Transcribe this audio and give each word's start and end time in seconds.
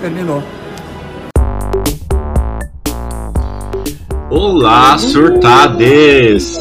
terminou. 0.00 0.42
Olá, 4.30 4.96
surtades! 4.96 6.56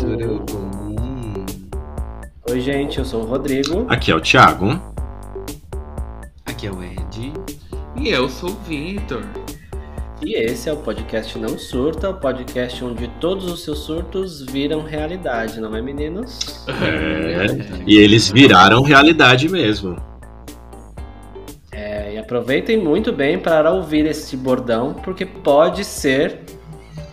Tudo 0.00 0.44
bom? 0.44 0.67
Oi, 2.50 2.62
gente, 2.62 2.98
eu 2.98 3.04
sou 3.04 3.24
o 3.24 3.26
Rodrigo. 3.26 3.84
Aqui 3.90 4.10
é 4.10 4.14
o 4.14 4.20
Thiago. 4.22 4.80
Aqui 6.46 6.66
é 6.66 6.70
o 6.70 6.82
Ed. 6.82 7.34
E 7.94 8.08
eu 8.08 8.26
sou 8.30 8.48
o 8.48 8.54
Vitor. 8.66 9.22
E 10.22 10.34
esse 10.34 10.66
é 10.66 10.72
o 10.72 10.78
podcast 10.78 11.38
Não 11.38 11.58
Surta, 11.58 12.08
o 12.08 12.14
podcast 12.14 12.82
onde 12.82 13.06
todos 13.20 13.52
os 13.52 13.62
seus 13.62 13.80
surtos 13.80 14.40
viram 14.40 14.82
realidade, 14.82 15.60
não 15.60 15.76
é, 15.76 15.82
meninos? 15.82 16.66
É, 16.68 17.82
e 17.86 17.98
eles 17.98 18.30
viraram 18.30 18.80
realidade 18.80 19.46
mesmo. 19.46 20.00
É, 21.70 22.14
e 22.14 22.18
aproveitem 22.18 22.78
muito 22.78 23.12
bem 23.12 23.38
para 23.38 23.70
ouvir 23.70 24.06
esse 24.06 24.38
bordão, 24.38 24.94
porque 24.94 25.26
pode 25.26 25.84
ser 25.84 26.40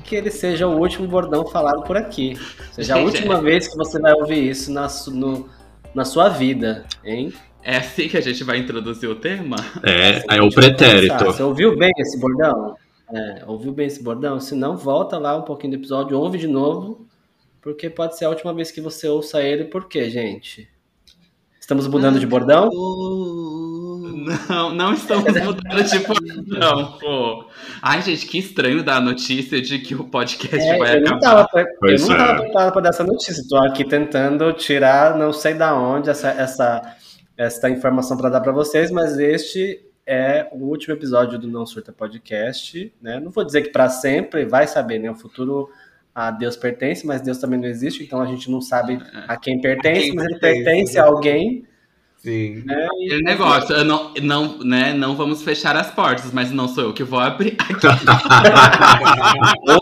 que 0.06 0.16
ele 0.16 0.30
seja 0.30 0.68
o 0.68 0.80
último 0.80 1.08
bordão 1.08 1.46
falado 1.46 1.84
por 1.84 1.98
aqui. 1.98 2.38
Seja 2.72 2.96
a 2.96 3.00
última 3.04 3.42
vez 3.42 3.68
que 3.68 3.76
você 3.76 4.00
vai 4.00 4.14
ouvir 4.14 4.50
isso 4.50 4.72
na, 4.72 4.88
no, 5.08 5.50
na 5.94 6.06
sua 6.06 6.30
vida, 6.30 6.86
hein? 7.04 7.34
É 7.64 7.78
assim 7.78 8.08
que 8.08 8.16
a 8.16 8.22
gente 8.22 8.44
vai 8.44 8.60
introduzir 8.60 9.10
o 9.10 9.16
tema? 9.16 9.56
É, 9.84 10.38
é 10.38 10.42
o 10.42 10.50
pretérito. 10.50 11.26
Você 11.26 11.42
ouviu 11.42 11.76
bem 11.76 11.92
esse 11.98 12.20
bordão? 12.20 12.76
É, 13.12 13.44
ouviu 13.48 13.72
bem 13.72 13.88
esse 13.88 14.04
bordão? 14.04 14.40
Se 14.40 14.54
não, 14.54 14.78
volta 14.78 15.18
lá 15.18 15.36
um 15.36 15.42
pouquinho 15.42 15.72
do 15.72 15.80
episódio, 15.80 16.20
ouve 16.20 16.38
de 16.38 16.48
novo, 16.48 17.08
porque 17.62 17.90
pode 17.90 18.18
ser 18.18 18.26
a 18.26 18.30
última 18.30 18.54
vez 18.54 18.70
que 18.70 18.80
você 18.80 19.08
ouça 19.08 19.42
ele. 19.42 19.66
Por 19.66 19.88
quê, 19.88 20.10
gente? 20.12 20.70
Estamos 21.60 21.88
mudando 21.88 22.20
de 22.20 22.28
bordão? 22.28 22.70
Não, 24.50 24.74
não 24.74 24.94
estamos 24.94 25.26
mudando 25.26 25.84
de 25.84 26.00
bordão, 26.08 26.98
pô. 27.00 27.46
Ai, 27.82 28.02
gente, 28.02 28.26
que 28.26 28.40
estranho 28.40 28.84
dar 28.84 28.98
a 28.98 29.02
notícia 29.02 29.62
de 29.62 29.80
que 29.80 29.94
o 29.94 30.06
podcast 30.06 30.68
é, 30.68 30.78
vai 30.78 30.98
eu 30.98 31.02
acabar. 31.02 31.12
Não 31.12 31.20
tava, 31.20 31.48
eu 31.56 31.66
não 31.82 31.94
estava 31.94 32.32
é. 32.32 32.42
preparado 32.42 32.74
para 32.74 32.82
dar 32.82 32.90
essa 32.90 33.04
notícia. 33.04 33.42
Estou 33.42 33.60
aqui 33.64 33.84
tentando 33.84 34.52
tirar, 34.54 35.18
não 35.18 35.32
sei 35.32 35.54
da 35.54 35.76
onde, 35.76 36.10
essa, 36.10 36.30
essa, 36.30 36.96
essa 37.38 37.70
informação 37.70 38.18
para 38.18 38.30
dar 38.30 38.42
para 38.42 38.52
vocês, 38.52 38.90
mas 38.90 39.20
este 39.20 39.86
é 40.06 40.48
o 40.52 40.66
último 40.66 40.94
episódio 40.94 41.38
do 41.38 41.48
Não 41.48 41.66
Surta 41.66 41.92
Podcast. 41.92 42.94
Né? 43.02 43.20
Não 43.20 43.32
vou 43.32 43.44
dizer 43.44 43.62
que 43.62 43.70
para 43.70 43.90
sempre, 43.90 44.46
vai 44.46 44.68
saber, 44.68 45.00
né? 45.00 45.10
O 45.10 45.16
futuro 45.16 45.70
a 46.14 46.32
Deus 46.32 46.56
pertence, 46.56 47.06
mas 47.06 47.22
Deus 47.22 47.38
também 47.40 47.60
não 47.60 47.68
existe, 47.68 48.02
então 48.02 48.22
a 48.22 48.26
gente 48.26 48.50
não 48.50 48.62
sabe 48.62 48.98
a 49.28 49.36
quem 49.36 49.60
pertence, 49.60 50.00
a 50.00 50.04
quem 50.04 50.16
mas 50.16 50.26
ele 50.28 50.40
pertence 50.40 50.98
a 50.98 51.04
alguém. 51.04 51.66
Sim. 52.26 52.64
Né? 52.66 52.88
Aquele 52.88 53.22
negócio, 53.22 53.84
não, 53.84 54.12
não, 54.20 54.58
né, 54.58 54.96
não 54.96 55.16
vamos 55.16 55.44
fechar 55.44 55.76
as 55.76 55.92
portas, 55.92 56.34
mas 56.34 56.52
não 56.52 56.68
sou 56.68 56.86
eu 56.86 56.94
que 56.94 57.04
vou 57.04 57.20
abrir 57.20 57.56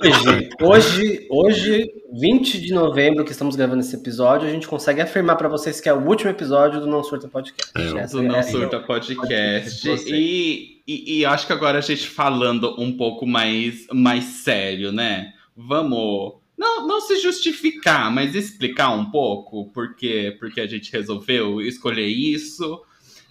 hoje, 0.04 0.50
hoje, 0.62 1.26
hoje, 1.30 1.90
20 2.12 2.60
de 2.60 2.74
novembro, 2.74 3.24
que 3.24 3.32
estamos 3.32 3.56
gravando 3.56 3.80
esse 3.80 3.96
episódio, 3.96 4.46
a 4.46 4.52
gente 4.52 4.68
consegue 4.68 5.00
afirmar 5.00 5.38
para 5.38 5.48
vocês 5.48 5.80
que 5.80 5.88
é 5.88 5.94
o 5.94 6.06
último 6.06 6.32
episódio 6.32 6.82
do 6.82 6.88
Não 6.88 7.02
Surta 7.02 7.30
Podcast. 7.30 7.72
É, 7.78 8.08
do 8.08 8.22
Não 8.22 8.36
é 8.36 8.44
Surta 8.44 8.82
Podcast. 8.82 9.90
E, 10.06 10.82
e, 10.86 11.20
e 11.20 11.26
acho 11.26 11.48
que 11.48 11.54
agora 11.54 11.78
a 11.78 11.82
gente 11.82 12.10
falando 12.10 12.76
um 12.78 12.92
pouco 12.92 13.26
mais, 13.26 13.88
mais 13.90 14.26
sério, 14.44 14.92
né? 14.92 15.32
Vamos 15.56 16.43
não, 16.64 16.88
não 16.88 17.02
se 17.02 17.18
justificar, 17.18 18.10
mas 18.10 18.34
explicar 18.34 18.92
um 18.92 19.12
pouco 19.12 19.70
por 19.72 19.96
que, 19.96 20.32
porque 20.40 20.62
a 20.62 20.68
gente 20.68 20.92
resolveu 20.92 21.62
escolher 21.62 22.08
isso. 22.08 22.82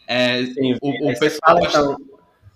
É, 0.06 0.44
Sim, 0.44 0.76
o, 0.80 1.10
o 1.10 1.18
pessoal. 1.18 1.40
Fala, 1.44 1.66
então, 1.66 1.96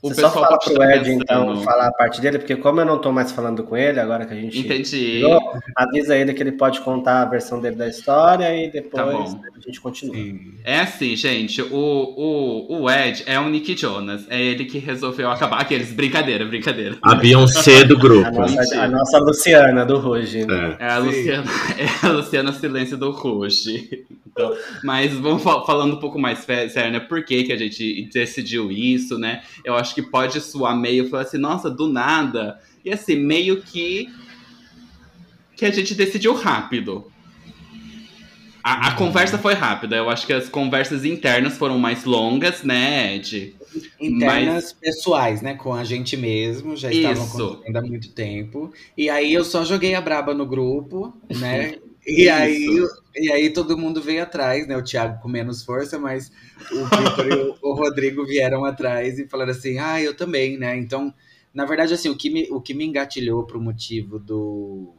o 0.02 0.08
Você 0.08 0.16
pessoal 0.16 0.32
só 0.32 0.40
fala 0.40 0.58
pro 0.58 0.82
Ed, 0.82 1.10
então, 1.10 1.62
falar 1.62 1.86
a 1.86 1.92
parte 1.92 2.20
dele, 2.20 2.38
porque 2.38 2.54
como 2.54 2.80
eu 2.80 2.84
não 2.84 2.98
tô 2.98 3.10
mais 3.10 3.32
falando 3.32 3.62
com 3.62 3.76
ele, 3.76 3.98
agora 3.98 4.26
que 4.26 4.34
a 4.34 4.36
gente. 4.36 4.58
Entendi. 4.58 5.18
Virou, 5.18 5.40
avisa 5.74 6.16
ele 6.16 6.34
que 6.34 6.42
ele 6.42 6.52
pode 6.52 6.80
contar 6.80 7.22
a 7.22 7.24
versão 7.24 7.60
dele 7.60 7.76
da 7.76 7.88
história 7.88 8.54
e 8.54 8.70
depois 8.70 9.32
tá 9.32 9.40
a 9.56 9.60
gente 9.60 9.80
continua. 9.80 10.14
Sim. 10.14 10.54
É 10.64 10.80
assim, 10.80 11.16
gente, 11.16 11.62
o, 11.62 11.68
o, 11.72 12.82
o 12.82 12.90
Ed 12.90 13.24
é 13.26 13.40
o 13.40 13.48
Nick 13.48 13.74
Jonas. 13.74 14.26
É 14.28 14.40
ele 14.40 14.66
que 14.66 14.78
resolveu 14.78 15.30
acabar. 15.30 15.60
Aqueles, 15.60 15.92
brincadeira, 15.92 16.44
brincadeira. 16.44 16.98
A 17.02 17.14
Beyoncé 17.14 17.84
do 17.84 17.96
grupo. 17.98 18.26
A 18.28 18.48
nossa, 18.48 18.82
a 18.82 18.88
nossa 18.88 19.18
Luciana 19.18 19.86
do 19.86 19.98
Ruge. 19.98 20.40
É, 20.40 20.84
é 20.84 20.90
a, 20.90 20.98
Luciana, 20.98 21.50
é 21.78 22.06
a 22.06 22.10
Luciana 22.10 22.52
Silêncio 22.52 22.98
do 22.98 23.10
Ruge. 23.10 24.06
Então, 24.36 24.54
mas 24.84 25.14
vamos 25.14 25.42
falando 25.42 25.94
um 25.94 25.98
pouco 25.98 26.18
mais 26.18 26.40
sério, 26.40 26.92
né? 26.92 27.00
Por 27.00 27.24
que, 27.24 27.44
que 27.44 27.52
a 27.52 27.56
gente 27.56 28.10
decidiu 28.12 28.70
isso, 28.70 29.18
né? 29.18 29.40
Eu 29.64 29.74
acho 29.74 29.85
que 29.94 30.02
pode 30.02 30.40
soar 30.40 30.76
meio, 30.76 31.08
falar 31.08 31.22
assim, 31.22 31.38
nossa, 31.38 31.70
do 31.70 31.88
nada. 31.88 32.60
E 32.84 32.92
assim, 32.92 33.16
meio 33.16 33.62
que 33.62 34.08
que 35.56 35.64
a 35.64 35.70
gente 35.70 35.94
decidiu 35.94 36.34
rápido. 36.34 37.10
A, 38.62 38.88
a 38.88 38.90
uhum. 38.90 38.96
conversa 38.96 39.38
foi 39.38 39.54
rápida. 39.54 39.96
Eu 39.96 40.10
acho 40.10 40.26
que 40.26 40.32
as 40.32 40.48
conversas 40.48 41.04
internas 41.04 41.56
foram 41.56 41.78
mais 41.78 42.04
longas, 42.04 42.62
né, 42.62 43.14
Ed? 43.14 43.54
Internas 44.00 44.64
Mas... 44.64 44.72
pessoais, 44.72 45.40
né? 45.40 45.54
Com 45.54 45.72
a 45.72 45.84
gente 45.84 46.16
mesmo. 46.16 46.76
Já 46.76 46.90
estavam 46.90 47.24
acontecendo 47.24 47.76
há 47.76 47.82
muito 47.82 48.10
tempo. 48.10 48.72
E 48.96 49.08
aí 49.08 49.32
eu 49.32 49.44
só 49.44 49.64
joguei 49.64 49.94
a 49.94 50.00
braba 50.00 50.34
no 50.34 50.44
grupo, 50.44 51.14
né? 51.30 51.76
E 52.06 52.28
aí, 52.28 52.68
e 53.16 53.32
aí 53.32 53.50
todo 53.50 53.76
mundo 53.76 54.00
veio 54.00 54.22
atrás, 54.22 54.66
né? 54.68 54.76
O 54.76 54.84
Thiago 54.84 55.20
com 55.20 55.28
menos 55.28 55.64
força, 55.64 55.98
mas 55.98 56.30
o 56.70 56.84
Victor 56.84 57.26
e 57.26 57.34
o, 57.34 57.58
o, 57.60 57.74
Rodrigo 57.74 58.24
vieram 58.24 58.64
atrás 58.64 59.18
e 59.18 59.26
falaram 59.26 59.50
assim: 59.50 59.78
ah, 59.78 60.00
eu 60.00 60.16
também, 60.16 60.56
né? 60.56 60.76
Então, 60.76 61.12
na 61.52 61.64
verdade, 61.64 61.94
assim, 61.94 62.08
o 62.08 62.16
que 62.16 62.30
me, 62.30 62.48
o 62.50 62.60
que 62.60 62.74
me 62.74 62.84
engatilhou 62.84 63.44
pro 63.44 63.60
motivo 63.60 64.20
do, 64.20 64.94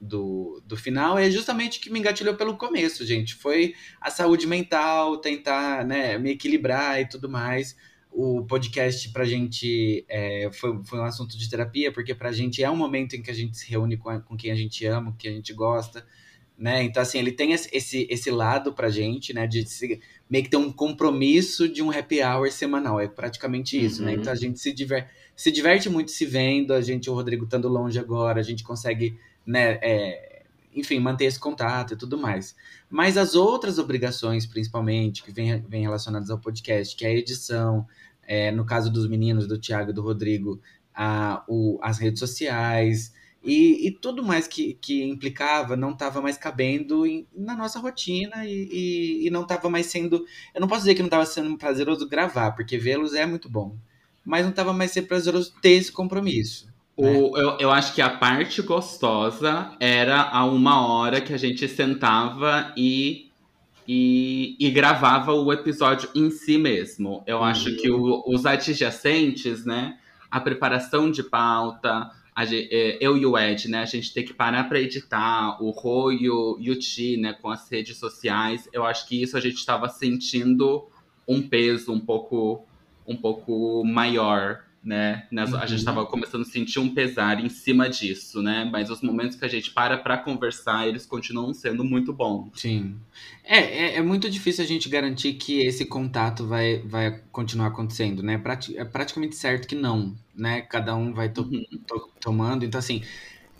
do, 0.00 0.60
do 0.66 0.76
final 0.76 1.16
é 1.16 1.30
justamente 1.30 1.78
o 1.78 1.80
que 1.80 1.90
me 1.90 2.00
engatilhou 2.00 2.34
pelo 2.34 2.56
começo, 2.56 3.06
gente. 3.06 3.36
Foi 3.36 3.74
a 4.00 4.10
saúde 4.10 4.44
mental, 4.44 5.18
tentar 5.18 5.86
né, 5.86 6.18
me 6.18 6.32
equilibrar 6.32 7.00
e 7.00 7.08
tudo 7.08 7.28
mais. 7.28 7.76
O 8.10 8.44
podcast 8.46 9.08
pra 9.10 9.24
gente 9.24 10.04
é, 10.08 10.50
foi, 10.52 10.82
foi 10.82 10.98
um 10.98 11.04
assunto 11.04 11.38
de 11.38 11.48
terapia, 11.48 11.92
porque 11.92 12.16
pra 12.16 12.32
gente 12.32 12.64
é 12.64 12.68
um 12.68 12.74
momento 12.74 13.14
em 13.14 13.22
que 13.22 13.30
a 13.30 13.34
gente 13.34 13.56
se 13.56 13.70
reúne 13.70 13.96
com, 13.96 14.08
a, 14.08 14.18
com 14.18 14.36
quem 14.36 14.50
a 14.50 14.56
gente 14.56 14.84
ama, 14.86 15.12
com 15.12 15.18
quem 15.18 15.30
a 15.30 15.34
gente 15.34 15.52
gosta 15.52 16.04
né? 16.58 16.82
Então, 16.82 17.00
assim, 17.00 17.18
ele 17.18 17.30
tem 17.30 17.52
esse, 17.52 18.06
esse 18.10 18.30
lado 18.32 18.72
pra 18.72 18.90
gente, 18.90 19.32
né? 19.32 19.46
De 19.46 19.64
se, 19.64 20.00
meio 20.28 20.42
que 20.42 20.50
ter 20.50 20.56
um 20.56 20.72
compromisso 20.72 21.68
de 21.68 21.80
um 21.80 21.90
happy 21.90 22.20
hour 22.20 22.50
semanal. 22.50 22.98
É 22.98 23.06
praticamente 23.06 23.82
isso, 23.82 24.02
né? 24.02 24.10
uhum. 24.10 24.16
né? 24.16 24.20
Então 24.20 24.32
a 24.32 24.36
gente 24.36 24.58
se, 24.58 24.72
diver, 24.72 25.08
se 25.36 25.52
diverte 25.52 25.88
muito 25.88 26.10
se 26.10 26.26
vendo, 26.26 26.74
a 26.74 26.80
gente, 26.80 27.08
o 27.08 27.14
Rodrigo 27.14 27.44
estando 27.44 27.68
longe 27.68 27.96
agora, 27.96 28.40
a 28.40 28.42
gente 28.42 28.64
consegue, 28.64 29.16
né? 29.46 29.78
É, 29.80 30.42
enfim, 30.74 30.98
manter 30.98 31.26
esse 31.26 31.38
contato 31.38 31.94
e 31.94 31.96
tudo 31.96 32.18
mais. 32.18 32.56
Mas 32.90 33.16
as 33.16 33.36
outras 33.36 33.78
obrigações, 33.78 34.44
principalmente, 34.44 35.22
que 35.22 35.30
vêm 35.30 35.62
vem 35.68 35.82
relacionadas 35.82 36.28
ao 36.28 36.38
podcast, 36.38 36.96
que 36.96 37.04
é 37.04 37.08
a 37.08 37.14
edição, 37.14 37.86
é, 38.26 38.50
no 38.50 38.64
caso 38.64 38.90
dos 38.90 39.08
meninos, 39.08 39.46
do 39.46 39.58
Thiago 39.58 39.90
e 39.90 39.94
do 39.94 40.02
Rodrigo, 40.02 40.60
a, 40.92 41.44
o, 41.46 41.78
as 41.80 41.98
redes 41.98 42.18
sociais, 42.18 43.12
e, 43.42 43.86
e 43.86 43.90
tudo 43.92 44.24
mais 44.24 44.48
que, 44.48 44.74
que 44.80 45.04
implicava 45.04 45.76
não 45.76 45.92
estava 45.92 46.20
mais 46.20 46.36
cabendo 46.36 47.06
em, 47.06 47.26
na 47.34 47.56
nossa 47.56 47.78
rotina 47.78 48.44
e, 48.44 48.68
e, 48.70 49.26
e 49.26 49.30
não 49.30 49.42
estava 49.42 49.70
mais 49.70 49.86
sendo. 49.86 50.24
Eu 50.54 50.60
não 50.60 50.68
posso 50.68 50.80
dizer 50.80 50.94
que 50.94 51.02
não 51.02 51.06
estava 51.06 51.24
sendo 51.24 51.56
prazeroso 51.56 52.08
gravar, 52.08 52.52
porque 52.52 52.76
vê-los 52.76 53.14
é 53.14 53.24
muito 53.24 53.48
bom. 53.48 53.76
Mas 54.24 54.42
não 54.42 54.50
estava 54.50 54.72
mais 54.72 54.90
sendo 54.90 55.06
prazeroso 55.06 55.54
ter 55.62 55.70
esse 55.70 55.92
compromisso. 55.92 56.68
O, 56.96 57.04
né? 57.04 57.42
eu, 57.42 57.56
eu 57.60 57.70
acho 57.70 57.94
que 57.94 58.02
a 58.02 58.10
parte 58.10 58.60
gostosa 58.60 59.70
era 59.78 60.20
a 60.20 60.44
uma 60.44 60.86
hora 60.86 61.20
que 61.20 61.32
a 61.32 61.38
gente 61.38 61.68
sentava 61.68 62.72
e, 62.76 63.30
e, 63.86 64.56
e 64.58 64.70
gravava 64.70 65.32
o 65.32 65.52
episódio 65.52 66.10
em 66.12 66.28
si 66.28 66.58
mesmo. 66.58 67.22
Eu 67.24 67.38
uhum. 67.38 67.44
acho 67.44 67.76
que 67.76 67.88
o, 67.88 68.24
os 68.26 68.44
adjacentes, 68.44 69.64
né? 69.64 69.96
A 70.28 70.40
preparação 70.40 71.10
de 71.10 71.22
pauta, 71.22 72.10
Gente, 72.44 72.68
é, 72.72 72.98
eu 73.00 73.16
e 73.16 73.26
o 73.26 73.36
Ed, 73.36 73.68
né, 73.68 73.80
a 73.80 73.86
gente 73.86 74.12
tem 74.12 74.24
que 74.24 74.32
parar 74.32 74.68
para 74.68 74.80
editar, 74.80 75.62
o 75.62 75.70
Rô 75.70 76.12
e 76.12 76.30
o, 76.30 76.56
e 76.60 76.70
o 76.70 76.78
Ti, 76.78 77.16
né, 77.16 77.32
com 77.32 77.50
as 77.50 77.68
redes 77.70 77.96
sociais. 77.96 78.68
Eu 78.72 78.84
acho 78.84 79.08
que 79.08 79.20
isso 79.20 79.36
a 79.36 79.40
gente 79.40 79.56
estava 79.56 79.88
sentindo 79.88 80.86
um 81.26 81.42
peso 81.42 81.92
um 81.92 82.00
pouco, 82.00 82.64
um 83.06 83.16
pouco 83.16 83.84
maior 83.84 84.67
né? 84.82 85.26
Nas, 85.30 85.52
uhum. 85.52 85.58
A 85.58 85.66
gente 85.66 85.80
estava 85.80 86.06
começando 86.06 86.42
a 86.42 86.44
sentir 86.44 86.78
um 86.78 86.94
pesar 86.94 87.44
em 87.44 87.48
cima 87.48 87.88
disso, 87.88 88.40
né? 88.40 88.68
Mas 88.70 88.90
os 88.90 89.02
momentos 89.02 89.36
que 89.36 89.44
a 89.44 89.48
gente 89.48 89.70
para 89.70 89.98
para 89.98 90.18
conversar, 90.18 90.86
eles 90.88 91.04
continuam 91.04 91.52
sendo 91.52 91.84
muito 91.84 92.12
bons. 92.12 92.50
Sim. 92.54 92.96
É, 93.44 93.58
é, 93.58 93.96
é, 93.96 94.02
muito 94.02 94.30
difícil 94.30 94.64
a 94.64 94.66
gente 94.66 94.88
garantir 94.88 95.34
que 95.34 95.60
esse 95.60 95.84
contato 95.84 96.46
vai, 96.46 96.78
vai 96.78 97.20
continuar 97.32 97.68
acontecendo, 97.68 98.22
né? 98.22 98.40
é 98.76 98.84
praticamente 98.84 99.36
certo 99.36 99.66
que 99.66 99.74
não, 99.74 100.16
né? 100.34 100.62
Cada 100.62 100.94
um 100.94 101.12
vai 101.12 101.28
to 101.28 101.42
uhum. 101.42 101.64
to 101.86 102.10
tomando. 102.20 102.64
Então, 102.64 102.78
assim, 102.78 103.02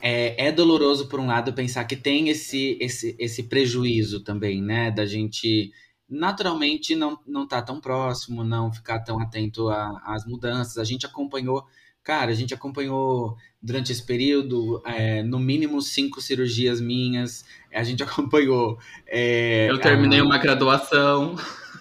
é, 0.00 0.46
é 0.46 0.52
doloroso, 0.52 1.08
por 1.08 1.18
um 1.18 1.26
lado, 1.26 1.52
pensar 1.52 1.84
que 1.84 1.96
tem 1.96 2.28
esse, 2.28 2.76
esse, 2.80 3.16
esse 3.18 3.42
prejuízo 3.44 4.20
também, 4.20 4.62
né? 4.62 4.90
Da 4.90 5.04
gente 5.04 5.72
naturalmente 6.08 6.94
não, 6.94 7.18
não 7.26 7.46
tá 7.46 7.60
tão 7.60 7.80
próximo, 7.80 8.42
não 8.42 8.72
ficar 8.72 9.00
tão 9.00 9.20
atento 9.20 9.68
às 9.68 10.24
mudanças. 10.24 10.78
A 10.78 10.84
gente 10.84 11.04
acompanhou, 11.04 11.64
cara, 12.02 12.30
a 12.30 12.34
gente 12.34 12.54
acompanhou 12.54 13.36
durante 13.60 13.92
esse 13.92 14.04
período, 14.04 14.80
é, 14.86 15.22
no 15.22 15.38
mínimo 15.38 15.82
cinco 15.82 16.20
cirurgias 16.20 16.80
minhas. 16.80 17.44
A 17.72 17.82
gente 17.82 18.02
acompanhou. 18.04 18.78
É, 19.06 19.68
Eu 19.70 19.78
terminei 19.78 20.20
a... 20.20 20.24
uma 20.24 20.38
graduação. 20.38 21.36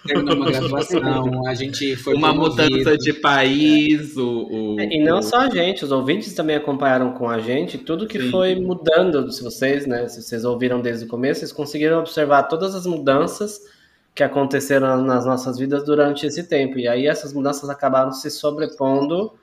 Terminou 0.06 0.36
uma 0.36 0.52
graduação, 0.52 1.48
a 1.48 1.54
gente 1.54 1.96
foi. 1.96 2.14
Uma 2.16 2.34
promovido. 2.34 2.70
mudança 2.70 2.98
de 2.98 3.14
país. 3.14 4.18
O, 4.18 4.76
o, 4.76 4.82
e 4.82 5.04
não 5.04 5.22
só 5.22 5.38
a 5.38 5.50
gente, 5.50 5.86
os 5.86 5.92
ouvintes 5.92 6.34
também 6.34 6.56
acompanharam 6.58 7.14
com 7.14 7.30
a 7.30 7.40
gente 7.40 7.78
tudo 7.78 8.08
que 8.08 8.20
Sim. 8.20 8.32
foi 8.32 8.56
mudando. 8.56 9.32
Se 9.32 9.42
vocês, 9.42 9.86
né? 9.88 10.08
Se 10.10 10.22
vocês 10.22 10.44
ouviram 10.44 10.82
desde 10.82 11.06
o 11.06 11.08
começo, 11.08 11.40
vocês 11.40 11.52
conseguiram 11.54 12.00
observar 12.00 12.44
todas 12.44 12.76
as 12.76 12.86
mudanças 12.86 13.77
que 14.18 14.24
aconteceram 14.24 15.04
nas 15.04 15.28
nossas 15.28 15.60
vidas 15.60 15.84
durante 15.84 16.26
esse 16.26 16.42
tempo. 16.42 16.80
E 16.80 16.88
aí 16.88 17.06
essas 17.06 17.32
mudanças 17.34 17.70
acabaram 17.70 18.12
se 18.12 18.32
sobrepondo 18.32 19.38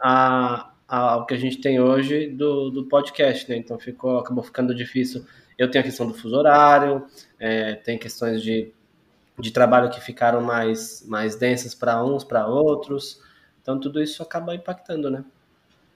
a, 0.00 0.72
a, 0.88 0.98
ao 1.12 1.26
que 1.26 1.34
a 1.34 1.36
gente 1.36 1.58
tem 1.58 1.78
hoje 1.78 2.28
do, 2.28 2.70
do 2.70 2.86
podcast, 2.86 3.46
né? 3.50 3.58
Então 3.58 3.78
ficou, 3.78 4.18
acabou 4.18 4.42
ficando 4.42 4.74
difícil. 4.74 5.22
Eu 5.58 5.70
tenho 5.70 5.82
a 5.82 5.86
questão 5.86 6.06
do 6.06 6.14
fuso 6.14 6.34
horário, 6.34 7.04
é, 7.38 7.74
tem 7.74 7.98
questões 7.98 8.42
de, 8.42 8.72
de 9.38 9.50
trabalho 9.50 9.90
que 9.90 10.00
ficaram 10.00 10.40
mais, 10.40 11.04
mais 11.06 11.36
densas 11.36 11.74
para 11.74 12.02
uns, 12.02 12.24
para 12.24 12.46
outros. 12.46 13.20
Então 13.60 13.78
tudo 13.78 14.02
isso 14.02 14.22
acaba 14.22 14.54
impactando, 14.54 15.10
né? 15.10 15.22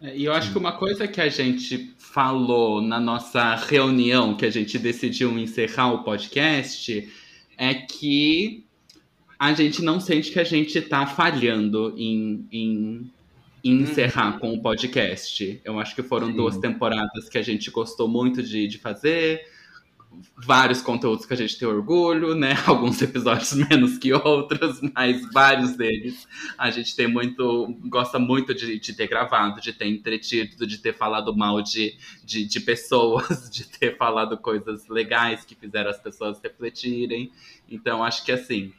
É, 0.02 0.14
e 0.14 0.26
eu 0.26 0.34
acho 0.34 0.52
que 0.52 0.58
uma 0.58 0.76
coisa 0.76 1.08
que 1.08 1.22
a 1.22 1.30
gente 1.30 1.94
falou 1.96 2.82
na 2.82 3.00
nossa 3.00 3.54
reunião, 3.54 4.36
que 4.36 4.44
a 4.44 4.50
gente 4.50 4.78
decidiu 4.78 5.38
encerrar 5.38 5.90
o 5.94 6.04
podcast, 6.04 7.10
é 7.56 7.74
que 7.74 8.64
a 9.38 9.52
gente 9.52 9.82
não 9.82 10.00
sente 10.00 10.30
que 10.30 10.40
a 10.40 10.44
gente 10.44 10.78
está 10.78 11.06
falhando 11.06 11.94
em, 11.96 12.46
em, 12.50 13.10
em 13.62 13.82
encerrar 13.82 14.34
uhum. 14.34 14.38
com 14.38 14.54
o 14.54 14.62
podcast. 14.62 15.60
Eu 15.64 15.78
acho 15.78 15.94
que 15.94 16.02
foram 16.02 16.28
Sim. 16.28 16.36
duas 16.36 16.56
temporadas 16.58 17.28
que 17.28 17.38
a 17.38 17.42
gente 17.42 17.70
gostou 17.70 18.08
muito 18.08 18.42
de, 18.42 18.66
de 18.66 18.78
fazer 18.78 19.42
vários 20.36 20.82
conteúdos 20.82 21.26
que 21.26 21.32
a 21.32 21.36
gente 21.36 21.58
tem 21.58 21.66
orgulho, 21.66 22.34
né? 22.34 22.54
Alguns 22.66 23.00
episódios 23.00 23.52
menos 23.52 23.98
que 23.98 24.12
outros, 24.12 24.80
mas 24.94 25.22
vários 25.32 25.76
deles 25.76 26.26
a 26.58 26.70
gente 26.70 26.94
tem 26.94 27.06
muito, 27.06 27.74
gosta 27.84 28.18
muito 28.18 28.54
de, 28.54 28.78
de 28.78 28.92
ter 28.94 29.06
gravado, 29.06 29.60
de 29.60 29.72
ter 29.72 29.86
entretido, 29.86 30.66
de 30.66 30.78
ter 30.78 30.94
falado 30.94 31.34
mal 31.36 31.62
de, 31.62 31.96
de, 32.24 32.44
de, 32.44 32.60
pessoas, 32.60 33.48
de 33.52 33.66
ter 33.66 33.96
falado 33.96 34.36
coisas 34.38 34.88
legais 34.88 35.44
que 35.44 35.54
fizeram 35.54 35.90
as 35.90 35.98
pessoas 35.98 36.40
refletirem. 36.42 37.30
Então 37.68 38.02
acho 38.02 38.24
que 38.24 38.32
assim 38.32 38.72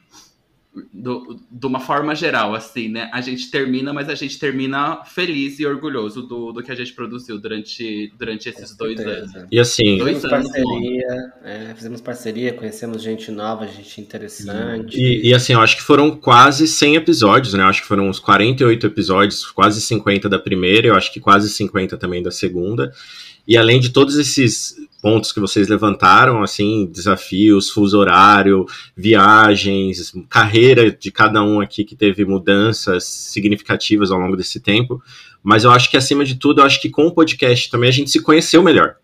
do, 0.92 1.40
de 1.50 1.66
uma 1.66 1.80
forma 1.80 2.14
geral, 2.14 2.54
assim, 2.54 2.88
né? 2.88 3.10
A 3.12 3.20
gente 3.20 3.50
termina, 3.50 3.92
mas 3.92 4.08
a 4.08 4.14
gente 4.14 4.38
termina 4.38 5.02
feliz 5.04 5.58
e 5.58 5.66
orgulhoso 5.66 6.22
do, 6.22 6.52
do 6.52 6.62
que 6.62 6.70
a 6.70 6.74
gente 6.74 6.92
produziu 6.92 7.38
durante, 7.38 8.12
durante 8.18 8.48
esses 8.48 8.76
dois 8.76 8.98
anos. 9.00 9.32
E 9.50 9.58
assim. 9.58 9.96
Dois 9.98 10.16
fizemos 10.16 10.32
anos 10.32 10.50
parceria, 10.50 11.32
é, 11.44 11.74
fizemos 11.74 12.00
parceria, 12.00 12.52
conhecemos 12.52 13.02
gente 13.02 13.30
nova, 13.30 13.66
gente 13.66 14.00
interessante. 14.00 14.98
E, 14.98 15.28
e, 15.28 15.34
assim, 15.34 15.54
eu 15.54 15.60
acho 15.60 15.76
que 15.76 15.82
foram 15.82 16.10
quase 16.10 16.66
100 16.66 16.96
episódios, 16.96 17.54
né? 17.54 17.62
Eu 17.62 17.68
acho 17.68 17.82
que 17.82 17.88
foram 17.88 18.08
uns 18.08 18.18
48 18.18 18.86
episódios, 18.86 19.46
quase 19.46 19.80
50 19.80 20.28
da 20.28 20.38
primeira, 20.38 20.88
eu 20.88 20.94
acho 20.94 21.12
que 21.12 21.20
quase 21.20 21.48
50 21.48 21.96
também 21.96 22.22
da 22.22 22.30
segunda. 22.30 22.92
E 23.46 23.56
além 23.56 23.80
de 23.80 23.90
todos 23.90 24.16
esses 24.16 24.76
pontos 25.06 25.30
que 25.30 25.38
vocês 25.38 25.68
levantaram, 25.68 26.42
assim, 26.42 26.90
desafios, 26.92 27.70
fuso 27.70 27.96
horário, 27.96 28.66
viagens, 28.96 30.12
carreira 30.28 30.90
de 30.90 31.12
cada 31.12 31.44
um 31.44 31.60
aqui 31.60 31.84
que 31.84 31.94
teve 31.94 32.24
mudanças 32.24 33.04
significativas 33.04 34.10
ao 34.10 34.18
longo 34.18 34.36
desse 34.36 34.58
tempo. 34.58 35.00
Mas 35.44 35.62
eu 35.62 35.70
acho 35.70 35.88
que 35.88 35.96
acima 35.96 36.24
de 36.24 36.34
tudo, 36.34 36.60
eu 36.60 36.64
acho 36.64 36.82
que 36.82 36.90
com 36.90 37.06
o 37.06 37.12
podcast 37.12 37.70
também 37.70 37.88
a 37.88 37.92
gente 37.92 38.10
se 38.10 38.20
conheceu 38.20 38.64
melhor. 38.64 38.96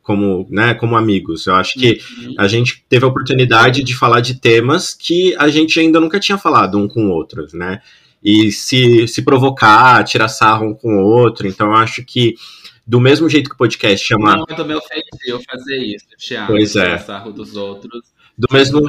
Como, 0.00 0.46
né, 0.48 0.74
como 0.74 0.96
amigos. 0.96 1.48
Eu 1.48 1.56
acho 1.56 1.74
que 1.74 1.98
uhum. 2.22 2.34
a 2.38 2.46
gente 2.46 2.84
teve 2.88 3.04
a 3.04 3.08
oportunidade 3.08 3.82
de 3.82 3.96
falar 3.96 4.20
de 4.20 4.38
temas 4.38 4.94
que 4.94 5.34
a 5.40 5.48
gente 5.48 5.80
ainda 5.80 5.98
nunca 5.98 6.20
tinha 6.20 6.38
falado 6.38 6.78
um 6.78 6.86
com 6.86 7.06
o 7.06 7.10
outro, 7.10 7.44
né? 7.52 7.80
E 8.22 8.52
se, 8.52 9.08
se 9.08 9.22
provocar, 9.22 10.04
tirar 10.04 10.28
sarro 10.28 10.68
um 10.68 10.74
com 10.74 10.98
o 10.98 11.04
outro. 11.04 11.48
Então, 11.48 11.66
eu 11.66 11.74
acho 11.74 12.04
que 12.04 12.36
do 12.88 12.98
mesmo 12.98 13.28
jeito 13.28 13.50
que 13.50 13.54
o 13.54 13.58
podcast 13.58 14.06
chama. 14.06 14.34
Não 14.34 14.56
do 14.56 14.64
meu 14.64 14.80
feitio 14.80 15.38
fazer 15.46 15.76
isso, 15.76 16.06
Thiago. 16.18 16.46
Pois 16.46 16.74
é. 16.74 16.96
Sarro 16.96 17.30
dos 17.30 17.54
outros. 17.54 18.00
Do 18.38 18.46
mesmo, 18.50 18.80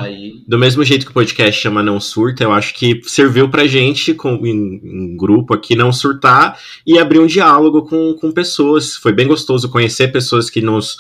do 0.48 0.60
mesmo 0.60 0.84
jeito 0.86 1.06
que 1.06 1.12
o 1.12 1.13
podcast 1.13 1.60
chama 1.60 1.81
Não 1.81 2.00
Surta, 2.00 2.44
eu 2.44 2.54
acho 2.54 2.74
que 2.75 3.01
serviu 3.04 3.50
pra 3.50 3.66
gente, 3.66 4.13
com, 4.13 4.36
em, 4.46 4.80
em 4.84 5.18
grupo 5.18 5.56
aqui, 5.56 5.75
não 5.75 5.92
surtar 5.92 6.57
e 6.86 7.00
abrir 7.00 7.19
um 7.19 7.25
diálogo 7.25 7.81
com, 7.81 8.13
com 8.13 8.31
pessoas. 8.31 8.96
Foi 8.96 9.12
bem 9.12 9.28
gostoso 9.28 9.68
conhecer 9.68 10.10
pessoas 10.10 10.50
que 10.52 10.62
nos 10.62 10.98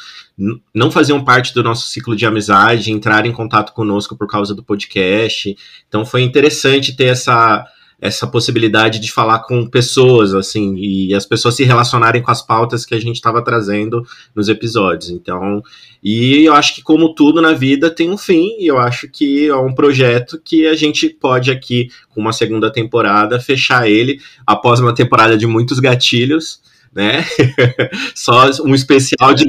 não 0.73 0.89
faziam 0.89 1.23
parte 1.23 1.53
do 1.53 1.61
nosso 1.61 1.87
ciclo 1.87 2.15
de 2.15 2.25
amizade, 2.25 2.91
entrar 2.91 3.25
em 3.25 3.31
contato 3.31 3.71
conosco 3.71 4.17
por 4.17 4.27
causa 4.27 4.55
do 4.55 4.63
podcast. 4.63 5.55
Então 5.87 6.05
foi 6.05 6.23
interessante 6.23 6.95
ter 6.95 7.05
essa 7.05 7.65
essa 8.01 8.25
possibilidade 8.25 8.99
de 8.99 9.11
falar 9.11 9.39
com 9.39 9.67
pessoas, 9.67 10.33
assim, 10.33 10.75
e 10.77 11.13
as 11.13 11.25
pessoas 11.25 11.55
se 11.55 11.63
relacionarem 11.63 12.21
com 12.21 12.31
as 12.31 12.41
pautas 12.41 12.85
que 12.85 12.95
a 12.95 12.99
gente 12.99 13.15
estava 13.15 13.43
trazendo 13.43 14.05
nos 14.33 14.47
episódios. 14.47 15.09
Então, 15.09 15.61
e 16.01 16.45
eu 16.45 16.53
acho 16.53 16.75
que, 16.75 16.81
como 16.81 17.13
tudo 17.13 17.41
na 17.41 17.51
vida, 17.51 17.89
tem 17.89 18.09
um 18.09 18.17
fim, 18.17 18.55
e 18.59 18.67
eu 18.67 18.77
acho 18.77 19.09
que 19.09 19.47
é 19.47 19.55
um 19.55 19.73
projeto 19.73 20.39
que 20.43 20.65
a 20.67 20.75
gente 20.75 21.09
pode 21.09 21.51
aqui, 21.51 21.89
com 22.09 22.21
uma 22.21 22.31
segunda 22.31 22.71
temporada, 22.71 23.39
fechar 23.39 23.89
ele 23.89 24.19
após 24.47 24.79
uma 24.79 24.95
temporada 24.95 25.37
de 25.37 25.45
muitos 25.45 25.79
gatilhos 25.79 26.61
né? 26.93 27.23
Só 28.15 28.49
um 28.63 28.73
especial 28.73 29.33
de 29.33 29.45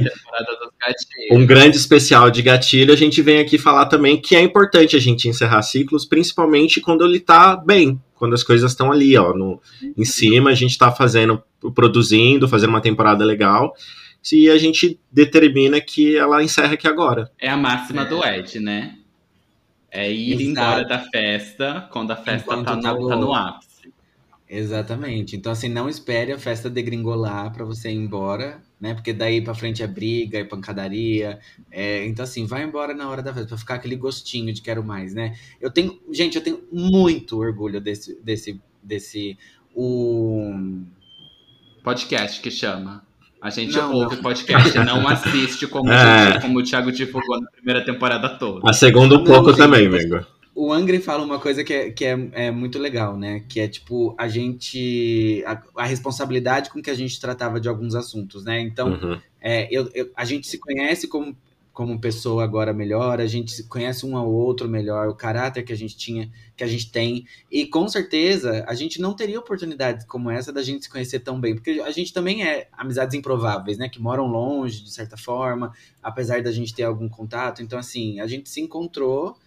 um 1.31 1.45
grande 1.45 1.77
especial 1.77 2.29
de 2.29 2.41
gatilho. 2.41 2.93
A 2.93 2.97
gente 2.97 3.21
vem 3.21 3.39
aqui 3.39 3.57
falar 3.57 3.85
também 3.85 4.19
que 4.19 4.35
é 4.35 4.41
importante 4.41 4.95
a 4.95 4.99
gente 4.99 5.27
encerrar 5.27 5.61
ciclos, 5.61 6.05
principalmente 6.05 6.81
quando 6.81 7.05
ele 7.05 7.19
tá 7.19 7.55
bem, 7.55 7.99
quando 8.15 8.33
as 8.33 8.43
coisas 8.43 8.71
estão 8.71 8.91
ali, 8.91 9.17
ó, 9.17 9.33
no, 9.33 9.59
em 9.97 10.05
cima, 10.05 10.51
a 10.51 10.55
gente 10.55 10.71
está 10.71 10.91
fazendo, 10.91 11.41
produzindo, 11.73 12.47
fazendo 12.47 12.69
uma 12.69 12.81
temporada 12.81 13.25
legal. 13.25 13.73
E 14.31 14.49
a 14.49 14.57
gente 14.57 14.99
determina 15.11 15.81
que 15.81 16.15
ela 16.15 16.43
encerra 16.43 16.73
aqui 16.73 16.87
agora. 16.87 17.31
É 17.39 17.49
a 17.49 17.57
máxima 17.57 18.03
é. 18.03 18.05
do 18.05 18.23
Ed, 18.23 18.59
né? 18.59 18.95
É 19.89 20.09
ir 20.11 20.33
Exato. 20.33 20.43
embora 20.43 20.85
da 20.85 20.99
festa 20.99 21.87
quando 21.91 22.11
a 22.11 22.15
festa 22.15 22.63
tá, 22.63 22.77
tá 22.77 22.93
no 22.93 23.33
ápice. 23.33 23.70
Exatamente. 24.53 25.37
Então, 25.37 25.49
assim, 25.49 25.69
não 25.69 25.87
espere 25.87 26.33
a 26.33 26.37
festa 26.37 26.69
degringolar 26.69 27.53
para 27.53 27.63
você 27.63 27.89
ir 27.89 27.95
embora, 27.95 28.61
né? 28.81 28.93
Porque 28.93 29.13
daí 29.13 29.39
para 29.39 29.55
frente 29.55 29.81
é 29.81 29.87
briga, 29.87 30.39
é 30.39 30.43
pancadaria. 30.43 31.39
É... 31.71 32.05
Então, 32.05 32.23
assim, 32.23 32.45
vai 32.45 32.63
embora 32.63 32.93
na 32.93 33.09
hora 33.09 33.23
da 33.23 33.33
festa, 33.33 33.47
pra 33.47 33.57
ficar 33.57 33.75
aquele 33.75 33.95
gostinho 33.95 34.53
de 34.53 34.61
quero 34.61 34.83
mais, 34.83 35.13
né? 35.13 35.37
Eu 35.61 35.71
tenho, 35.71 35.97
gente, 36.11 36.35
eu 36.35 36.43
tenho 36.43 36.61
muito 36.69 37.39
orgulho 37.39 37.79
desse, 37.79 38.21
desse, 38.21 38.59
desse, 38.83 39.37
o... 39.73 40.53
Podcast 41.81 42.41
que 42.41 42.51
chama. 42.51 43.05
A 43.41 43.49
gente 43.49 43.73
não, 43.73 43.93
ouve 43.93 44.17
não. 44.17 44.21
podcast, 44.21 44.77
não 44.79 45.07
assiste 45.07 45.65
como, 45.65 45.89
é. 45.89 46.41
como 46.41 46.59
o 46.59 46.63
Thiago 46.63 46.91
divulgou 46.91 47.39
na 47.39 47.49
primeira 47.51 47.85
temporada 47.85 48.27
toda. 48.37 48.69
A 48.69 48.73
segunda 48.73 49.15
um 49.15 49.23
pouco 49.23 49.55
também, 49.55 49.87
Mengo 49.87 50.25
o 50.53 50.71
Angry 50.71 50.99
fala 50.99 51.23
uma 51.23 51.39
coisa 51.39 51.63
que, 51.63 51.73
é, 51.73 51.91
que 51.91 52.05
é, 52.05 52.29
é, 52.33 52.51
muito 52.51 52.77
legal, 52.77 53.17
né? 53.17 53.43
Que 53.47 53.59
é 53.61 53.67
tipo, 53.67 54.13
a 54.17 54.27
gente. 54.27 55.43
A, 55.45 55.61
a, 55.77 55.85
responsabilidade 55.85 56.69
com 56.69 56.81
que 56.81 56.89
a 56.89 56.95
gente 56.95 57.19
tratava 57.19 57.59
de 57.59 57.69
alguns 57.69 57.95
assuntos, 57.95 58.43
né? 58.43 58.59
Então, 58.59 58.91
uhum. 58.91 59.19
é, 59.39 59.67
eu, 59.71 59.89
eu, 59.93 60.11
a 60.15 60.25
gente 60.25 60.47
se 60.47 60.57
conhece 60.57 61.07
como, 61.07 61.37
como 61.71 62.01
pessoa 62.01 62.43
agora 62.43 62.73
melhor, 62.73 63.21
a 63.21 63.25
gente 63.25 63.63
conhece 63.63 64.05
um 64.05 64.17
ao 64.17 64.29
outro 64.29 64.67
melhor, 64.67 65.07
o 65.07 65.15
caráter 65.15 65.63
que 65.63 65.71
a 65.71 65.77
gente 65.77 65.95
tinha, 65.95 66.29
que 66.57 66.65
a 66.65 66.67
gente 66.67 66.91
tem. 66.91 67.25
E 67.49 67.65
com 67.65 67.87
certeza 67.87 68.65
a 68.67 68.73
gente 68.73 68.99
não 68.99 69.15
teria 69.15 69.39
oportunidade 69.39 70.05
como 70.05 70.29
essa 70.29 70.51
da 70.51 70.61
gente 70.61 70.83
se 70.83 70.89
conhecer 70.89 71.21
tão 71.21 71.39
bem. 71.39 71.55
Porque 71.55 71.81
a 71.81 71.91
gente 71.91 72.11
também 72.11 72.43
é 72.43 72.67
amizades 72.73 73.15
improváveis, 73.15 73.77
né? 73.77 73.87
Que 73.87 74.01
moram 74.01 74.27
longe, 74.27 74.83
de 74.83 74.91
certa 74.91 75.15
forma, 75.15 75.71
apesar 76.03 76.43
da 76.43 76.51
gente 76.51 76.75
ter 76.75 76.83
algum 76.83 77.07
contato. 77.07 77.63
Então, 77.63 77.79
assim, 77.79 78.19
a 78.19 78.27
gente 78.27 78.49
se 78.49 78.59
encontrou 78.59 79.37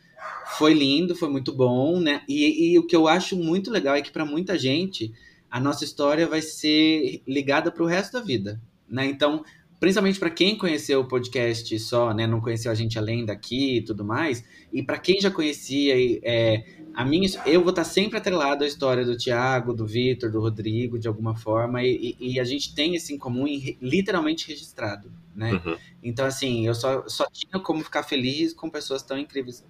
foi 0.58 0.74
lindo, 0.74 1.14
foi 1.14 1.28
muito 1.28 1.52
bom, 1.52 1.98
né? 1.98 2.22
E, 2.28 2.72
e 2.72 2.78
o 2.78 2.86
que 2.86 2.94
eu 2.94 3.08
acho 3.08 3.36
muito 3.36 3.70
legal 3.70 3.94
é 3.94 4.02
que 4.02 4.12
para 4.12 4.24
muita 4.24 4.58
gente 4.58 5.12
a 5.50 5.60
nossa 5.60 5.84
história 5.84 6.26
vai 6.26 6.42
ser 6.42 7.22
ligada 7.26 7.70
para 7.70 7.82
o 7.82 7.86
resto 7.86 8.14
da 8.14 8.20
vida, 8.20 8.60
né? 8.88 9.06
Então, 9.06 9.44
principalmente 9.78 10.18
para 10.18 10.30
quem 10.30 10.56
conheceu 10.56 11.00
o 11.00 11.04
podcast 11.04 11.78
só, 11.78 12.14
né, 12.14 12.26
não 12.26 12.40
conheceu 12.40 12.72
a 12.72 12.74
gente 12.74 12.98
além 12.98 13.24
daqui 13.24 13.76
e 13.76 13.82
tudo 13.82 14.04
mais, 14.04 14.42
e 14.72 14.82
para 14.82 14.98
quem 14.98 15.20
já 15.20 15.30
conhecia, 15.30 15.94
é, 16.22 16.64
a 16.94 17.04
minha, 17.04 17.28
eu 17.44 17.60
vou 17.60 17.70
estar 17.70 17.84
sempre 17.84 18.16
atrelado 18.16 18.64
à 18.64 18.66
história 18.66 19.04
do 19.04 19.16
Tiago, 19.16 19.74
do 19.74 19.86
Vitor, 19.86 20.30
do 20.30 20.40
Rodrigo, 20.40 20.98
de 20.98 21.06
alguma 21.06 21.34
forma, 21.34 21.82
e, 21.82 22.16
e, 22.18 22.40
a 22.40 22.44
gente 22.44 22.74
tem 22.74 22.94
esse 22.94 23.12
em 23.12 23.18
comum 23.18 23.44
literalmente 23.80 24.48
registrado, 24.48 25.12
né? 25.34 25.52
Uhum. 25.52 25.76
Então, 26.02 26.24
assim, 26.24 26.66
eu 26.66 26.74
só, 26.74 27.06
só 27.08 27.26
tinha 27.30 27.60
como 27.62 27.82
ficar 27.82 28.04
feliz 28.04 28.54
com 28.54 28.70
pessoas 28.70 29.02
tão 29.02 29.18
incríveis 29.18 29.64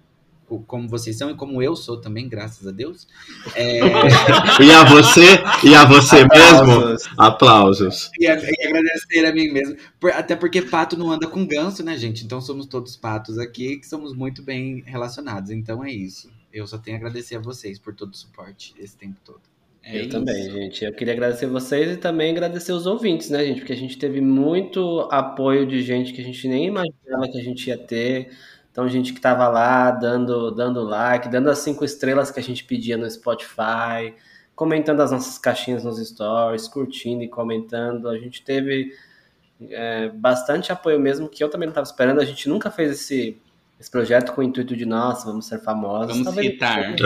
como 0.67 0.87
vocês 0.87 1.17
são 1.17 1.29
e 1.29 1.35
como 1.35 1.61
eu 1.61 1.75
sou 1.75 1.99
também, 1.99 2.29
graças 2.29 2.67
a 2.67 2.71
Deus. 2.71 3.07
É... 3.55 3.79
e 4.63 4.71
a 4.71 4.83
você, 4.83 5.39
e 5.63 5.75
a 5.75 5.85
você 5.85 6.21
Aplausos. 6.21 6.67
mesmo, 6.67 7.13
aplausos. 7.17 8.11
E, 8.19 8.27
a, 8.27 8.35
e, 8.35 8.67
agradecer 8.67 9.25
a 9.25 9.33
mim 9.33 9.51
mesmo, 9.51 9.75
Por, 9.99 10.11
até 10.11 10.35
porque 10.35 10.61
pato 10.61 10.97
não 10.97 11.11
anda 11.11 11.27
com 11.27 11.45
ganso, 11.45 11.83
né, 11.83 11.97
gente? 11.97 12.23
Então 12.23 12.39
somos 12.39 12.65
todos 12.65 12.95
patos 12.95 13.37
aqui 13.37 13.77
que 13.77 13.87
somos 13.87 14.13
muito 14.13 14.43
bem 14.43 14.83
relacionados. 14.85 15.51
Então 15.51 15.83
é 15.83 15.91
isso. 15.91 16.29
Eu 16.53 16.65
só 16.67 16.77
tenho 16.77 16.95
a 16.95 16.99
agradecer 16.99 17.35
a 17.35 17.39
vocês 17.39 17.77
por 17.79 17.93
todo 17.93 18.13
o 18.13 18.17
suporte 18.17 18.73
esse 18.79 18.95
tempo 18.95 19.19
todo. 19.25 19.41
É 19.83 19.97
eu 19.97 20.01
isso. 20.01 20.09
também, 20.09 20.51
gente. 20.51 20.83
Eu 20.83 20.93
queria 20.93 21.13
agradecer 21.13 21.45
vocês 21.45 21.91
e 21.91 21.97
também 21.97 22.31
agradecer 22.31 22.71
os 22.71 22.87
ouvintes, 22.87 23.29
né, 23.29 23.45
gente? 23.45 23.59
Porque 23.59 23.73
a 23.73 23.77
gente 23.77 23.97
teve 23.97 24.19
muito 24.19 25.07
apoio 25.11 25.67
de 25.67 25.81
gente 25.81 26.11
que 26.11 26.21
a 26.21 26.23
gente 26.23 26.47
nem 26.47 26.65
imaginava 26.65 27.27
que 27.31 27.39
a 27.39 27.43
gente 27.43 27.67
ia 27.67 27.77
ter 27.77 28.31
então, 28.75 28.89
gente 28.89 29.13
que 29.13 29.19
estava 29.19 29.47
lá 29.47 29.89
dando, 29.89 30.51
dando 30.51 30.83
like, 30.83 31.29
dando 31.29 31.49
as 31.49 31.59
cinco 31.59 31.85
estrelas 31.85 32.29
que 32.29 32.41
a 32.41 32.43
gente 32.43 32.61
pedia 32.65 32.97
no 32.97 33.09
Spotify, 33.09 34.13
comentando 34.53 34.99
as 34.99 35.11
nossas 35.11 35.37
caixinhas 35.37 35.85
nos 35.85 35.97
stories, 36.05 36.67
curtindo 36.67 37.23
e 37.23 37.29
comentando. 37.29 38.09
A 38.09 38.17
gente 38.17 38.43
teve 38.43 38.91
é, 39.69 40.09
bastante 40.09 40.73
apoio 40.73 40.99
mesmo, 40.99 41.29
que 41.29 41.41
eu 41.41 41.47
também 41.47 41.67
não 41.67 41.71
estava 41.71 41.87
esperando. 41.87 42.19
A 42.19 42.25
gente 42.25 42.49
nunca 42.49 42.69
fez 42.69 42.91
esse, 42.91 43.37
esse 43.79 43.89
projeto 43.89 44.33
com 44.33 44.41
o 44.41 44.43
intuito 44.43 44.75
de, 44.75 44.85
nossa, 44.85 45.25
vamos 45.25 45.45
ser 45.45 45.59
famosos. 45.61 46.21
Vamos 46.21 46.35
citar. 46.35 46.79
É. 46.79 47.01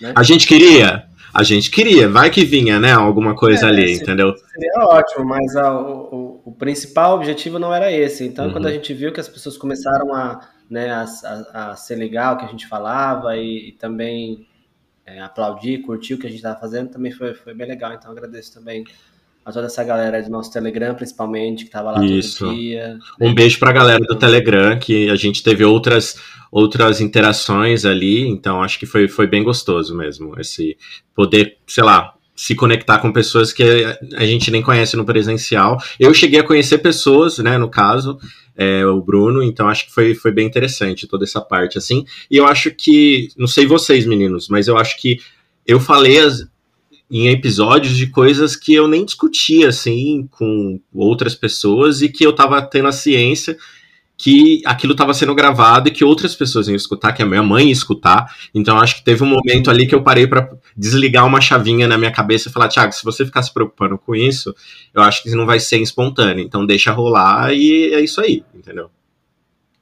Né? 0.00 0.12
A 0.16 0.24
gente 0.24 0.44
queria, 0.44 1.06
a 1.32 1.44
gente 1.44 1.70
queria, 1.70 2.08
vai 2.08 2.30
que 2.30 2.44
vinha, 2.44 2.80
né? 2.80 2.90
Alguma 2.90 3.36
coisa 3.36 3.66
é, 3.66 3.68
ali, 3.68 3.92
entendeu? 3.94 4.34
Seria 4.36 4.86
ótimo, 4.86 5.24
mas 5.24 5.54
a, 5.54 5.72
o, 5.72 6.42
o, 6.46 6.50
principal 6.50 7.14
objetivo 7.14 7.60
não 7.60 7.72
era 7.72 7.92
esse. 7.92 8.24
Então, 8.26 8.46
uhum. 8.46 8.52
quando 8.54 8.66
a 8.66 8.72
gente 8.72 8.92
viu 8.92 9.12
que 9.12 9.20
as 9.20 9.28
pessoas 9.28 9.56
começaram 9.56 10.12
a 10.12 10.50
né, 10.72 10.90
a, 10.90 11.04
a, 11.52 11.70
a 11.70 11.76
ser 11.76 11.96
legal 11.96 12.34
o 12.34 12.38
que 12.38 12.44
a 12.46 12.48
gente 12.48 12.66
falava 12.66 13.36
e, 13.36 13.68
e 13.68 13.72
também 13.72 14.46
é, 15.04 15.20
aplaudir, 15.20 15.82
curtir 15.82 16.14
o 16.14 16.18
que 16.18 16.26
a 16.26 16.30
gente 16.30 16.38
estava 16.38 16.58
fazendo, 16.58 16.90
também 16.90 17.12
foi, 17.12 17.34
foi 17.34 17.54
bem 17.54 17.68
legal. 17.68 17.92
Então 17.92 18.10
agradeço 18.10 18.54
também 18.54 18.84
a 19.44 19.52
toda 19.52 19.66
essa 19.66 19.82
galera 19.84 20.22
do 20.22 20.30
nosso 20.30 20.52
Telegram, 20.52 20.94
principalmente, 20.94 21.64
que 21.64 21.68
estava 21.68 21.90
lá 21.90 22.04
Isso. 22.04 22.44
todo 22.44 22.54
dia. 22.54 22.98
Um 23.20 23.34
beijo 23.34 23.58
para 23.58 23.70
a 23.70 23.74
galera 23.74 24.00
do 24.00 24.16
Telegram, 24.16 24.78
que 24.78 25.10
a 25.10 25.16
gente 25.16 25.42
teve 25.42 25.64
outras 25.64 26.16
outras 26.50 27.00
interações 27.00 27.86
ali, 27.86 28.28
então 28.28 28.62
acho 28.62 28.78
que 28.78 28.84
foi, 28.84 29.08
foi 29.08 29.26
bem 29.26 29.42
gostoso 29.42 29.96
mesmo, 29.96 30.38
esse 30.38 30.76
poder, 31.14 31.56
sei 31.66 31.82
lá, 31.82 32.12
se 32.36 32.54
conectar 32.54 32.98
com 32.98 33.10
pessoas 33.10 33.54
que 33.54 33.62
a 34.14 34.26
gente 34.26 34.50
nem 34.50 34.62
conhece 34.62 34.94
no 34.94 35.04
presencial. 35.04 35.78
Eu 35.98 36.12
cheguei 36.12 36.40
a 36.40 36.44
conhecer 36.44 36.78
pessoas, 36.78 37.38
né, 37.38 37.56
no 37.56 37.70
caso, 37.70 38.18
é, 38.56 38.84
o 38.86 39.00
Bruno, 39.00 39.42
então 39.42 39.68
acho 39.68 39.86
que 39.86 39.92
foi, 39.92 40.14
foi 40.14 40.30
bem 40.30 40.46
interessante 40.46 41.06
toda 41.06 41.24
essa 41.24 41.40
parte, 41.40 41.78
assim. 41.78 42.04
E 42.30 42.36
eu 42.36 42.46
acho 42.46 42.70
que, 42.70 43.28
não 43.36 43.46
sei 43.46 43.66
vocês, 43.66 44.06
meninos, 44.06 44.48
mas 44.48 44.68
eu 44.68 44.76
acho 44.76 45.00
que 45.00 45.18
eu 45.66 45.80
falei 45.80 46.18
as, 46.18 46.46
em 47.10 47.28
episódios 47.28 47.96
de 47.96 48.06
coisas 48.06 48.56
que 48.56 48.74
eu 48.74 48.88
nem 48.88 49.04
discutia, 49.04 49.68
assim, 49.68 50.28
com 50.30 50.80
outras 50.92 51.34
pessoas 51.34 52.02
e 52.02 52.08
que 52.08 52.24
eu 52.24 52.34
tava 52.34 52.60
tendo 52.62 52.88
a 52.88 52.92
ciência 52.92 53.56
que 54.22 54.62
aquilo 54.64 54.92
estava 54.92 55.12
sendo 55.12 55.34
gravado 55.34 55.88
e 55.88 55.90
que 55.90 56.04
outras 56.04 56.32
pessoas 56.36 56.68
iam 56.68 56.76
escutar, 56.76 57.12
que 57.12 57.24
a 57.24 57.26
minha 57.26 57.42
mãe 57.42 57.66
ia 57.66 57.72
escutar. 57.72 58.32
Então 58.54 58.78
acho 58.78 58.94
que 58.94 59.02
teve 59.02 59.24
um 59.24 59.26
momento 59.26 59.68
ali 59.68 59.84
que 59.84 59.96
eu 59.96 60.00
parei 60.00 60.28
para 60.28 60.48
desligar 60.76 61.26
uma 61.26 61.40
chavinha 61.40 61.88
na 61.88 61.98
minha 61.98 62.12
cabeça 62.12 62.48
e 62.48 62.52
falar, 62.52 62.68
Thiago, 62.68 62.92
se 62.92 63.02
você 63.02 63.26
ficar 63.26 63.42
se 63.42 63.52
preocupando 63.52 63.98
com 63.98 64.14
isso, 64.14 64.54
eu 64.94 65.02
acho 65.02 65.24
que 65.24 65.30
não 65.34 65.44
vai 65.44 65.58
ser 65.58 65.78
espontâneo. 65.78 66.44
Então 66.44 66.64
deixa 66.64 66.92
rolar 66.92 67.52
e 67.52 67.92
é 67.92 68.00
isso 68.00 68.20
aí, 68.20 68.44
entendeu? 68.54 68.92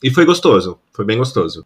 E 0.03 0.11
foi 0.11 0.25
gostoso, 0.25 0.81
foi 0.91 1.05
bem 1.05 1.19
gostoso. 1.19 1.63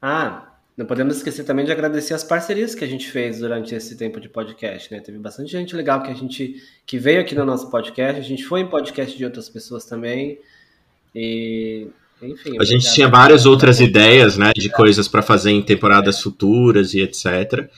Ah, 0.00 0.52
não 0.76 0.86
podemos 0.86 1.16
esquecer 1.16 1.42
também 1.42 1.64
de 1.64 1.72
agradecer 1.72 2.14
as 2.14 2.22
parcerias 2.22 2.76
que 2.76 2.84
a 2.84 2.88
gente 2.88 3.10
fez 3.10 3.40
durante 3.40 3.74
esse 3.74 3.96
tempo 3.96 4.20
de 4.20 4.28
podcast, 4.28 4.94
né? 4.94 5.00
Teve 5.00 5.18
bastante 5.18 5.50
gente 5.50 5.74
legal 5.74 6.00
que 6.00 6.12
a 6.12 6.14
gente 6.14 6.62
que 6.86 6.96
veio 6.96 7.20
aqui 7.20 7.34
no 7.34 7.44
nosso 7.44 7.68
podcast, 7.68 8.20
a 8.20 8.24
gente 8.24 8.44
foi 8.44 8.60
em 8.60 8.68
podcast 8.68 9.18
de 9.18 9.24
outras 9.24 9.48
pessoas 9.48 9.84
também. 9.84 10.38
E, 11.14 11.88
enfim. 12.22 12.56
A 12.60 12.64
gente 12.64 12.92
tinha 12.92 13.08
várias 13.08 13.46
outras 13.46 13.80
ideias, 13.80 14.36
né, 14.36 14.52
de 14.54 14.68
coisas 14.70 15.08
para 15.08 15.22
fazer 15.22 15.50
em 15.50 15.62
temporadas 15.62 16.20
futuras 16.20 16.94
e 16.94 17.00
etc. 17.00 17.68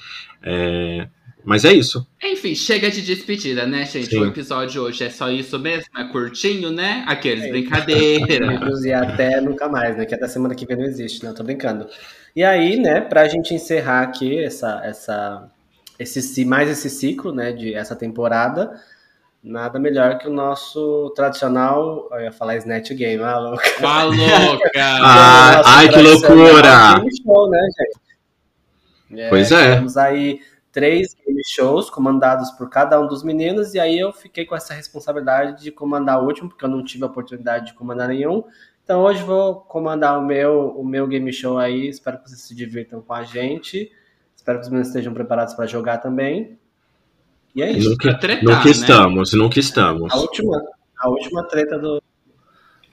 É, 0.42 1.08
mas 1.44 1.64
é 1.64 1.72
isso. 1.72 2.06
Enfim, 2.22 2.54
chega 2.54 2.90
de 2.90 3.02
despedida, 3.02 3.66
né, 3.66 3.84
gente? 3.84 4.10
Sim. 4.10 4.20
O 4.20 4.26
episódio 4.26 4.82
hoje 4.82 5.04
é 5.04 5.10
só 5.10 5.30
isso 5.30 5.58
mesmo, 5.58 5.86
é 5.96 6.04
curtinho, 6.04 6.70
né? 6.70 7.04
Aqueles 7.06 7.44
é. 7.44 7.48
brincadeiras. 7.50 8.84
e 8.84 8.92
até 8.92 9.40
nunca 9.40 9.68
mais, 9.68 9.96
né? 9.96 10.04
Que 10.04 10.14
até 10.14 10.28
semana 10.28 10.54
que 10.54 10.66
vem 10.66 10.76
não 10.76 10.84
existe, 10.84 11.22
né? 11.24 11.30
Eu 11.30 11.34
tô 11.34 11.42
brincando. 11.42 11.86
E 12.34 12.44
aí, 12.44 12.76
né, 12.76 13.00
pra 13.00 13.28
gente 13.28 13.54
encerrar 13.54 14.02
aqui 14.02 14.38
essa, 14.38 14.80
essa, 14.84 15.50
esse, 15.98 16.44
mais 16.44 16.70
esse 16.70 16.88
ciclo, 16.88 17.32
né, 17.32 17.52
de 17.52 17.74
essa 17.74 17.96
temporada, 17.96 18.80
Nada 19.42 19.78
melhor 19.78 20.18
que 20.18 20.28
o 20.28 20.32
nosso 20.32 21.12
tradicional. 21.16 22.08
Eu 22.12 22.20
ia 22.20 22.32
falar 22.32 22.56
Snatch 22.56 22.92
Game, 22.92 23.22
ah, 23.22 23.38
louca. 23.40 23.64
Ah, 23.82 24.04
louca! 24.04 24.70
ah, 24.76 25.62
ai, 25.64 25.88
que 25.88 26.02
loucura! 26.02 27.00
Show, 27.22 27.50
né, 27.50 27.60
gente? 27.78 29.20
É, 29.22 29.28
pois 29.30 29.50
é. 29.50 29.76
Temos 29.76 29.96
aí 29.96 30.40
três 30.70 31.16
game 31.26 31.42
shows 31.44 31.88
comandados 31.88 32.50
por 32.52 32.68
cada 32.68 33.00
um 33.00 33.08
dos 33.08 33.24
meninos, 33.24 33.74
e 33.74 33.80
aí 33.80 33.98
eu 33.98 34.12
fiquei 34.12 34.44
com 34.44 34.54
essa 34.54 34.74
responsabilidade 34.74 35.62
de 35.62 35.72
comandar 35.72 36.22
o 36.22 36.26
último, 36.26 36.50
porque 36.50 36.64
eu 36.64 36.68
não 36.68 36.84
tive 36.84 37.04
a 37.04 37.06
oportunidade 37.06 37.66
de 37.66 37.74
comandar 37.74 38.08
nenhum. 38.08 38.44
Então 38.84 39.02
hoje 39.02 39.22
vou 39.22 39.56
comandar 39.56 40.18
o 40.18 40.22
meu, 40.22 40.74
o 40.76 40.84
meu 40.84 41.06
game 41.06 41.32
show 41.32 41.56
aí. 41.56 41.88
Espero 41.88 42.18
que 42.18 42.28
vocês 42.28 42.42
se 42.42 42.54
divirtam 42.54 43.00
com 43.00 43.14
a 43.14 43.22
gente. 43.22 43.90
Espero 44.36 44.58
que 44.58 44.64
os 44.64 44.68
meninos 44.68 44.88
estejam 44.88 45.14
preparados 45.14 45.54
para 45.54 45.66
jogar 45.66 45.98
também. 45.98 46.58
E 47.54 47.62
é 47.62 47.72
isso. 47.72 47.90
Nunca, 47.90 48.14
tretar, 48.18 48.44
nunca 48.44 48.64
né? 48.64 48.70
estamos, 48.70 49.32
nunca 49.32 49.58
estamos. 49.58 50.12
A 50.12 50.16
última, 50.16 50.62
a 50.98 51.08
última 51.08 51.42
treta 51.44 51.78
do, 51.78 52.02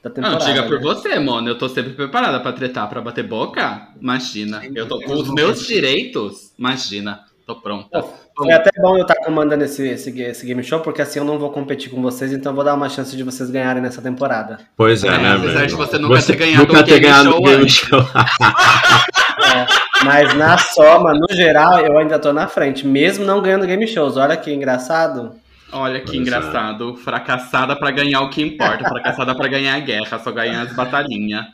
da 0.03 0.09
temporada. 0.09 0.39
Não, 0.39 0.45
diga 0.45 0.63
por 0.63 0.77
né? 0.77 0.83
você, 0.83 1.19
mano. 1.19 1.49
Eu 1.49 1.57
tô 1.57 1.69
sempre 1.69 1.93
preparada 1.93 2.39
pra 2.39 2.53
tretar, 2.53 2.89
pra 2.89 3.01
bater 3.01 3.23
boca. 3.23 3.89
Imagina. 4.01 4.61
Eu 4.73 4.87
tô 4.87 4.99
com 5.01 5.13
os 5.13 5.33
meus 5.33 5.65
direitos. 5.65 6.53
Imagina. 6.57 7.25
Tô 7.45 7.55
pronta. 7.55 8.03
Foi 8.35 8.51
até 8.51 8.69
bom 8.81 8.97
eu 8.97 9.03
estar 9.03 9.15
comandando 9.23 9.63
esse, 9.63 9.87
esse, 9.87 10.21
esse, 10.21 10.45
game 10.45 10.61
show, 10.61 10.81
porque 10.81 11.01
assim 11.01 11.19
eu 11.19 11.23
não 11.23 11.39
vou 11.39 11.49
competir 11.49 11.89
com 11.89 12.01
vocês, 12.01 12.33
então 12.33 12.51
eu 12.51 12.55
vou 12.55 12.63
dar 12.63 12.73
uma 12.73 12.89
chance 12.89 13.15
de 13.15 13.23
vocês 13.23 13.49
ganharem 13.49 13.81
nessa 13.81 14.01
temporada. 14.01 14.59
Pois 14.75 15.01
é, 15.03 15.07
é 15.07 15.17
né? 15.17 15.33
Apesar 15.33 15.65
de 15.65 15.73
você 15.73 15.97
nunca 15.97 16.19
você 16.19 16.33
ter 16.33 16.39
ganhado 16.39 16.67
nunca 16.67 16.81
um 16.81 16.83
ter 16.83 16.99
game 16.99 17.05
ganhado 17.05 17.31
show, 17.31 17.41
game 17.41 17.69
show. 17.69 17.99
é, 19.55 19.65
mas 20.03 20.33
na 20.35 20.57
soma, 20.57 21.13
no 21.13 21.27
geral, 21.35 21.79
eu 21.79 21.97
ainda 21.97 22.19
tô 22.19 22.33
na 22.33 22.47
frente, 22.47 22.85
mesmo 22.85 23.25
não 23.25 23.41
ganhando 23.41 23.65
game 23.65 23.87
shows. 23.87 24.17
Olha 24.17 24.37
que 24.37 24.51
engraçado. 24.51 25.31
Olha 25.71 25.99
que 25.99 26.17
engraçado. 26.17 26.95
Fracassada 26.95 27.75
para 27.75 27.91
ganhar 27.91 28.21
o 28.21 28.29
que 28.29 28.41
importa, 28.41 28.87
fracassada 28.87 29.35
para 29.35 29.47
ganhar 29.47 29.75
a 29.75 29.79
guerra, 29.79 30.19
só 30.19 30.31
ganhar 30.31 30.61
as 30.61 30.73
batalhinhas. 30.73 31.45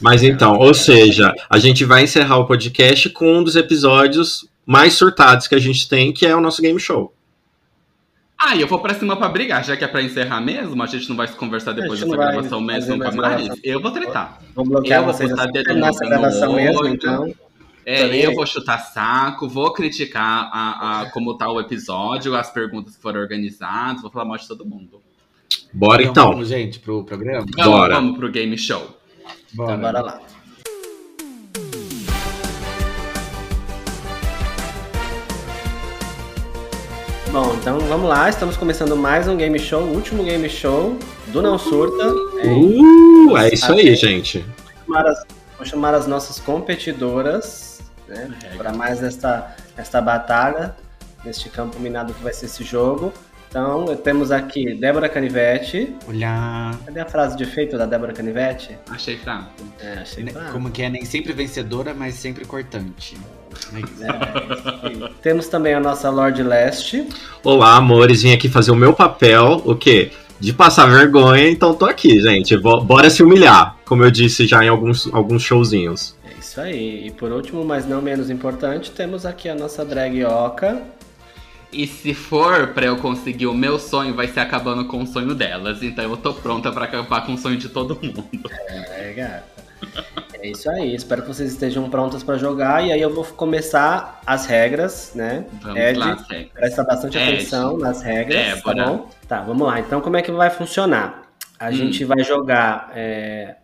Mas 0.00 0.22
então, 0.22 0.58
ou 0.58 0.74
seja, 0.74 1.32
a 1.48 1.58
gente 1.58 1.84
vai 1.84 2.02
encerrar 2.02 2.38
o 2.38 2.46
podcast 2.46 3.08
com 3.10 3.38
um 3.38 3.44
dos 3.44 3.56
episódios 3.56 4.46
mais 4.66 4.94
surtados 4.94 5.46
que 5.46 5.54
a 5.54 5.58
gente 5.58 5.88
tem, 5.88 6.12
que 6.12 6.26
é 6.26 6.34
o 6.34 6.40
nosso 6.40 6.60
game 6.60 6.78
show. 6.80 7.13
Ah, 8.46 8.54
e 8.54 8.60
eu 8.60 8.68
vou 8.68 8.78
pra 8.78 8.92
cima 8.92 9.16
pra 9.16 9.26
brigar, 9.26 9.64
já 9.64 9.74
que 9.74 9.84
é 9.84 9.88
pra 9.88 10.02
encerrar 10.02 10.38
mesmo, 10.38 10.82
a 10.82 10.86
gente 10.86 11.08
não 11.08 11.16
vai 11.16 11.26
se 11.26 11.34
conversar 11.34 11.72
depois 11.72 11.98
dessa 11.98 12.14
gravação 12.14 12.60
mesmo 12.60 12.98
com 12.98 13.08
a 13.08 13.12
Maris. 13.12 13.48
Eu 13.64 13.80
vou 13.80 13.90
tretar. 13.90 14.38
Vou 14.54 14.66
bloquear 14.66 15.00
eu 15.00 15.10
vou 15.10 15.28
botar 15.28 15.46
dedo 15.46 15.74
nessa 15.74 16.04
gravação 16.04 16.52
mesmo, 16.52 16.86
então. 16.86 17.34
É, 17.86 18.26
eu 18.26 18.34
vou 18.34 18.44
chutar 18.44 18.78
saco, 18.78 19.48
vou 19.48 19.72
criticar 19.72 20.50
a, 20.52 21.00
a, 21.00 21.10
como 21.10 21.38
tá 21.38 21.50
o 21.50 21.58
episódio, 21.58 22.34
as 22.34 22.50
perguntas 22.50 22.96
que 22.96 23.02
foram 23.02 23.20
organizadas, 23.20 24.02
vou 24.02 24.10
falar 24.10 24.26
mal 24.26 24.36
de 24.36 24.46
todo 24.46 24.64
mundo. 24.64 25.00
Bora 25.72 26.02
então. 26.02 26.12
então. 26.12 26.30
Vamos, 26.32 26.48
gente, 26.48 26.78
pro 26.80 27.02
programa? 27.02 27.46
Vamos, 27.56 27.72
Bora. 27.72 27.94
vamos 27.94 28.18
pro 28.18 28.30
game 28.30 28.58
show. 28.58 28.98
Bora. 29.54 29.72
Então, 29.72 29.80
bora 29.80 30.00
lá. 30.02 30.20
Bom, 37.34 37.52
então 37.56 37.80
vamos 37.80 38.08
lá, 38.08 38.28
estamos 38.28 38.56
começando 38.56 38.96
mais 38.96 39.26
um 39.26 39.36
game 39.36 39.58
show, 39.58 39.82
o 39.82 39.92
último 39.92 40.22
game 40.22 40.48
show 40.48 40.96
do 41.32 41.42
Não 41.42 41.58
Surta. 41.58 42.14
Uh, 42.14 43.36
é 43.36 43.52
isso 43.52 43.72
aí, 43.72 43.92
gente. 43.96 44.46
Vou 44.86 44.94
chamar 44.94 45.08
as, 45.08 45.26
vou 45.56 45.66
chamar 45.66 45.94
as 45.94 46.06
nossas 46.06 46.38
competidoras 46.38 47.82
né, 48.06 48.30
para 48.56 48.72
mais 48.72 49.02
esta, 49.02 49.56
esta 49.76 50.00
batalha. 50.00 50.76
neste 51.24 51.48
campo 51.48 51.80
minado 51.80 52.14
que 52.14 52.22
vai 52.22 52.32
ser 52.32 52.46
esse 52.46 52.62
jogo. 52.62 53.12
Então, 53.50 53.84
temos 53.96 54.30
aqui 54.30 54.72
Débora 54.72 55.08
Canivete. 55.08 55.92
Olá. 56.06 56.70
Cadê 56.86 57.00
a 57.00 57.06
frase 57.06 57.36
de 57.36 57.42
efeito 57.42 57.76
da 57.76 57.84
Débora 57.84 58.12
Canivete? 58.12 58.78
Achei 58.88 59.16
fraco. 59.16 59.50
É, 59.80 59.94
achei 59.94 60.24
fraco. 60.24 60.52
Como 60.52 60.70
que 60.70 60.84
é, 60.84 60.88
nem 60.88 61.04
sempre 61.04 61.32
vencedora, 61.32 61.92
mas 61.94 62.14
sempre 62.14 62.44
cortante. 62.44 63.16
É 63.74 63.80
isso. 63.80 64.04
É, 64.04 65.10
temos 65.20 65.48
também 65.48 65.74
a 65.74 65.80
nossa 65.80 66.08
Lorde 66.08 66.42
Leste. 66.42 67.08
Olá, 67.42 67.76
amores, 67.76 68.22
vim 68.22 68.32
aqui 68.32 68.48
fazer 68.48 68.70
o 68.70 68.76
meu 68.76 68.92
papel, 68.92 69.62
o 69.64 69.74
quê? 69.74 70.12
De 70.38 70.52
passar 70.52 70.86
vergonha, 70.86 71.48
então 71.48 71.74
tô 71.74 71.84
aqui, 71.84 72.20
gente. 72.20 72.56
Bora 72.56 73.10
se 73.10 73.22
humilhar, 73.22 73.76
como 73.84 74.04
eu 74.04 74.10
disse 74.10 74.46
já 74.46 74.64
em 74.64 74.68
alguns, 74.68 75.12
alguns 75.12 75.42
showzinhos. 75.42 76.14
É 76.24 76.38
isso 76.38 76.60
aí. 76.60 77.06
E 77.06 77.10
por 77.10 77.32
último, 77.32 77.64
mas 77.64 77.86
não 77.86 78.00
menos 78.00 78.30
importante, 78.30 78.90
temos 78.90 79.26
aqui 79.26 79.48
a 79.48 79.54
nossa 79.54 79.84
drag 79.84 80.24
Oca. 80.24 80.82
E 81.72 81.88
se 81.88 82.14
for 82.14 82.68
para 82.68 82.86
eu 82.86 82.98
conseguir 82.98 83.46
o 83.46 83.54
meu 83.54 83.80
sonho, 83.80 84.14
vai 84.14 84.28
ser 84.28 84.40
acabando 84.40 84.84
com 84.84 85.02
o 85.02 85.06
sonho 85.06 85.34
delas. 85.34 85.82
Então 85.82 86.04
eu 86.04 86.16
tô 86.16 86.32
pronta 86.32 86.70
para 86.70 86.84
acabar 86.84 87.26
com 87.26 87.34
o 87.34 87.38
sonho 87.38 87.56
de 87.56 87.68
todo 87.68 87.98
mundo. 88.00 88.48
É, 88.68 89.12
gata. 89.12 90.23
É 90.44 90.50
isso 90.50 90.68
aí. 90.68 90.94
Espero 90.94 91.22
que 91.22 91.28
vocês 91.28 91.52
estejam 91.52 91.88
prontas 91.88 92.22
para 92.22 92.36
jogar. 92.36 92.86
E 92.86 92.92
aí 92.92 93.00
eu 93.00 93.08
vou 93.08 93.24
começar 93.24 94.20
as 94.26 94.44
regras, 94.44 95.12
né? 95.14 95.46
Vamos 95.62 95.80
Ed, 95.80 95.98
lá, 95.98 96.18
regras. 96.28 96.52
Presta 96.52 96.84
bastante 96.84 97.16
Ed. 97.16 97.32
atenção 97.36 97.78
nas 97.78 98.02
regras, 98.02 98.36
é, 98.36 98.60
tá 98.60 98.74
bom? 98.74 99.08
Tá, 99.26 99.40
vamos 99.40 99.66
lá. 99.66 99.80
Então 99.80 100.02
como 100.02 100.18
é 100.18 100.22
que 100.22 100.30
vai 100.30 100.50
funcionar? 100.50 101.32
A 101.58 101.68
hum. 101.68 101.72
gente 101.72 102.04
vai 102.04 102.22
jogar 102.22 102.92
é, 102.94 103.54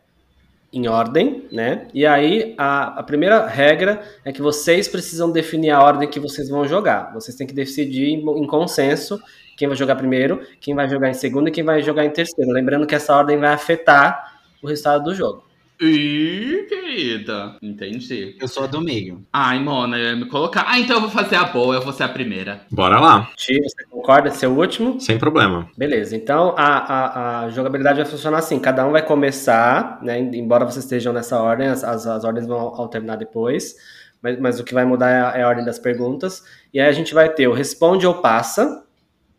em 0.72 0.88
ordem, 0.88 1.44
né? 1.52 1.86
E 1.92 2.06
aí 2.06 2.54
a, 2.56 3.00
a, 3.00 3.02
primeira 3.02 3.46
regra 3.46 4.00
é 4.24 4.32
que 4.32 4.40
vocês 4.40 4.88
precisam 4.88 5.30
definir 5.30 5.72
a 5.72 5.82
ordem 5.82 6.08
que 6.08 6.18
vocês 6.18 6.48
vão 6.48 6.66
jogar. 6.66 7.12
Vocês 7.12 7.36
têm 7.36 7.46
que 7.46 7.52
decidir 7.52 8.06
em, 8.06 8.20
em, 8.20 8.46
consenso 8.46 9.20
quem 9.54 9.68
vai 9.68 9.76
jogar 9.76 9.96
primeiro, 9.96 10.40
quem 10.58 10.74
vai 10.74 10.88
jogar 10.88 11.10
em 11.10 11.14
segundo 11.14 11.48
e 11.48 11.50
quem 11.50 11.62
vai 11.62 11.82
jogar 11.82 12.06
em 12.06 12.10
terceiro. 12.10 12.50
Lembrando 12.50 12.86
que 12.86 12.94
essa 12.94 13.14
ordem 13.14 13.36
vai 13.36 13.52
afetar 13.52 14.40
o 14.62 14.66
resultado 14.66 15.04
do 15.04 15.14
jogo. 15.14 15.49
Ih, 15.80 16.66
querida. 16.68 17.56
Entendi. 17.62 18.36
Eu 18.38 18.46
sou 18.46 18.64
a 18.64 18.66
do 18.66 18.82
meio. 18.82 19.24
Ai, 19.32 19.58
Mona, 19.58 19.96
eu 19.96 20.10
ia 20.10 20.16
me 20.16 20.26
colocar. 20.26 20.66
Ah, 20.68 20.78
então 20.78 20.96
eu 20.96 21.00
vou 21.00 21.10
fazer 21.10 21.36
a 21.36 21.44
boa, 21.44 21.74
eu 21.74 21.80
vou 21.80 21.92
ser 21.92 22.02
a 22.02 22.08
primeira. 22.08 22.60
Bora 22.70 23.00
lá. 23.00 23.30
Ti, 23.34 23.58
você 23.62 23.84
concorda 23.84 24.30
ser 24.30 24.46
o 24.46 24.58
último? 24.58 25.00
Sem 25.00 25.18
problema. 25.18 25.70
Beleza, 25.78 26.14
então 26.14 26.54
a, 26.54 26.66
a, 26.66 27.44
a, 27.44 27.50
jogabilidade 27.50 27.96
vai 27.96 28.04
funcionar 28.04 28.38
assim: 28.38 28.58
cada 28.58 28.86
um 28.86 28.92
vai 28.92 29.02
começar, 29.02 29.98
né? 30.02 30.18
Embora 30.18 30.66
vocês 30.66 30.84
estejam 30.84 31.14
nessa 31.14 31.40
ordem, 31.40 31.68
as, 31.68 31.82
as, 31.82 32.06
as 32.06 32.24
ordens 32.24 32.46
vão 32.46 32.58
alternar 32.58 33.16
depois. 33.16 33.74
Mas, 34.20 34.38
mas, 34.38 34.60
o 34.60 34.64
que 34.64 34.74
vai 34.74 34.84
mudar 34.84 35.08
é 35.08 35.20
a, 35.22 35.38
é 35.38 35.42
a, 35.44 35.48
ordem 35.48 35.64
das 35.64 35.78
perguntas. 35.78 36.44
E 36.74 36.78
aí 36.78 36.88
a 36.88 36.92
gente 36.92 37.14
vai 37.14 37.32
ter 37.32 37.48
o 37.48 37.54
responde 37.54 38.06
ou 38.06 38.20
passa. 38.20 38.84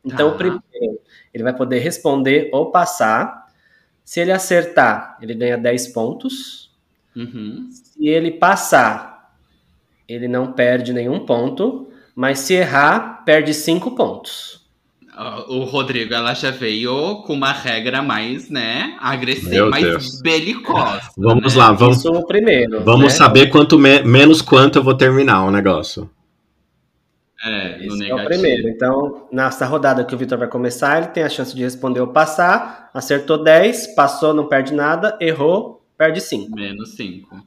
Então, 0.03 0.29
tá. 0.29 0.35
o 0.35 0.37
primeiro, 0.37 0.99
ele 1.31 1.43
vai 1.43 1.55
poder 1.55 1.77
responder 1.77 2.49
ou 2.51 2.71
passar. 2.71 3.40
Se 4.11 4.19
ele 4.19 4.33
acertar, 4.33 5.17
ele 5.21 5.33
ganha 5.33 5.57
10 5.57 5.87
pontos. 5.93 6.69
Uhum. 7.15 7.69
Se 7.71 8.09
ele 8.09 8.31
passar, 8.31 9.31
ele 10.05 10.27
não 10.27 10.51
perde 10.51 10.91
nenhum 10.91 11.25
ponto. 11.25 11.87
Mas 12.13 12.39
se 12.39 12.55
errar, 12.55 13.23
perde 13.23 13.53
5 13.53 13.91
pontos. 13.91 14.65
O 15.47 15.63
Rodrigo, 15.63 16.13
ela 16.13 16.33
já 16.33 16.51
veio 16.51 17.21
com 17.21 17.33
uma 17.33 17.53
regra 17.53 18.01
mais, 18.01 18.49
né, 18.49 18.97
agressiva, 18.99 19.69
mais 19.69 20.21
belicosa. 20.21 21.09
Vamos 21.17 21.55
né? 21.55 21.61
lá, 21.61 21.71
vamos. 21.71 21.99
Isso 21.99 22.27
primeiro. 22.27 22.83
Vamos 22.83 23.05
né? 23.05 23.09
saber 23.11 23.47
quanto 23.47 23.79
me 23.79 24.03
menos 24.03 24.41
quanto 24.41 24.79
eu 24.79 24.83
vou 24.83 24.93
terminar 24.93 25.45
o 25.45 25.51
negócio. 25.51 26.09
É, 27.43 27.85
Esse 27.85 28.09
é 28.09 28.13
o 28.13 28.23
primeiro. 28.25 28.69
Então, 28.69 29.27
nessa 29.31 29.65
rodada 29.65 30.05
que 30.05 30.13
o 30.13 30.17
Vitor 30.17 30.37
vai 30.37 30.47
começar, 30.47 30.97
ele 30.97 31.07
tem 31.07 31.23
a 31.23 31.29
chance 31.29 31.55
de 31.55 31.63
responder 31.63 31.99
ou 31.99 32.07
passar. 32.07 32.91
Acertou 32.93 33.43
10, 33.43 33.95
passou, 33.95 34.33
não 34.33 34.47
perde 34.47 34.73
nada. 34.73 35.17
Errou, 35.19 35.83
perde 35.97 36.21
5. 36.21 36.55
Menos 36.55 36.95
5. 36.95 37.43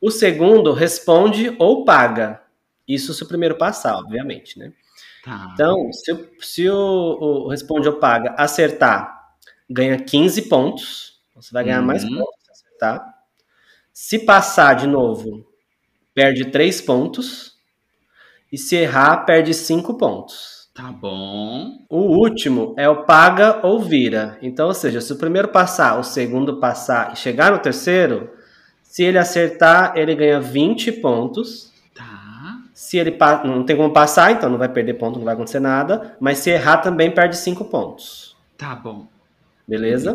O 0.00 0.10
segundo 0.10 0.72
responde 0.72 1.54
ou 1.58 1.84
paga. 1.84 2.42
Isso 2.88 3.14
se 3.14 3.22
o 3.22 3.26
primeiro 3.26 3.56
passar, 3.56 3.96
obviamente, 3.96 4.58
né? 4.58 4.72
Tá. 5.24 5.50
Então, 5.52 5.92
se, 5.92 6.28
se 6.40 6.68
o, 6.68 6.76
o, 6.76 7.48
responde 7.48 7.88
ou 7.88 7.94
paga 7.94 8.34
acertar, 8.38 9.34
ganha 9.68 9.98
15 9.98 10.42
pontos. 10.42 11.20
Você 11.34 11.52
vai 11.52 11.64
ganhar 11.64 11.80
uhum. 11.80 11.86
mais 11.86 12.04
pontos 12.04 12.34
se 12.42 12.50
acertar. 12.50 13.14
Se 13.92 14.18
passar 14.20 14.74
de 14.74 14.86
novo, 14.86 15.46
perde 16.14 16.46
3 16.46 16.80
pontos. 16.80 17.55
E 18.52 18.58
se 18.58 18.76
errar, 18.76 19.24
perde 19.24 19.52
5 19.52 19.94
pontos. 19.94 20.68
Tá 20.76 20.92
bom. 20.92 21.84
O 21.88 22.18
último 22.18 22.74
é 22.76 22.86
o 22.86 23.04
paga 23.04 23.60
ou 23.66 23.80
vira. 23.80 24.38
Então, 24.42 24.68
ou 24.68 24.74
seja, 24.74 25.00
se 25.00 25.10
o 25.12 25.16
primeiro 25.16 25.48
passar, 25.48 25.98
o 25.98 26.04
segundo 26.04 26.60
passar 26.60 27.14
e 27.14 27.16
chegar 27.16 27.50
no 27.50 27.58
terceiro, 27.58 28.30
se 28.82 29.02
ele 29.02 29.16
acertar, 29.18 29.94
ele 29.96 30.14
ganha 30.14 30.38
20 30.38 30.92
pontos. 30.92 31.72
Tá. 31.94 32.58
Se 32.74 32.98
ele 32.98 33.16
não 33.44 33.64
tem 33.64 33.74
como 33.74 33.92
passar, 33.92 34.32
então 34.32 34.50
não 34.50 34.58
vai 34.58 34.68
perder 34.68 34.94
ponto, 34.94 35.18
não 35.18 35.24
vai 35.24 35.32
acontecer 35.32 35.60
nada. 35.60 36.14
Mas 36.20 36.38
se 36.38 36.50
errar, 36.50 36.78
também 36.78 37.10
perde 37.10 37.38
5 37.38 37.64
pontos. 37.64 38.36
Tá 38.56 38.74
bom. 38.74 39.06
Beleza? 39.66 40.14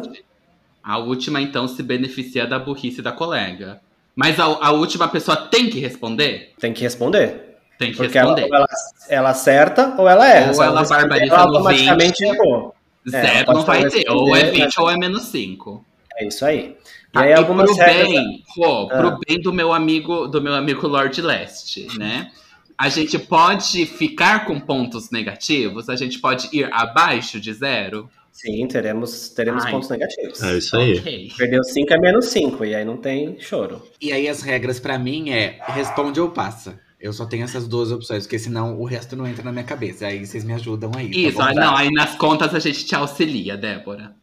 A 0.83 0.97
última, 0.99 1.41
então, 1.41 1.67
se 1.67 1.81
beneficia 1.81 2.45
da 2.45 2.59
burrice 2.59 3.01
da 3.01 3.11
colega. 3.11 3.81
Mas 4.15 4.39
a, 4.39 4.45
a 4.45 4.71
última 4.71 5.07
pessoa 5.07 5.35
tem 5.35 5.69
que 5.69 5.79
responder? 5.79 6.53
Tem 6.59 6.71
que 6.71 6.81
responder. 6.81 7.50
Tem 7.81 7.89
que 7.89 7.97
Porque 7.97 8.19
responder. 8.19 8.43
Ela, 8.43 8.57
ela, 8.57 8.67
ela, 9.09 9.29
acerta 9.31 9.95
ou 9.97 10.07
ela 10.07 10.27
erra. 10.29 10.53
Ou 10.53 10.63
ela 10.63 10.83
barbariza 10.83 11.33
ela 11.33 11.47
no 11.47 11.97
20. 11.97 12.21
Errou. 12.21 12.75
Zero 13.09 13.27
é, 13.27 13.53
não 13.53 13.63
vai 13.63 13.89
ter. 13.89 14.07
Ou 14.07 14.35
é 14.35 14.51
20 14.51 14.79
ou 14.79 14.91
é 14.91 14.97
menos 14.97 15.23
5. 15.23 15.83
É 16.17 16.27
isso 16.27 16.45
aí. 16.45 16.77
E, 17.11 17.17
aí, 17.17 17.33
algumas 17.33 17.65
pro 17.65 17.75
regras... 17.75 18.07
bem, 18.07 18.43
pô, 18.55 18.83
ah. 18.83 18.97
pro 18.97 19.19
bem 19.27 19.41
do 19.41 19.51
meu 19.51 19.73
amigo, 19.73 20.27
do 20.27 20.39
meu 20.39 20.53
amigo 20.53 20.87
Lord 20.87 21.19
Leste, 21.23 21.87
né? 21.97 22.29
A 22.77 22.87
gente 22.87 23.17
pode 23.17 23.87
ficar 23.87 24.45
com 24.45 24.59
pontos 24.59 25.09
negativos? 25.09 25.89
A 25.89 25.95
gente 25.95 26.19
pode 26.19 26.49
ir 26.55 26.69
abaixo 26.71 27.39
de 27.39 27.51
zero? 27.51 28.07
Sim, 28.31 28.67
teremos, 28.67 29.29
teremos 29.29 29.65
pontos 29.65 29.89
negativos. 29.89 30.41
É 30.43 30.57
isso 30.57 30.77
aí. 30.77 30.99
Okay. 30.99 31.31
Perdeu 31.35 31.63
5 31.63 31.93
é 31.93 31.97
menos 31.97 32.25
5, 32.27 32.63
e 32.63 32.75
aí 32.75 32.85
não 32.85 32.97
tem 32.97 33.39
choro. 33.39 33.81
E 33.99 34.13
aí 34.13 34.29
as 34.29 34.43
regras 34.43 34.79
para 34.79 34.99
mim 34.99 35.31
é 35.31 35.59
responde 35.65 36.19
ou 36.19 36.29
passa. 36.29 36.79
Eu 37.01 37.11
só 37.11 37.25
tenho 37.25 37.43
essas 37.43 37.67
duas 37.67 37.91
opções, 37.91 38.23
porque 38.23 38.37
senão 38.37 38.79
o 38.79 38.85
resto 38.85 39.15
não 39.15 39.25
entra 39.25 39.43
na 39.43 39.51
minha 39.51 39.63
cabeça. 39.63 40.05
Aí 40.05 40.25
vocês 40.25 40.43
me 40.43 40.53
ajudam 40.53 40.91
aí. 40.95 41.09
Tá 41.09 41.17
Isso, 41.17 41.37
tá 41.37 41.53
não, 41.53 41.75
aí 41.75 41.89
nas 41.91 42.15
contas 42.15 42.53
a 42.53 42.59
gente 42.59 42.85
te 42.85 42.95
auxilia, 42.95 43.57
Débora. 43.57 44.13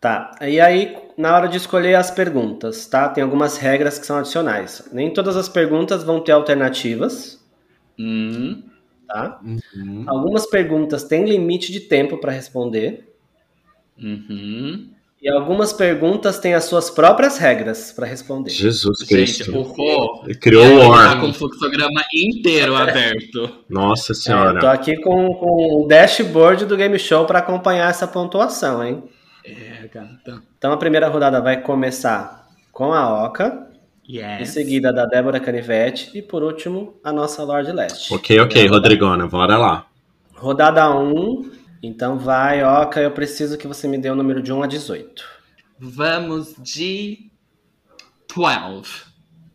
Tá, 0.00 0.36
e 0.42 0.60
aí 0.60 0.96
na 1.16 1.34
hora 1.34 1.48
de 1.48 1.56
escolher 1.56 1.94
as 1.96 2.10
perguntas, 2.10 2.86
tá? 2.86 3.08
Tem 3.08 3.22
algumas 3.22 3.56
regras 3.56 3.98
que 3.98 4.06
são 4.06 4.16
adicionais. 4.16 4.88
Nem 4.92 5.12
todas 5.12 5.36
as 5.36 5.48
perguntas 5.48 6.04
vão 6.04 6.20
ter 6.20 6.32
alternativas. 6.32 7.44
Hum. 7.98 8.62
Tá? 9.06 9.40
Uhum. 9.42 10.04
Algumas 10.06 10.46
perguntas 10.46 11.02
têm 11.04 11.24
limite 11.24 11.72
de 11.72 11.80
tempo 11.80 12.18
para 12.18 12.30
responder. 12.30 13.12
Uhum. 14.00 14.90
E 15.20 15.28
algumas 15.28 15.72
perguntas 15.72 16.38
têm 16.38 16.54
as 16.54 16.64
suas 16.64 16.90
próprias 16.90 17.38
regras 17.38 17.90
para 17.90 18.06
responder. 18.06 18.50
Jesus 18.50 19.02
Cristo. 19.04 19.50
Gente, 19.50 20.30
o 20.30 20.38
criou 20.38 20.64
o 20.64 20.88
War. 20.90 21.14
Tá 21.14 21.20
com 21.20 21.30
o 21.30 21.34
fluxograma 21.34 22.00
inteiro 22.14 22.76
aberto. 22.76 23.50
Nossa 23.68 24.14
senhora. 24.14 24.58
É, 24.58 24.60
tô 24.60 24.68
aqui 24.68 24.96
com, 24.96 25.34
com 25.34 25.82
o 25.82 25.88
dashboard 25.88 26.66
do 26.66 26.76
Game 26.76 26.96
Show 27.00 27.24
para 27.24 27.40
acompanhar 27.40 27.90
essa 27.90 28.06
pontuação, 28.06 28.84
hein? 28.84 29.02
É, 29.44 29.88
gata. 29.92 30.40
Então 30.56 30.72
a 30.72 30.76
primeira 30.76 31.08
rodada 31.08 31.40
vai 31.40 31.62
começar 31.62 32.46
com 32.70 32.92
a 32.92 33.24
Oca. 33.24 33.66
Yes. 34.08 34.40
Em 34.40 34.44
seguida 34.46 34.92
da 34.92 35.04
Débora 35.04 35.40
Canivete. 35.40 36.16
E 36.16 36.22
por 36.22 36.44
último, 36.44 36.94
a 37.02 37.12
nossa 37.12 37.42
Lorde 37.42 37.72
Leste. 37.72 38.14
Ok, 38.14 38.38
ok, 38.38 38.68
Rodrigona, 38.68 39.26
bora 39.26 39.58
lá. 39.58 39.86
Rodada 40.34 40.88
1, 40.96 41.57
então 41.82 42.18
vai, 42.18 42.62
Oca, 42.64 43.00
eu 43.00 43.10
preciso 43.10 43.56
que 43.56 43.66
você 43.66 43.86
me 43.86 43.98
dê 43.98 44.10
o 44.10 44.14
número 44.16 44.42
de 44.42 44.52
1 44.52 44.62
a 44.62 44.66
18. 44.66 45.24
Vamos 45.78 46.54
de 46.58 47.30
12. 48.34 49.08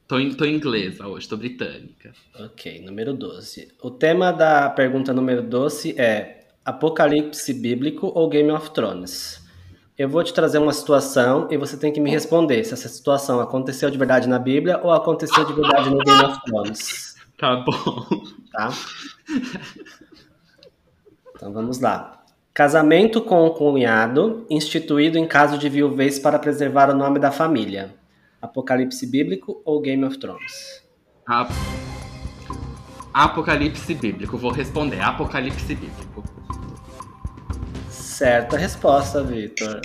Tô 0.07 0.17
tô 0.35 0.45
inglesa 0.45 1.07
hoje, 1.07 1.27
tô 1.27 1.35
britânica. 1.35 2.13
Ok, 2.39 2.81
número 2.85 3.13
12. 3.13 3.73
O 3.81 3.89
tema 3.89 4.31
da 4.31 4.69
pergunta 4.69 5.13
número 5.13 5.41
12 5.41 5.99
é 5.99 6.47
Apocalipse 6.63 7.53
Bíblico 7.53 8.11
ou 8.13 8.29
Game 8.29 8.51
of 8.51 8.71
Thrones? 8.71 9.41
Eu 9.97 10.09
vou 10.09 10.23
te 10.23 10.33
trazer 10.33 10.57
uma 10.57 10.73
situação 10.73 11.47
e 11.51 11.57
você 11.57 11.77
tem 11.77 11.91
que 11.91 11.99
me 11.99 12.09
responder 12.09 12.63
se 12.63 12.73
essa 12.73 12.89
situação 12.89 13.39
aconteceu 13.39 13.89
de 13.89 13.97
verdade 13.97 14.27
na 14.27 14.39
Bíblia 14.39 14.79
ou 14.83 14.91
aconteceu 14.91 15.45
de 15.45 15.53
verdade 15.53 15.89
no 15.89 15.99
Game 15.99 16.23
of 16.23 16.41
Thrones. 16.45 17.15
Tá 17.37 17.57
bom. 17.57 18.23
Tá? 18.51 18.69
Então 21.43 21.51
vamos 21.51 21.81
lá. 21.81 22.23
Casamento 22.53 23.19
com 23.19 23.45
o 23.45 23.53
cunhado, 23.53 24.47
instituído 24.49 25.17
em 25.17 25.27
caso 25.27 25.57
de 25.57 25.67
viuvez 25.67 26.17
para 26.17 26.39
preservar 26.39 26.89
o 26.89 26.95
nome 26.95 27.19
da 27.19 27.33
família. 27.33 27.93
Apocalipse 28.41 29.05
bíblico 29.05 29.61
ou 29.65 29.81
Game 29.81 30.05
of 30.05 30.17
Thrones? 30.17 30.81
Apocalipse 33.13 33.93
bíblico. 33.93 34.37
Vou 34.37 34.51
responder. 34.51 35.01
Apocalipse 35.01 35.75
bíblico. 35.75 36.23
Certa 37.89 38.55
resposta, 38.55 39.21
Vitor. 39.21 39.81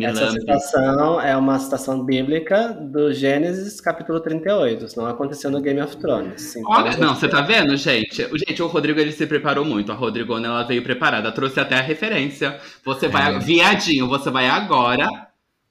Essa 0.00 0.32
citação 0.32 1.20
é 1.20 1.36
uma 1.36 1.58
citação 1.58 2.04
bíblica 2.04 2.72
do 2.72 3.12
Gênesis 3.12 3.80
capítulo 3.80 4.18
38. 4.20 4.84
Isso 4.84 4.98
não 4.98 5.06
aconteceu 5.06 5.50
no 5.50 5.60
Game 5.60 5.80
of 5.80 5.96
Thrones. 5.96 6.54
Olha, 6.66 6.96
não, 6.96 7.14
você 7.14 7.28
tá 7.28 7.40
vendo, 7.40 7.76
gente? 7.76 8.24
O, 8.24 8.36
gente, 8.36 8.60
o 8.62 8.66
Rodrigo 8.66 8.98
ele 8.98 9.12
se 9.12 9.26
preparou 9.26 9.64
muito. 9.64 9.92
A 9.92 9.94
Rodrigona 9.94 10.48
ela 10.48 10.62
veio 10.64 10.82
preparada, 10.82 11.30
trouxe 11.30 11.60
até 11.60 11.76
a 11.76 11.82
referência. 11.82 12.58
Você 12.84 13.06
vai, 13.06 13.36
é. 13.36 13.38
viadinho, 13.38 14.08
você 14.08 14.28
vai 14.28 14.48
agora 14.48 15.08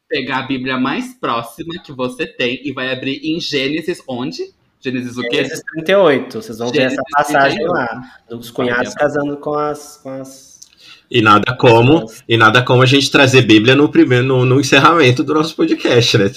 pegar 0.08 0.40
a 0.40 0.44
Bíblia 0.44 0.78
mais 0.78 1.14
próxima 1.14 1.74
que 1.84 1.92
você 1.92 2.26
tem 2.26 2.62
e 2.64 2.72
vai 2.72 2.92
abrir 2.94 3.20
em 3.24 3.40
Gênesis, 3.40 4.02
onde? 4.08 4.54
Gênesis 4.80 5.18
o 5.18 5.22
quê? 5.24 5.38
Gênesis 5.38 5.62
38. 5.74 6.42
Vocês 6.42 6.58
vão 6.58 6.74
Gênesis 6.74 6.96
ver 6.96 7.04
essa 7.04 7.04
passagem 7.12 7.58
38. 7.58 7.74
lá. 7.74 8.12
Dos 8.30 8.52
cunhados 8.52 8.94
casando 8.94 9.36
com 9.38 9.56
as, 9.56 9.98
com 9.98 10.10
as 10.10 10.55
e 11.10 11.22
nada 11.22 11.56
como, 11.56 12.06
e 12.28 12.38
nada 12.38 12.62
como 12.62 12.82
a 12.82 12.86
gente 12.86 13.12
trazer 13.12 13.44
Bíblia 13.44 13.76
no 13.76 13.90
primeiro 13.90 14.26
no, 14.26 14.46
no 14.46 14.60
encerramento 14.60 15.24
do 15.24 15.34
nosso 15.34 15.56
podcast, 15.56 16.18
né? 16.18 16.26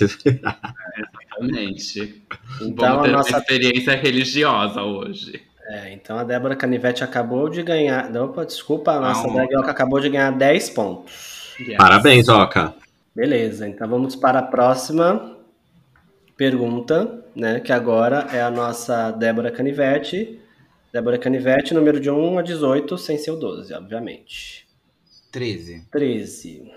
Exatamente. 1.39 2.23
Então, 2.61 2.97
Vamos 2.97 3.03
ter 3.03 3.09
a 3.09 3.13
nossa 3.13 3.31
uma 3.31 3.39
experiência 3.39 3.95
religiosa 3.97 4.83
hoje. 4.83 5.43
É, 5.69 5.93
então 5.93 6.19
a 6.19 6.25
Débora 6.25 6.57
Canivete 6.57 7.05
acabou 7.05 7.49
de 7.49 7.63
ganhar. 7.63 8.15
Opa, 8.17 8.45
desculpa, 8.45 8.93
a 8.93 9.01
nossa 9.01 9.29
Dragioca 9.29 9.71
acabou 9.71 10.01
de 10.01 10.09
ganhar 10.09 10.33
10 10.33 10.71
pontos. 10.71 11.55
Yes. 11.61 11.77
Parabéns, 11.77 12.29
Oca. 12.29 12.75
Beleza, 13.15 13.69
então 13.69 13.87
vamos 13.87 14.17
para 14.17 14.39
a 14.39 14.43
próxima 14.43 15.37
pergunta, 16.37 17.23
né? 17.37 17.61
Que 17.61 17.73
agora 17.73 18.29
é 18.33 18.41
a 18.41 18.51
nossa 18.51 19.11
Débora 19.11 19.51
Canivete. 19.51 20.41
Débora 20.99 21.17
Canivete, 21.17 21.73
número 21.73 22.01
de 22.01 22.11
1 22.11 22.39
a 22.41 22.43
18, 22.43 22.99
sem 22.99 23.17
ser 23.17 23.31
o 23.31 23.37
12, 23.37 23.73
obviamente. 23.73 24.67
13. 25.31 25.87
13. 25.93 26.73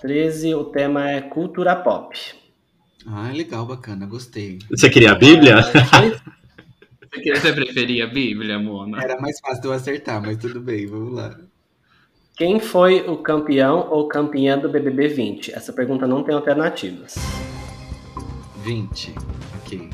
13, 0.00 0.54
o 0.54 0.66
tema 0.66 1.10
é 1.10 1.20
cultura 1.20 1.74
pop. 1.74 2.16
Ah, 3.04 3.32
legal, 3.34 3.66
bacana, 3.66 4.06
gostei. 4.06 4.60
Você 4.70 4.88
queria 4.88 5.10
a 5.10 5.14
Bíblia? 5.16 5.56
Você 7.24 7.52
preferia 7.52 8.04
a 8.04 8.06
Bíblia, 8.06 8.56
Mona? 8.56 9.02
Era 9.02 9.20
mais 9.20 9.40
fácil 9.40 9.62
de 9.62 9.66
eu 9.66 9.72
acertar, 9.72 10.22
mas 10.22 10.36
tudo 10.36 10.60
bem, 10.60 10.86
vamos 10.86 11.12
lá. 11.14 11.36
Quem 12.36 12.60
foi 12.60 13.00
o 13.00 13.16
campeão 13.16 13.88
ou 13.90 14.06
campeã 14.06 14.56
do 14.56 14.68
BBB 14.68 15.08
20? 15.08 15.54
Essa 15.54 15.72
pergunta 15.72 16.06
não 16.06 16.22
tem 16.22 16.36
alternativas. 16.36 17.16
20, 18.62 19.12
ok. 19.60 19.90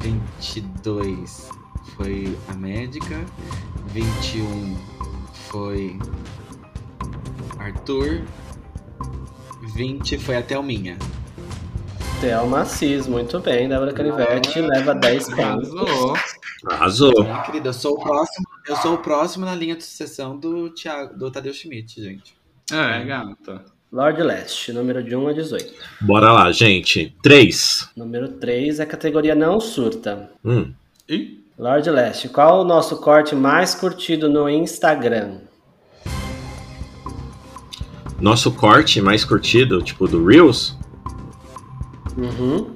22 0.00 1.59
foi 2.02 2.34
a 2.48 2.54
médica, 2.54 3.26
21 3.88 4.74
foi 5.50 5.98
Arthur, 7.58 8.22
20 9.74 10.16
foi 10.16 10.36
a 10.36 10.42
Thelminha. 10.42 10.96
Thelma 12.22 12.64
Cis, 12.64 13.06
muito 13.06 13.38
bem. 13.40 13.68
Débora 13.68 13.92
Canivete 13.92 14.62
leva 14.62 14.94
10 14.94 15.28
pontos. 15.34 15.70
Arrasou. 16.70 17.12
Ah, 17.22 17.42
querida, 17.42 17.68
eu 17.68 17.74
sou 17.74 17.92
o 17.92 18.00
próximo, 18.02 18.46
eu 18.66 18.76
sou 18.76 18.94
o 18.94 18.98
próximo 18.98 19.44
na 19.44 19.54
linha 19.54 19.76
de 19.76 19.84
sucessão 19.84 20.38
do 20.38 20.70
Thiago, 20.70 21.18
do 21.18 21.30
Tadeu 21.30 21.52
Schmidt, 21.52 22.02
gente. 22.02 22.34
É, 22.72 23.04
gata. 23.04 23.66
Lord 23.92 24.22
Leste, 24.22 24.72
número 24.72 25.02
de 25.02 25.14
1 25.14 25.28
a 25.28 25.32
18. 25.34 25.74
Bora 26.00 26.32
lá, 26.32 26.50
gente. 26.50 27.14
3. 27.22 27.90
Número 27.94 28.28
3 28.28 28.80
é 28.80 28.86
categoria 28.86 29.34
não 29.34 29.60
surta. 29.60 30.30
Hum. 30.42 30.72
Ih? 31.06 31.39
Lord 31.60 31.90
Leste, 31.90 32.26
qual 32.26 32.62
o 32.62 32.64
nosso 32.64 32.96
corte 32.96 33.34
mais 33.34 33.74
curtido 33.74 34.30
no 34.30 34.48
Instagram? 34.48 35.40
Nosso 38.18 38.50
corte 38.52 38.98
mais 39.02 39.26
curtido, 39.26 39.82
tipo 39.82 40.08
do 40.08 40.24
Reels? 40.24 40.74
Uhum. 42.16 42.74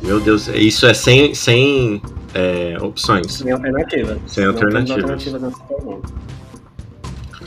Meu 0.00 0.20
Deus, 0.20 0.46
isso 0.46 0.86
é 0.86 0.94
sem, 0.94 1.34
sem 1.34 2.00
é, 2.32 2.76
opções. 2.80 3.32
Sem 3.32 3.50
alternativa. 3.50 4.18
Sem 4.28 4.46
alternativa. 4.46 5.18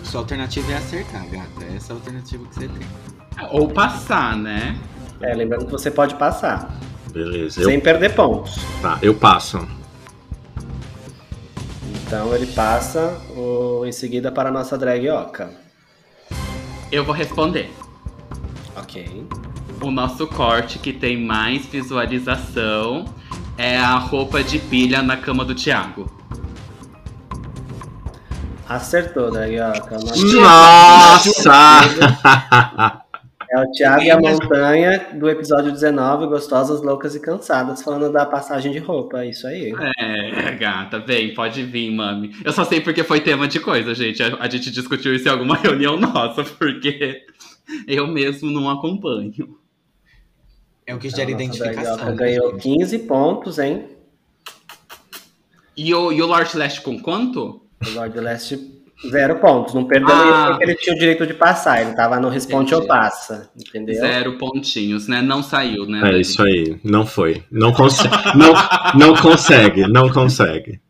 Sua 0.04 0.20
alternativa 0.20 0.74
é 0.74 0.76
acertar, 0.76 1.26
gata. 1.30 1.66
Essa 1.74 1.94
é 1.94 1.96
a 1.96 1.96
alternativa 1.96 2.46
que 2.48 2.56
você 2.56 2.68
tem. 2.68 3.48
Ou 3.52 3.70
passar, 3.70 4.36
né? 4.36 4.78
É, 5.22 5.34
lembrando 5.34 5.68
que 5.68 5.72
você 5.72 5.90
pode 5.90 6.16
passar. 6.16 6.78
Beleza. 7.14 7.64
Sem 7.64 7.76
eu... 7.76 7.82
perder 7.82 8.14
pontos. 8.14 8.58
Tá, 8.82 9.00
eu 9.02 9.16
passo. 9.16 9.66
Então 12.12 12.36
ele 12.36 12.48
passa 12.48 13.18
o, 13.38 13.86
em 13.86 13.92
seguida 13.94 14.30
para 14.30 14.50
a 14.50 14.52
nossa 14.52 14.78
drag 14.78 15.10
oca. 15.10 15.50
Eu 16.92 17.06
vou 17.06 17.16
responder. 17.16 17.74
Ok. 18.76 19.26
O 19.82 19.90
nosso 19.90 20.28
corte 20.28 20.78
que 20.78 20.92
tem 20.92 21.18
mais 21.18 21.66
visualização 21.68 23.06
é 23.58 23.78
a 23.78 23.96
roupa 23.96 24.44
de 24.44 24.60
pilha 24.60 25.02
na 25.02 25.16
cama 25.16 25.46
do 25.46 25.56
Thiago. 25.56 26.12
Acertou, 28.68 29.32
drag 29.32 29.58
oca. 29.62 29.98
Nossa! 30.34 31.52
É 33.52 33.60
o 33.60 33.70
Thiago 33.70 34.02
e 34.02 34.10
a 34.10 34.18
Montanha 34.18 35.08
do 35.14 35.30
episódio 35.30 35.74
19, 35.74 36.28
Gostosas, 36.28 36.82
Loucas 36.82 37.16
e 37.16 37.20
Cansadas, 37.20 37.82
falando 37.84 38.10
da 38.10 38.26
passagem 38.26 38.72
de 38.72 38.80
roupa. 38.80 39.26
É 39.26 39.30
isso 39.30 39.46
aí. 39.46 39.74
É, 40.00 40.56
gata, 40.56 41.00
vem, 41.00 41.34
pode 41.34 41.62
vir, 41.64 41.92
mami. 41.92 42.34
Eu 42.46 42.54
só 42.54 42.64
sei 42.64 42.80
porque 42.80 43.04
foi 43.04 43.20
tema 43.20 43.50
de 43.50 43.60
coisa, 43.60 43.94
gente. 43.94 44.24
A, 44.24 44.38
a 44.38 44.50
gente 44.50 44.72
discutiu 44.72 45.14
isso 45.14 45.28
em 45.28 45.32
alguma 45.32 45.58
reunião 45.60 45.98
nossa, 45.98 46.46
porque 46.46 47.26
eu 47.86 48.08
mesmo 48.08 48.50
não 48.50 48.70
acompanho. 48.70 49.60
É 50.88 50.96
o 50.96 50.98
que 50.98 51.10
gera 51.10 51.30
então, 51.30 51.46
identificação. 51.46 52.06
Né, 52.06 52.16
ganhou 52.16 52.56
15 52.56 53.00
pontos, 53.00 53.60
hein? 53.60 53.86
E 55.76 55.94
o, 55.94 56.14
e 56.14 56.22
o 56.22 56.26
Lord 56.26 56.56
Leste 56.56 56.80
com 56.80 56.98
quanto? 57.02 57.62
O 57.86 57.90
Lord 57.96 58.18
Leste 58.18 58.81
Zero 59.10 59.40
pontos. 59.40 59.74
Não 59.74 59.86
perdeu 59.86 60.14
ah. 60.14 60.48
porque 60.50 60.64
ele 60.64 60.76
tinha 60.76 60.96
o 60.96 61.00
direito 61.00 61.26
de 61.26 61.34
passar. 61.34 61.82
Ele 61.82 61.96
tava 61.96 62.20
no 62.20 62.30
responde 62.30 62.74
Entendi. 62.74 62.82
ou 62.82 62.88
passa. 62.88 63.50
Entendeu? 63.56 63.96
Zero 63.96 64.38
pontinhos, 64.38 65.08
né? 65.08 65.22
Não 65.22 65.42
saiu, 65.42 65.86
né? 65.86 66.14
É 66.14 66.20
isso 66.20 66.42
aí. 66.44 66.80
Não 66.84 67.06
foi. 67.06 67.44
Não, 67.52 67.74
consegue. 67.74 68.16
não, 68.36 68.54
não 68.96 69.16
consegue. 69.16 69.88
Não 69.88 70.10
consegue. 70.10 70.82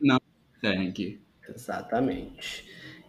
Não 0.00 0.18
consegue. 0.60 1.20
Exatamente. 1.54 2.64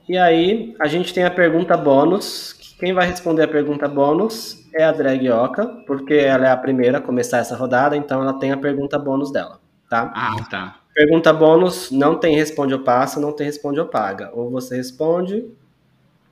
E 0.07 0.17
aí, 0.17 0.75
a 0.79 0.87
gente 0.87 1.13
tem 1.13 1.23
a 1.23 1.31
pergunta 1.31 1.75
bônus. 1.77 2.75
Quem 2.79 2.93
vai 2.93 3.07
responder 3.07 3.43
a 3.43 3.47
pergunta 3.47 3.87
bônus 3.87 4.67
é 4.73 4.83
a 4.83 4.91
Drag 4.91 5.29
Oca, 5.29 5.67
porque 5.85 6.13
ela 6.13 6.47
é 6.47 6.51
a 6.51 6.57
primeira 6.57 6.97
a 6.97 7.01
começar 7.01 7.37
essa 7.37 7.55
rodada, 7.55 7.95
então 7.95 8.21
ela 8.21 8.33
tem 8.33 8.51
a 8.51 8.57
pergunta 8.57 8.97
bônus 8.97 9.31
dela, 9.31 9.59
tá? 9.89 10.11
Ah, 10.15 10.35
tá. 10.49 10.80
Pergunta 10.93 11.31
bônus, 11.31 11.89
não 11.89 12.17
tem 12.17 12.35
responde 12.35 12.73
ou 12.73 12.81
passa, 12.81 13.19
não 13.19 13.31
tem 13.31 13.45
responde 13.45 13.79
ou 13.79 13.85
paga. 13.85 14.29
Ou 14.33 14.49
você 14.49 14.75
responde, 14.75 15.45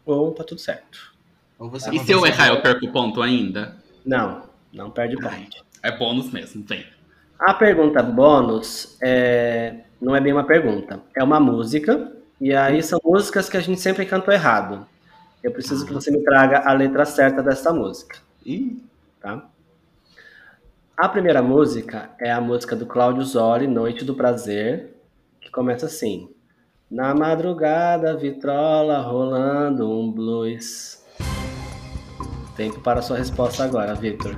ou 0.06 0.32
tá 0.32 0.44
tudo 0.44 0.60
certo. 0.60 1.14
Tá? 1.58 1.94
E 1.94 2.00
se 2.00 2.12
eu 2.12 2.26
errar, 2.26 2.50
eu 2.50 2.62
perco 2.62 2.92
ponto 2.92 3.22
ainda? 3.22 3.78
Não, 4.06 4.44
não 4.74 4.90
perde 4.90 5.16
ponto. 5.18 5.66
É 5.82 5.98
bônus 5.98 6.32
mesmo, 6.32 6.64
tem. 6.64 6.86
A 7.38 7.54
pergunta 7.54 8.04
bônus 8.04 8.98
é... 9.02 9.82
não 10.02 10.16
é 10.16 10.20
bem 10.20 10.34
uma 10.34 10.44
pergunta, 10.44 11.02
é 11.16 11.24
uma 11.24 11.40
música, 11.40 12.12
e 12.40 12.54
aí 12.54 12.84
são 12.84 13.00
músicas 13.04 13.50
que 13.50 13.56
a 13.56 13.62
gente 13.62 13.80
sempre 13.80 14.06
cantou 14.06 14.34
errado. 14.34 14.86
Eu 15.42 15.52
preciso 15.52 15.86
que 15.86 15.94
você 15.94 16.12
me 16.12 16.22
traga 16.22 16.70
a 16.70 16.74
letra 16.74 17.06
certa 17.06 17.42
dessa 17.42 17.72
música. 17.72 18.18
Ih. 18.46 18.84
Tá? 19.22 19.50
A 21.00 21.08
primeira 21.08 21.42
música 21.42 22.10
é 22.20 22.30
a 22.30 22.42
música 22.42 22.76
do 22.76 22.86
Cláudio 22.86 23.24
Zoli, 23.24 23.68
Noite 23.68 24.04
do 24.04 24.14
Prazer, 24.14 24.98
que 25.40 25.50
começa 25.50 25.86
assim: 25.86 26.28
Na 26.92 27.16
madrugada, 27.16 28.18
vitrola 28.18 29.00
rolando 29.00 29.90
um 29.90 30.12
blues. 30.12 31.02
Tempo 32.58 32.82
para 32.82 33.02
sua 33.02 33.18
resposta 33.18 33.64
agora, 33.64 33.96
Victor. 33.96 34.36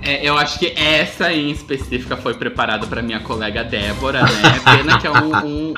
É, 0.00 0.26
eu 0.26 0.38
acho 0.38 0.58
que 0.58 0.72
essa 0.74 1.30
em 1.30 1.50
específica 1.50 2.16
foi 2.16 2.32
preparada 2.32 2.86
para 2.86 3.02
minha 3.02 3.20
colega 3.20 3.62
Débora, 3.62 4.22
né? 4.22 4.28
Pena 4.64 4.98
que 4.98 5.06
é 5.06 5.10
um, 5.10 5.36
um 5.46 5.74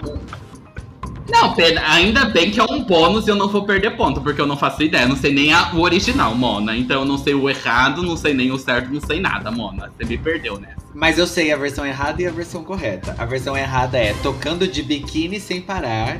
não, 1.32 1.54
ainda 1.88 2.26
bem 2.26 2.50
que 2.50 2.60
é 2.60 2.62
um 2.62 2.84
bônus 2.84 3.26
e 3.26 3.30
eu 3.30 3.34
não 3.34 3.48
vou 3.48 3.64
perder 3.64 3.96
ponto, 3.96 4.20
porque 4.20 4.40
eu 4.40 4.46
não 4.46 4.56
faço 4.56 4.82
ideia. 4.82 5.08
não 5.08 5.16
sei 5.16 5.32
nem 5.32 5.52
a, 5.52 5.72
o 5.74 5.80
original, 5.80 6.34
Mona. 6.34 6.76
Então 6.76 7.00
eu 7.00 7.04
não 7.06 7.16
sei 7.16 7.34
o 7.34 7.48
errado, 7.48 8.02
não 8.02 8.16
sei 8.16 8.34
nem 8.34 8.52
o 8.52 8.58
certo, 8.58 8.92
não 8.92 9.00
sei 9.00 9.20
nada, 9.20 9.50
Mona. 9.50 9.90
Você 9.96 10.04
me 10.04 10.18
perdeu 10.18 10.60
nessa. 10.60 10.82
Mas 10.94 11.18
eu 11.18 11.26
sei 11.26 11.50
a 11.50 11.56
versão 11.56 11.86
errada 11.86 12.20
e 12.20 12.26
a 12.26 12.30
versão 12.30 12.62
correta. 12.62 13.14
A 13.18 13.24
versão 13.24 13.56
errada 13.56 13.98
é 13.98 14.12
tocando 14.22 14.68
de 14.68 14.82
biquíni 14.82 15.40
sem 15.40 15.60
parar. 15.60 16.18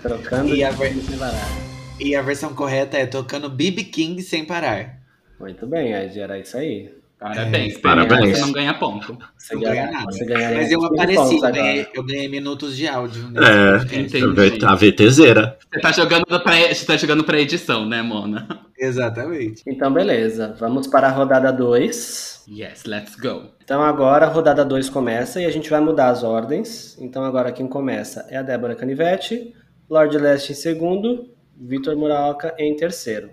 Trocando 0.00 0.54
de 0.54 0.64
biquíni 0.64 1.02
sem 1.02 1.18
parar. 1.18 1.72
E 1.98 2.16
a 2.16 2.22
versão 2.22 2.52
correta 2.54 2.96
é 2.96 3.06
tocando 3.06 3.48
BB 3.48 3.84
King 3.84 4.22
sem 4.22 4.44
parar. 4.44 4.98
Muito 5.38 5.66
bem, 5.66 5.92
era 5.92 6.38
isso 6.38 6.56
aí. 6.56 6.90
Parabéns, 7.22 7.76
é, 7.76 7.78
parabéns. 7.78 8.36
Você 8.36 8.40
não 8.40 8.52
ganha 8.52 8.74
ponto. 8.74 9.16
Você 9.38 9.54
não 9.54 9.62
ganha 9.62 9.90
nada. 9.92 10.10
Você 10.10 10.24
ganha 10.24 10.54
Mas 10.56 10.72
eu 10.72 10.84
apareci, 10.84 11.36
eu 11.36 11.52
ganhei, 11.52 11.86
eu 11.94 12.02
ganhei 12.02 12.28
minutos 12.28 12.76
de 12.76 12.88
áudio. 12.88 13.30
É, 13.38 13.96
entendi. 13.96 14.64
a 14.64 14.74
VTZera. 14.74 15.56
Você 15.72 15.80
tá 15.80 15.92
jogando 15.92 16.26
pra, 16.26 16.74
você 16.74 16.84
tá 16.84 16.96
jogando 16.96 17.22
pra 17.22 17.38
edição, 17.38 17.86
né, 17.86 18.02
Mona? 18.02 18.48
Exatamente. 18.76 19.62
Então, 19.68 19.92
beleza. 19.92 20.56
Vamos 20.58 20.88
para 20.88 21.06
a 21.06 21.10
rodada 21.12 21.52
2. 21.52 22.44
Yes, 22.48 22.84
let's 22.86 23.14
go. 23.14 23.52
Então 23.62 23.80
agora 23.80 24.26
a 24.26 24.28
rodada 24.28 24.64
2 24.64 24.90
começa 24.90 25.40
e 25.40 25.44
a 25.44 25.50
gente 25.50 25.70
vai 25.70 25.80
mudar 25.80 26.08
as 26.08 26.24
ordens. 26.24 26.98
Então 27.00 27.24
agora 27.24 27.52
quem 27.52 27.68
começa 27.68 28.26
é 28.28 28.36
a 28.36 28.42
Débora 28.42 28.74
Canivete, 28.74 29.54
Lord 29.88 30.18
Leste 30.18 30.50
em 30.50 30.56
segundo, 30.56 31.30
Vitor 31.56 31.96
Muraoka 31.96 32.52
em 32.58 32.74
terceiro. 32.74 33.30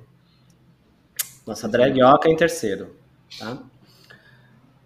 Nossa 1.48 1.68
drag 1.68 2.00
Oca 2.04 2.30
em 2.30 2.36
terceiro, 2.36 2.96
tá? 3.40 3.58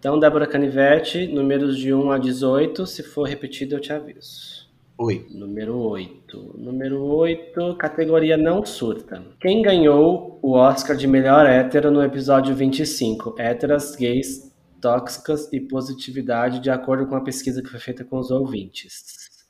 Então, 0.04 0.18
Débora 0.18 0.46
Canivete, 0.46 1.26
números 1.26 1.78
de 1.78 1.94
1 1.94 2.10
a 2.10 2.18
18. 2.18 2.86
Se 2.86 3.02
for 3.02 3.26
repetido, 3.26 3.76
eu 3.76 3.80
te 3.80 3.90
aviso. 3.90 4.68
Oi. 4.98 5.26
Número 5.30 5.78
8. 5.78 6.56
Número 6.58 7.02
8, 7.02 7.74
categoria 7.78 8.36
não 8.36 8.66
surta. 8.66 9.24
Quem 9.40 9.62
ganhou 9.62 10.38
o 10.42 10.58
Oscar 10.58 10.94
de 10.94 11.06
melhor 11.06 11.46
hétero 11.46 11.90
no 11.90 12.02
episódio 12.02 12.54
25? 12.54 13.36
Héteras, 13.38 13.96
gays, 13.96 14.54
tóxicas 14.78 15.50
e 15.50 15.58
positividade, 15.58 16.60
de 16.60 16.68
acordo 16.68 17.06
com 17.06 17.16
a 17.16 17.24
pesquisa 17.24 17.62
que 17.62 17.70
foi 17.70 17.80
feita 17.80 18.04
com 18.04 18.18
os 18.18 18.30
ouvintes. 18.30 19.46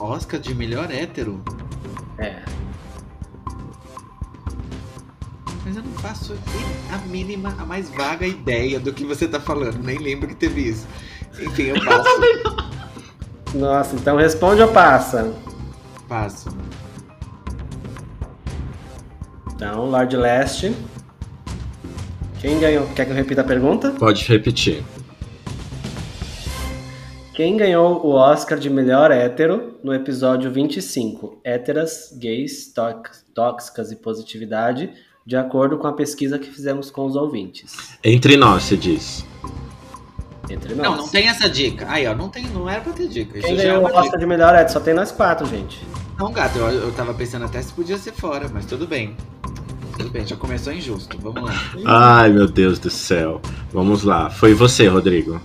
Oscar 0.00 0.40
de 0.40 0.52
melhor 0.56 0.90
hétero? 0.90 1.40
É. 2.18 2.63
Mas 5.64 5.76
eu 5.76 5.82
não 5.82 5.92
faço 5.92 6.36
a 6.92 6.98
mínima, 7.08 7.54
a 7.58 7.64
mais 7.64 7.88
vaga 7.88 8.26
ideia 8.26 8.78
do 8.78 8.92
que 8.92 9.02
você 9.02 9.26
tá 9.26 9.40
falando. 9.40 9.82
Nem 9.82 9.96
lembro 9.98 10.28
que 10.28 10.34
teve 10.34 10.68
isso. 10.68 10.86
Enfim, 11.40 11.68
eu 11.68 11.76
passo. 11.84 12.10
Nossa, 13.54 13.96
então 13.96 14.16
responde 14.16 14.60
ou 14.60 14.68
passa? 14.68 15.32
Passo. 16.06 16.50
Então, 19.54 19.86
Lord 19.86 20.14
Leste. 20.16 20.74
Quem 22.40 22.60
ganhou? 22.60 22.86
Quer 22.88 23.06
que 23.06 23.12
eu 23.12 23.16
repita 23.16 23.40
a 23.40 23.44
pergunta? 23.44 23.90
Pode 23.92 24.22
repetir. 24.26 24.84
Quem 27.32 27.56
ganhou 27.56 28.04
o 28.04 28.10
Oscar 28.10 28.58
de 28.58 28.68
melhor 28.68 29.10
hétero 29.10 29.78
no 29.82 29.94
episódio 29.94 30.52
25? 30.52 31.40
Héteras, 31.42 32.14
gays, 32.20 32.72
tóxicas 33.34 33.90
e 33.90 33.96
positividade 33.96 34.92
de 35.26 35.36
acordo 35.36 35.78
com 35.78 35.86
a 35.86 35.92
pesquisa 35.92 36.38
que 36.38 36.50
fizemos 36.50 36.90
com 36.90 37.06
os 37.06 37.16
ouvintes. 37.16 37.98
Entre 38.02 38.36
nós, 38.36 38.64
se 38.64 38.76
diz. 38.76 39.24
Entre 40.50 40.74
nós. 40.74 40.86
Não, 40.86 40.96
não 40.98 41.08
tem 41.08 41.28
essa 41.28 41.48
dica. 41.48 41.86
Aí, 41.88 42.06
ó, 42.06 42.14
não, 42.14 42.28
tem, 42.28 42.44
não 42.48 42.68
era 42.68 42.82
pra 42.82 42.92
ter 42.92 43.08
dica. 43.08 43.38
Quem 43.40 43.56
ganhou 43.56 43.82
o 43.82 43.86
Oscar 43.86 44.18
de 44.18 44.26
melhor 44.26 44.54
é, 44.54 44.68
só 44.68 44.80
tem 44.80 44.92
nós 44.92 45.10
quatro, 45.10 45.46
gente. 45.46 45.80
Não, 46.18 46.30
gato, 46.30 46.58
eu, 46.58 46.68
eu 46.68 46.92
tava 46.92 47.14
pensando 47.14 47.46
até 47.46 47.60
se 47.62 47.72
podia 47.72 47.96
ser 47.96 48.12
fora, 48.12 48.48
mas 48.52 48.66
tudo 48.66 48.86
bem. 48.86 49.16
Tudo 49.96 50.10
bem, 50.10 50.26
já 50.26 50.36
começou 50.36 50.72
injusto. 50.72 51.16
Vamos 51.20 51.42
lá. 51.42 51.54
Ai, 51.86 52.30
meu 52.30 52.46
Deus 52.46 52.78
do 52.78 52.90
céu. 52.90 53.40
Vamos 53.72 54.02
lá. 54.02 54.28
Foi 54.28 54.52
você, 54.52 54.86
Rodrigo. 54.88 55.40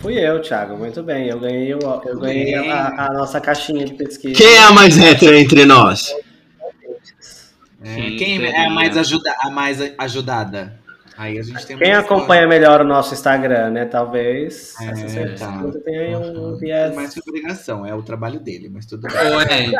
Fui 0.00 0.14
eu, 0.14 0.40
Thiago. 0.40 0.76
Muito 0.76 1.02
bem. 1.02 1.26
Eu 1.26 1.40
ganhei, 1.40 1.72
eu, 1.72 1.78
eu 1.80 2.18
ganhei 2.20 2.54
a, 2.54 3.06
a, 3.06 3.12
nossa 3.12 3.40
caixinha 3.40 3.84
de 3.84 3.94
pesquisa. 3.94 4.34
Quem 4.34 4.54
é 4.54 4.62
a 4.62 4.72
mais 4.72 4.96
hétero 4.98 5.34
entre 5.34 5.64
nós? 5.64 6.14
É, 7.82 8.10
quem 8.16 8.44
é 8.44 8.66
a 8.66 8.70
mais, 8.70 8.96
ajuda, 8.96 9.34
a 9.40 9.50
mais 9.50 9.78
ajudada? 9.98 10.80
Aí 11.16 11.36
a 11.36 11.42
gente 11.42 11.66
tem 11.66 11.76
Quem 11.76 11.92
acompanha 11.92 12.42
história. 12.42 12.48
melhor 12.48 12.80
o 12.80 12.84
nosso 12.84 13.12
Instagram, 13.12 13.70
né? 13.70 13.84
Talvez. 13.84 14.74
É, 14.80 14.84
essa 15.32 15.46
tá. 15.46 15.64
tem 15.84 16.16
um 16.16 16.56
viés. 16.56 16.94
mais 16.94 17.16
obrigação, 17.16 17.84
é 17.84 17.92
o 17.92 18.02
trabalho 18.02 18.38
dele, 18.38 18.68
mas 18.72 18.86
tudo 18.86 19.02
bem. 19.02 19.16
Ô, 19.16 19.40
Ed. 19.40 19.72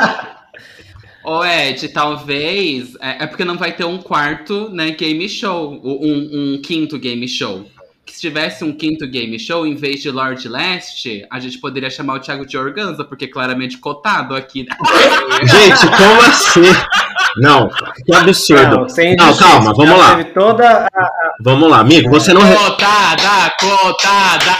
Ô, 1.25 1.45
Ed, 1.45 1.89
talvez. 1.91 2.97
É, 3.01 3.23
é, 3.23 3.27
porque 3.27 3.45
não 3.45 3.57
vai 3.57 3.73
ter 3.73 3.85
um 3.85 3.99
quarto, 3.99 4.69
né, 4.71 4.91
game 4.91 5.29
show. 5.29 5.81
Um, 5.85 6.55
um 6.55 6.61
quinto 6.61 6.99
game 6.99 7.29
show 7.29 7.65
que 8.09 8.15
se 8.15 8.23
tivesse 8.23 8.65
um 8.65 8.73
quinto 8.73 9.07
game 9.07 9.39
show, 9.39 9.67
em 9.67 9.75
vez 9.75 10.01
de 10.01 10.11
Lord 10.11 10.49
Leste, 10.49 11.27
a 11.31 11.39
gente 11.39 11.59
poderia 11.59 11.91
chamar 11.91 12.15
o 12.15 12.21
Thiago 12.21 12.47
de 12.47 12.57
Organza, 12.57 13.05
porque 13.05 13.27
é 13.27 13.29
claramente 13.29 13.77
cotado 13.77 14.35
aqui. 14.35 14.61
gente, 15.45 15.87
como 15.95 16.23
assim? 16.23 17.08
Não, 17.41 17.69
que 18.05 18.15
absurdo. 18.15 18.87
Não, 19.19 19.27
não 19.27 19.37
calma, 19.37 19.73
vamos 19.75 19.99
lá. 19.99 20.25
Toda 20.35 20.89
a... 20.93 21.09
Vamos 21.41 21.71
lá, 21.71 21.81
amigo, 21.81 22.11
você 22.11 22.33
não. 22.33 22.41
Cotada, 22.41 23.55
cotada! 23.61 24.57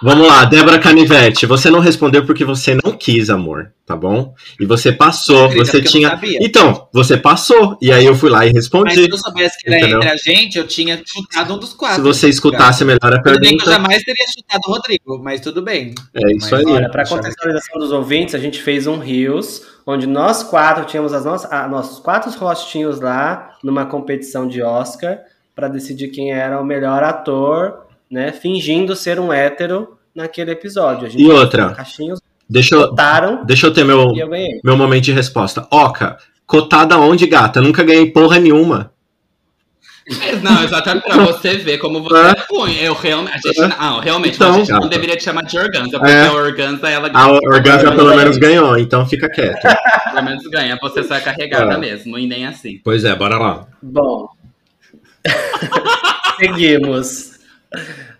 Vamos 0.00 0.28
lá, 0.28 0.44
Débora 0.44 0.78
Canivete, 0.78 1.44
você 1.44 1.70
não 1.70 1.80
respondeu 1.80 2.24
porque 2.24 2.44
você 2.44 2.76
não 2.84 2.92
quis, 2.92 3.30
amor, 3.30 3.72
tá 3.84 3.96
bom? 3.96 4.32
E 4.60 4.64
você 4.64 4.92
passou, 4.92 5.48
você 5.50 5.82
tinha. 5.82 6.18
Então, 6.40 6.88
você 6.92 7.16
passou, 7.16 7.76
e 7.82 7.90
aí 7.90 8.06
eu 8.06 8.14
fui 8.14 8.30
lá 8.30 8.46
e 8.46 8.52
respondi. 8.52 8.84
Mas 8.84 8.94
se 8.94 9.10
eu 9.10 9.18
soubesse 9.18 9.58
que 9.58 9.68
era 9.68 9.78
entendeu? 9.78 9.98
entre 9.98 10.10
a 10.10 10.16
gente, 10.16 10.56
eu 10.56 10.66
tinha 10.66 11.02
chutado 11.04 11.54
um 11.54 11.58
dos 11.58 11.72
quatro. 11.72 11.96
Se 11.96 12.02
você 12.02 12.28
escutasse 12.28 12.84
melhor 12.84 12.98
a 13.06 13.20
pergunta. 13.20 13.32
Tudo 13.32 13.40
bem 13.40 13.56
que 13.56 13.64
eu 13.64 13.72
jamais 13.72 14.02
teria 14.04 14.26
chutado 14.28 14.60
o 14.68 14.70
Rodrigo, 14.70 15.18
mas 15.22 15.40
tudo 15.40 15.62
bem. 15.62 15.94
É 16.14 16.36
isso 16.36 16.48
mas, 16.52 16.66
aí. 16.66 16.72
Olha, 16.72 16.88
para 16.90 17.04
contextualização 17.04 17.80
dos 17.80 17.90
ouvintes, 17.90 18.34
a 18.36 18.38
gente 18.38 18.62
fez 18.62 18.86
um 18.86 18.98
Rios, 18.98 19.62
onde 19.84 20.06
nós 20.06 20.44
quatro 20.44 20.84
tínhamos 20.84 21.12
as 21.12 21.24
nossas, 21.24 21.52
ah, 21.52 21.66
nossos 21.66 21.98
quatro 21.98 22.30
rostinhos 22.38 23.00
lá, 23.00 23.56
numa 23.64 23.84
competição 23.84 24.46
de 24.46 24.62
Oscar, 24.62 25.18
para 25.56 25.66
decidir 25.66 26.08
quem 26.08 26.32
era 26.32 26.60
o 26.60 26.64
melhor 26.64 27.02
ator 27.02 27.87
né, 28.10 28.32
fingindo 28.32 28.96
ser 28.96 29.20
um 29.20 29.32
hétero 29.32 29.98
naquele 30.14 30.50
episódio. 30.50 31.08
e 31.14 31.30
outra, 31.30 31.70
caixinhos, 31.74 32.20
deixa 32.48 32.74
eu, 32.74 32.88
votaram, 32.88 33.44
deixa 33.44 33.66
eu 33.66 33.72
ter 33.72 33.84
meu, 33.84 34.14
eu 34.16 34.28
meu 34.64 34.76
momento 34.76 35.04
de 35.04 35.12
resposta. 35.12 35.66
Oca, 35.70 36.18
cotada 36.46 36.98
onde, 36.98 37.26
gata? 37.26 37.60
Nunca 37.60 37.84
ganhei 37.84 38.10
porra 38.10 38.38
nenhuma. 38.38 38.92
Não, 40.42 40.64
exatamente 40.64 41.04
pra 41.04 41.18
você 41.18 41.58
ver 41.58 41.76
como 41.76 42.02
você 42.02 42.16
é 42.16 42.44
ruim. 42.50 42.76
Eu 42.76 42.94
realmente, 42.94 43.34
a 43.34 43.36
gente, 43.36 43.60
é. 43.60 43.68
não, 43.68 44.00
realmente, 44.00 44.36
então, 44.36 44.54
a 44.54 44.58
gente 44.58 44.70
não 44.70 44.88
deveria 44.88 45.16
te 45.16 45.24
chamar 45.24 45.42
de 45.42 45.58
Organza, 45.58 45.98
porque 45.98 46.12
é. 46.12 46.26
a 46.26 46.32
Organza 46.32 46.88
ela 46.88 47.10
A 47.12 47.28
Organza 47.30 47.92
pelo 47.92 48.16
menos 48.16 48.38
ganhou, 48.38 48.78
então 48.78 49.06
fica 49.06 49.28
quieto. 49.28 49.60
pelo 50.10 50.22
menos 50.24 50.42
ganha, 50.46 50.78
você 50.80 51.02
só 51.02 51.16
é 51.16 51.20
carregada 51.20 51.74
é. 51.74 51.76
mesmo, 51.76 52.18
e 52.18 52.26
nem 52.26 52.46
assim. 52.46 52.80
Pois 52.82 53.04
é, 53.04 53.14
bora 53.14 53.36
lá. 53.36 53.66
Bom. 53.82 54.28
Seguimos. 56.40 57.37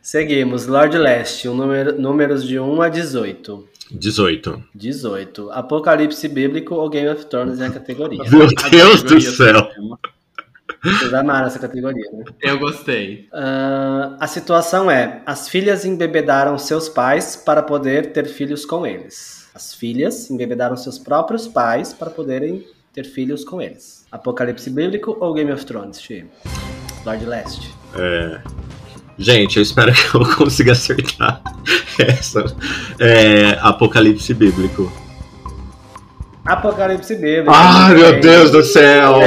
Seguimos. 0.02 0.66
Lord 0.66 0.96
Leste, 0.96 1.48
um 1.48 1.54
número, 1.54 2.00
números 2.00 2.46
de 2.46 2.58
1 2.58 2.82
a 2.82 2.88
18. 2.88 3.68
18. 3.90 4.62
18. 4.74 5.50
Apocalipse 5.50 6.28
Bíblico 6.28 6.74
ou 6.74 6.88
Game 6.88 7.08
of 7.08 7.24
Thrones 7.26 7.60
é 7.60 7.66
a 7.66 7.70
categoria. 7.70 8.22
Meu 8.30 8.46
Deus 8.70 9.02
do 9.02 9.20
céu! 9.20 9.68
Vocês 10.82 11.12
amaram 11.12 11.46
essa 11.46 11.58
categoria, 11.58 12.04
né? 12.12 12.24
Eu 12.40 12.58
gostei. 12.58 13.28
Uh, 13.32 14.16
a 14.20 14.26
situação 14.26 14.90
é: 14.90 15.22
as 15.26 15.48
filhas 15.48 15.84
embebedaram 15.84 16.56
seus 16.58 16.88
pais 16.88 17.34
para 17.34 17.62
poder 17.62 18.12
ter 18.12 18.26
filhos 18.26 18.64
com 18.64 18.86
eles. 18.86 19.48
As 19.54 19.74
filhas 19.74 20.30
embebedaram 20.30 20.76
seus 20.76 20.98
próprios 20.98 21.48
pais 21.48 21.92
para 21.92 22.10
poderem 22.10 22.64
ter 22.92 23.04
filhos 23.04 23.44
com 23.44 23.60
eles. 23.60 24.06
Apocalipse 24.12 24.70
Bíblico 24.70 25.16
ou 25.18 25.34
Game 25.34 25.50
of 25.50 25.64
Thrones, 25.64 26.00
Chi? 26.00 26.26
Lord 27.04 27.24
Leste. 27.24 27.74
É. 27.96 28.67
Gente, 29.18 29.56
eu 29.56 29.62
espero 29.62 29.92
que 29.92 30.14
eu 30.14 30.20
consiga 30.36 30.72
acertar 30.72 31.42
essa. 31.98 32.44
É, 33.00 33.58
Apocalipse 33.60 34.32
Bíblico. 34.32 34.92
Apocalipse 36.44 37.16
Bíblico. 37.16 37.50
Ah, 37.52 37.88
meu 37.88 38.20
Deus 38.20 38.52
do 38.52 38.62
céu! 38.62 39.18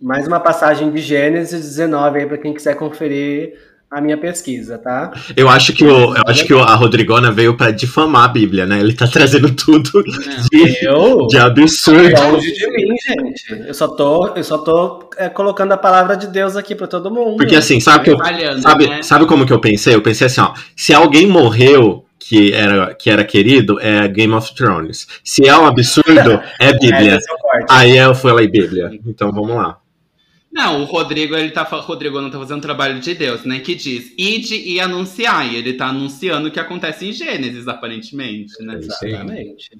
Mais 0.00 0.28
uma 0.28 0.38
passagem 0.38 0.92
de 0.92 0.98
Gênesis 0.98 1.64
19 1.64 2.20
aí 2.20 2.26
para 2.26 2.38
quem 2.38 2.54
quiser 2.54 2.76
conferir 2.76 3.58
a 3.90 4.00
minha 4.02 4.18
pesquisa, 4.18 4.76
tá? 4.76 5.12
Eu 5.34 5.48
acho 5.48 5.72
que, 5.72 5.82
o, 5.82 6.14
eu 6.14 6.22
acho 6.26 6.44
que 6.44 6.52
a 6.52 6.74
Rodrigona 6.74 7.32
veio 7.32 7.56
para 7.56 7.70
difamar 7.70 8.24
a 8.24 8.28
Bíblia, 8.28 8.66
né? 8.66 8.80
Ele 8.80 8.92
tá 8.92 9.06
trazendo 9.06 9.50
tudo 9.54 10.02
de, 10.50 10.84
eu? 10.84 11.26
de 11.26 11.38
absurdo. 11.38 12.20
Longe 12.20 12.52
de 12.52 12.70
mim, 12.70 12.94
gente. 13.06 13.66
Eu 13.66 13.72
só 13.72 13.88
tô, 13.88 14.34
eu 14.34 14.44
só 14.44 14.58
tô 14.58 15.08
é, 15.16 15.30
colocando 15.30 15.72
a 15.72 15.76
palavra 15.78 16.16
de 16.16 16.26
Deus 16.26 16.54
aqui 16.54 16.74
para 16.74 16.86
todo 16.86 17.10
mundo. 17.10 17.38
Porque 17.38 17.56
assim, 17.56 17.80
sabe, 17.80 18.04
que 18.04 18.10
eu, 18.10 18.18
sabe, 18.60 18.88
né? 18.88 19.02
sabe 19.02 19.26
como 19.26 19.46
que 19.46 19.52
eu 19.52 19.60
pensei? 19.60 19.94
Eu 19.94 20.02
pensei 20.02 20.26
assim, 20.26 20.42
ó, 20.42 20.52
se 20.76 20.92
alguém 20.92 21.26
morreu 21.26 22.04
que 22.18 22.52
era, 22.52 22.94
que 22.94 23.08
era 23.08 23.24
querido, 23.24 23.80
é 23.80 24.06
Game 24.06 24.34
of 24.34 24.54
Thrones. 24.54 25.06
Se 25.24 25.48
é 25.48 25.56
um 25.56 25.64
absurdo, 25.64 26.42
é 26.60 26.72
Bíblia. 26.74 27.16
É, 27.16 27.18
Aí 27.70 27.96
eu 27.96 28.14
fui 28.14 28.32
lá 28.32 28.42
e 28.42 28.48
Bíblia. 28.48 28.90
Então 29.06 29.32
vamos 29.32 29.56
lá. 29.56 29.78
Não, 30.58 30.82
o 30.82 30.84
Rodrigo, 30.86 31.36
ele 31.36 31.52
tá 31.52 31.62
Rodrigo 31.62 32.20
não 32.20 32.32
tá 32.32 32.38
fazendo 32.40 32.60
trabalho 32.60 32.98
de 32.98 33.14
Deus, 33.14 33.44
né? 33.44 33.60
Que 33.60 33.76
diz, 33.76 34.12
ide 34.18 34.56
e 34.56 34.80
anunciar. 34.80 35.46
E 35.46 35.54
ele 35.54 35.74
tá 35.74 35.86
anunciando 35.86 36.48
o 36.48 36.50
que 36.50 36.58
acontece 36.58 37.06
em 37.06 37.12
Gênesis, 37.12 37.68
aparentemente, 37.68 38.60
né? 38.64 38.74
Exatamente. 38.74 39.70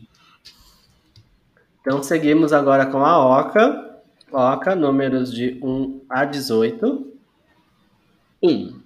Então 1.80 2.00
seguimos 2.00 2.52
agora 2.52 2.86
com 2.86 3.04
a 3.04 3.40
Oca. 3.40 3.98
Coloca 4.30 4.76
números 4.76 5.32
de 5.32 5.58
1 5.60 6.02
a 6.08 6.24
18. 6.24 7.12
1. 8.40 8.80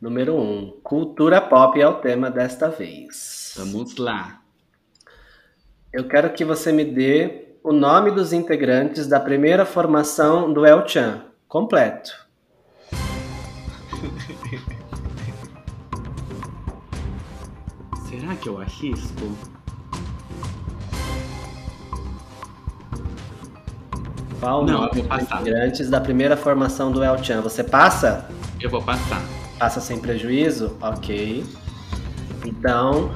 Número 0.00 0.34
1. 0.34 0.80
Cultura 0.82 1.40
pop 1.40 1.80
é 1.80 1.86
o 1.86 2.00
tema 2.00 2.28
desta 2.28 2.68
vez. 2.68 3.54
Vamos 3.56 3.96
lá. 3.98 4.42
Eu 5.92 6.08
quero 6.08 6.32
que 6.32 6.44
você 6.44 6.72
me 6.72 6.84
dê 6.84 7.49
o 7.62 7.72
nome 7.72 8.10
dos 8.10 8.32
integrantes 8.32 9.06
da 9.06 9.20
primeira 9.20 9.64
formação 9.66 10.52
do 10.52 10.64
El 10.66 10.86
Chan, 10.86 11.22
completo. 11.48 12.10
Será 18.08 18.34
que 18.36 18.48
eu 18.48 18.60
arrisco? 18.60 19.36
Qual 24.40 24.62
o 24.62 24.66
Não, 24.66 24.72
nome 24.82 24.88
eu 24.88 24.94
vou 24.94 25.02
dos 25.02 25.06
passar. 25.08 25.40
integrantes 25.42 25.90
da 25.90 26.00
primeira 26.00 26.36
formação 26.36 26.90
do 26.90 27.04
El 27.04 27.22
Chan? 27.22 27.40
Você 27.42 27.62
passa? 27.62 28.28
Eu 28.60 28.70
vou 28.70 28.82
passar. 28.82 29.20
Passa 29.58 29.80
sem 29.80 30.00
prejuízo? 30.00 30.76
Ok. 30.80 31.44
Então, 32.46 33.10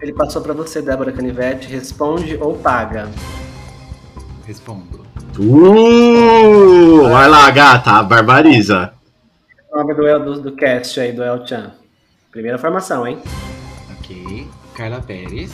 ele 0.00 0.14
passou 0.14 0.40
para 0.40 0.54
você, 0.54 0.80
Débora 0.80 1.12
Canivete. 1.12 1.68
Responde 1.68 2.36
ou 2.40 2.56
paga? 2.56 3.08
Respondo. 4.46 5.04
Uh! 5.38 7.08
Vai 7.08 7.28
lá, 7.28 7.50
gata, 7.50 8.02
barbariza. 8.02 8.92
O 9.72 9.78
nome 9.78 9.94
do, 9.94 10.06
El- 10.06 10.24
do, 10.24 10.40
do 10.42 10.52
cast 10.56 11.00
aí, 11.00 11.12
do 11.12 11.22
El 11.22 11.46
Chan. 11.46 11.72
Primeira 12.30 12.58
formação, 12.58 13.06
hein? 13.06 13.18
Ok. 13.98 14.46
Carla 14.74 15.00
Pérez. 15.00 15.52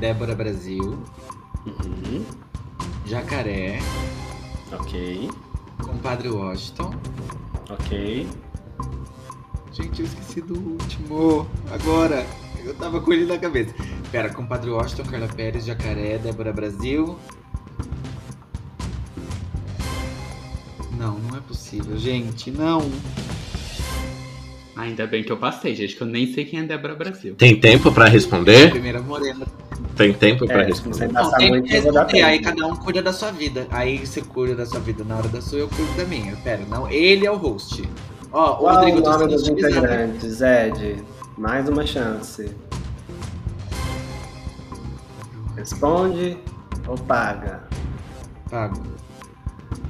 Débora 0.00 0.34
Brasil. 0.34 0.98
Uhum. 1.66 2.24
Jacaré. 3.06 3.78
Ok. 4.72 5.30
Compadre 5.82 6.28
Washington. 6.28 6.92
Ok. 7.70 8.26
Gente, 9.72 10.00
eu 10.00 10.06
esqueci 10.06 10.40
do 10.40 10.54
último. 10.58 11.46
Agora. 11.72 12.26
Eu 12.64 12.74
tava 12.74 13.00
com 13.00 13.12
ele 13.12 13.24
na 13.24 13.38
cabeça. 13.38 13.74
Pera, 14.10 14.28
Compadre 14.30 14.70
Washington, 14.70 15.04
Carla 15.10 15.28
Pérez, 15.28 15.64
Jacaré, 15.64 16.18
Débora 16.18 16.52
Brasil. 16.52 17.18
Não, 20.98 21.18
não 21.18 21.36
é 21.36 21.40
possível, 21.40 21.96
gente. 21.96 22.50
Não. 22.50 22.90
Ainda 24.76 25.06
bem 25.06 25.24
que 25.24 25.32
eu 25.32 25.36
passei, 25.36 25.74
gente, 25.74 25.96
que 25.96 26.02
eu 26.02 26.06
nem 26.06 26.32
sei 26.32 26.44
quem 26.44 26.60
é 26.60 26.62
Débora 26.62 26.94
Brasil. 26.94 27.34
Tem 27.34 27.58
tempo 27.58 27.90
pra 27.90 28.06
responder? 28.06 28.70
Primeira 28.70 29.00
morena. 29.00 29.46
Tem 29.96 30.12
tempo 30.12 30.46
pra 30.46 30.62
É, 30.62 30.66
responder? 30.66 31.06
Não, 31.08 31.24
passar 31.24 31.36
tem 31.38 31.48
muito, 31.50 31.68
que 31.68 31.74
eu 31.74 31.82
vou 31.82 31.92
dar 31.92 32.02
responder. 32.02 32.22
Aí 32.24 32.38
cada 32.40 32.66
um 32.66 32.76
cuida 32.76 33.02
da 33.02 33.12
sua 33.12 33.32
vida. 33.32 33.66
Aí 33.70 33.98
você 34.06 34.20
cuida 34.20 34.54
da 34.54 34.64
sua 34.66 34.78
vida 34.78 35.02
na 35.04 35.16
hora 35.16 35.28
da 35.28 35.40
sua, 35.40 35.58
eu 35.58 35.68
cuido 35.68 35.92
da 35.96 36.04
minha. 36.04 36.36
Pera, 36.36 36.62
não. 36.68 36.88
Ele 36.88 37.26
é 37.26 37.30
o 37.30 37.36
host. 37.36 37.82
Ó, 38.30 38.52
o 38.52 38.56
Qual 38.58 38.74
Rodrigo 38.76 38.98
o 38.98 39.02
tá 39.02 39.18
nome 39.18 39.32
dos 39.32 39.48
integrantes, 39.48 40.40
Ed? 40.40 41.02
Mais 41.38 41.68
uma 41.68 41.86
chance. 41.86 42.50
Responde 45.56 46.36
ou 46.86 46.96
paga? 46.96 47.62
Pago. 48.50 48.82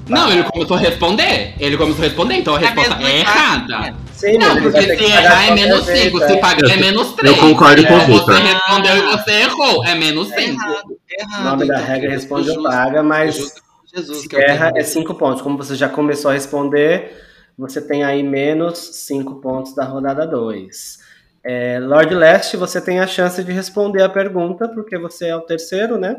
Não, 0.09 0.31
ele 0.31 0.43
começou 0.45 0.77
a 0.77 0.81
responder. 0.81 1.55
Ele 1.59 1.77
começou 1.77 2.03
a 2.03 2.09
responder, 2.09 2.35
então 2.37 2.55
a 2.57 2.61
É 2.61 2.65
resposta 2.67 2.95
mesmo, 2.97 3.07
é 3.07 3.13
é 3.17 3.21
errada. 3.21 3.95
Sim, 4.13 4.39
Não, 4.39 4.63
porque 4.63 4.83
se 4.83 5.05
errar 5.05 5.47
é 5.49 5.51
menos 5.55 5.85
jeito, 5.85 6.19
5, 6.19 6.23
é. 6.23 6.29
se 6.29 6.37
pagar 6.39 6.71
é 6.71 6.77
menos 6.77 7.13
3. 7.13 7.39
concordo 7.39 7.87
com 7.87 7.95
o 7.95 7.99
Você 8.01 8.13
Vitor. 8.13 8.35
respondeu 8.35 8.97
e 8.97 9.03
você 9.17 9.31
errou, 9.43 9.85
é 9.85 9.95
menos 9.95 10.29
5. 10.29 10.41
Errado, 10.41 10.87
O 10.91 10.99
errado. 11.21 11.45
nome 11.45 11.67
da 11.67 11.75
Então, 11.75 11.87
regra 11.87 12.07
eu 12.07 12.11
responde 12.13 12.51
ou 12.51 12.63
paga, 12.63 12.99
eu 12.99 13.05
mas 13.05 13.37
justo 13.37 13.63
Jesus, 13.95 14.19
se 14.21 14.35
é 14.35 14.39
o 14.39 14.43
erra 14.43 14.73
é 14.77 14.83
5 14.83 15.15
pontos. 15.15 15.43
Como 15.43 15.57
você 15.57 15.75
já 15.77 15.89
começou 15.89 16.31
a 16.31 16.35
responder, 16.35 17.23
você 17.57 17.81
tem 17.81 18.03
aí 18.05 18.23
menos 18.23 18.79
5 18.79 19.37
pontos 19.37 19.75
da 19.75 19.85
rodada 19.85 20.27
2. 20.27 20.99
É, 21.45 21.79
Lord 21.81 22.15
Leste, 22.15 22.57
você 22.57 22.81
tem 22.81 23.01
a 23.01 23.07
chance 23.07 23.43
de 23.43 23.53
responder 23.53 24.03
a 24.03 24.09
pergunta, 24.09 24.69
porque 24.69 24.99
você 24.99 25.29
é 25.29 25.37
o 25.37 25.41
terceiro, 25.41 25.97
né? 25.99 26.17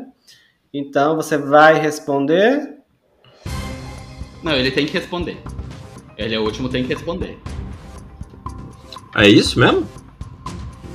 Então 0.72 1.16
você 1.16 1.36
vai 1.36 1.78
responder. 1.78 2.74
Não, 4.42 4.52
ele 4.52 4.70
tem 4.70 4.86
que 4.86 4.92
responder. 4.92 5.38
Ele 6.16 6.34
é 6.34 6.38
o 6.38 6.42
último, 6.44 6.68
tem 6.68 6.82
que 6.84 6.92
responder. 6.94 7.38
É 9.16 9.28
isso 9.28 9.58
mesmo? 9.58 9.86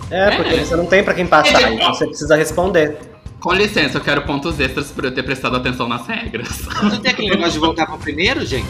É, 0.09 0.27
É. 0.27 0.35
porque 0.37 0.55
você 0.59 0.75
não 0.75 0.85
tem 0.85 1.03
pra 1.03 1.13
quem 1.13 1.27
passar, 1.27 1.61
Ele- 1.61 1.75
então 1.75 1.93
você 1.93 2.05
precisa 2.07 2.35
responder. 2.35 2.97
Com 3.39 3.53
licença, 3.53 3.97
eu 3.97 4.01
quero 4.01 4.23
pontos 4.23 4.59
extras 4.59 4.91
por 4.91 5.05
eu 5.05 5.13
ter 5.13 5.21
prestado 5.23 5.55
atenção 5.55 5.87
nas 5.87 6.07
regras. 6.07 6.65
Não 6.81 6.99
tem 6.99 7.11
aquele 7.11 7.29
negócio 7.31 7.53
de 7.53 7.59
voltar 7.59 7.85
pro 7.85 7.97
primeiro, 7.97 8.43
gente? 8.45 8.65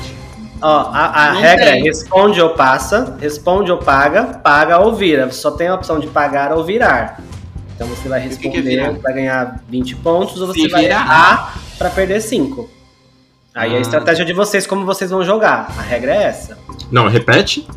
Ó, 0.61 0.67
a, 0.91 1.05
a 1.05 1.31
regra 1.33 1.65
tem. 1.71 1.81
é 1.81 1.83
responde 1.83 2.41
ou 2.41 2.51
passa, 2.51 3.17
responde 3.19 3.71
ou 3.71 3.77
paga, 3.77 4.23
paga 4.43 4.79
ou 4.79 4.95
vira. 4.95 5.31
Só 5.31 5.51
tem 5.51 5.67
a 5.67 5.75
opção 5.75 5.99
de 5.99 6.07
pagar 6.07 6.51
ou 6.53 6.63
virar. 6.63 7.19
Então 7.75 7.87
você 7.87 8.07
vai 8.07 8.19
é 8.21 8.23
responder 8.23 8.99
pra 8.99 9.11
ganhar 9.11 9.59
20 9.69 9.95
pontos 9.97 10.39
ou 10.39 10.47
você 10.47 10.61
Se 10.61 10.67
vai 10.69 10.83
virar. 10.83 11.01
errar 11.01 11.57
pra 11.77 11.89
perder 11.89 12.21
5. 12.21 12.69
Aí 13.53 13.71
é 13.71 13.75
a 13.75 13.77
Ah. 13.77 13.81
estratégia 13.81 14.23
de 14.25 14.33
vocês, 14.33 14.65
como 14.65 14.85
vocês 14.85 15.11
vão 15.11 15.23
jogar. 15.23 15.71
A 15.77 15.81
regra 15.81 16.13
é 16.13 16.23
essa. 16.23 16.57
Não, 16.91 17.07
repete? 17.07 17.67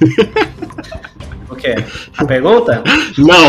O 1.48 1.54
quê? 1.54 1.76
A 2.18 2.24
pergunta? 2.24 2.82
Não, 3.16 3.48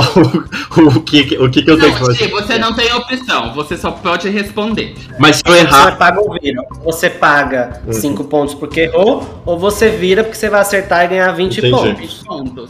o 0.88 1.02
que, 1.02 1.38
o 1.38 1.50
que, 1.50 1.62
que 1.64 1.72
eu 1.72 1.78
tenho 1.80 1.92
que 1.94 2.00
Não, 2.00 2.06
fazer? 2.06 2.18
Ti, 2.26 2.28
você 2.32 2.58
não 2.60 2.74
tem 2.76 2.94
opção, 2.94 3.54
você 3.54 3.76
só 3.76 3.90
pode 3.92 4.30
responder. 4.30 4.94
Mas 5.20 5.38
se 5.38 5.42
eu 5.46 5.54
Você 5.54 5.60
errar. 5.62 5.98
paga 5.98 6.22
ou 6.22 6.38
vira. 6.40 6.62
Você 6.84 7.10
paga 7.10 7.82
Uhum. 7.88 7.94
5 7.94 8.24
pontos 8.26 8.54
porque 8.54 8.82
errou, 8.82 9.42
ou 9.46 9.58
você 9.58 9.90
vira 9.90 10.24
porque 10.24 10.38
você 10.38 10.50
vai 10.50 10.62
acertar 10.62 11.06
e 11.06 11.08
ganhar 11.08 11.32
20 11.32 11.58
Entendi. 11.58 11.72
pontos. 11.76 11.98
20 12.00 12.26
pontos. 12.26 12.70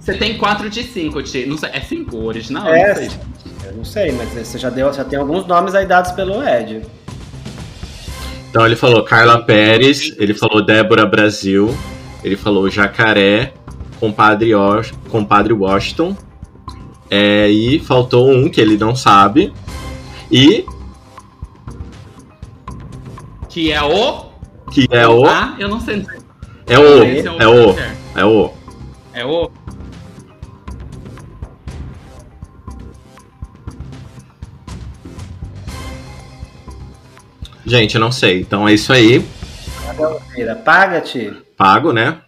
Você 0.00 0.14
tem 0.14 0.36
4 0.36 0.68
de 0.68 0.82
5, 0.82 1.22
Ti. 1.22 1.46
Não 1.46 1.56
sei, 1.56 1.70
é 1.72 1.80
5 1.80 2.16
o 2.16 2.26
original? 2.26 2.66
É, 2.68 2.88
Não 2.88 2.94
sei. 2.96 3.10
Eu 3.66 3.72
não 3.76 3.84
sei, 3.84 4.12
mas 4.12 4.28
você 4.30 4.58
já, 4.58 4.68
deu, 4.68 4.92
já 4.92 5.04
tem 5.04 5.18
alguns 5.18 5.46
nomes 5.46 5.74
aí 5.74 5.86
dados 5.86 6.10
pelo 6.12 6.42
Ed. 6.46 6.82
Então 8.50 8.64
ele 8.66 8.76
falou 8.76 9.02
Carla 9.04 9.42
Pérez, 9.42 10.12
ele 10.18 10.34
falou 10.34 10.64
Débora 10.64 11.06
Brasil, 11.06 11.74
ele 12.22 12.36
falou 12.36 12.68
Jacaré, 12.70 13.52
compadre, 14.04 14.54
Wash- 14.54 14.92
compadre 15.08 15.52
Washington. 15.54 16.16
É, 17.10 17.48
e 17.48 17.78
faltou 17.78 18.30
um 18.30 18.48
que 18.50 18.60
ele 18.60 18.76
não 18.76 18.94
sabe. 18.94 19.52
E 20.30 20.66
Que 23.48 23.70
é 23.72 23.82
o. 23.82 24.26
que 24.72 24.86
é 24.90 25.06
o. 25.08 25.24
Ah, 25.26 25.54
eu 25.58 25.68
não 25.68 25.80
sei. 25.80 26.04
É 26.66 26.78
o. 26.78 27.04
Esse 27.04 27.28
É 27.28 27.46
o. 27.46 27.74
certo. 27.74 27.96
É 28.16 28.24
o. 28.24 28.50
É 29.14 29.24
o. 29.24 29.50
Gente, 37.66 37.94
eu 37.94 38.00
não 38.00 38.12
sei. 38.12 38.40
Então 38.40 38.68
é 38.68 38.74
isso 38.74 38.92
aí. 38.92 39.24
Vira, 40.34 40.54
paga-te. 40.56 41.32
Pago, 41.56 41.92
né? 41.92 42.20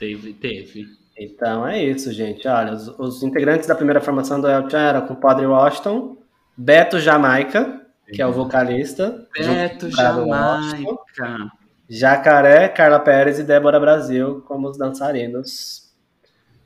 Teve, 0.00 0.32
teve. 0.32 0.86
Então 1.16 1.68
é 1.68 1.84
isso, 1.84 2.10
gente. 2.10 2.48
Olha, 2.48 2.72
os, 2.72 2.88
os 2.98 3.22
integrantes 3.22 3.68
da 3.68 3.74
primeira 3.74 4.00
formação 4.00 4.40
do 4.40 4.48
El 4.48 4.68
Chan 4.70 4.80
eram 4.80 5.06
com 5.06 5.12
o 5.12 5.20
Padre 5.20 5.44
Washington, 5.44 6.16
Beto 6.56 6.98
Jamaica, 6.98 7.86
que 8.06 8.22
é 8.22 8.26
o 8.26 8.32
vocalista, 8.32 9.28
Beto 9.36 9.90
Jamaica. 9.90 11.50
Jacaré, 11.86 12.68
Carla 12.68 12.98
Pérez 12.98 13.38
e 13.38 13.42
Débora 13.42 13.78
Brasil 13.78 14.40
como 14.48 14.68
os 14.68 14.78
dançarinos. 14.78 15.92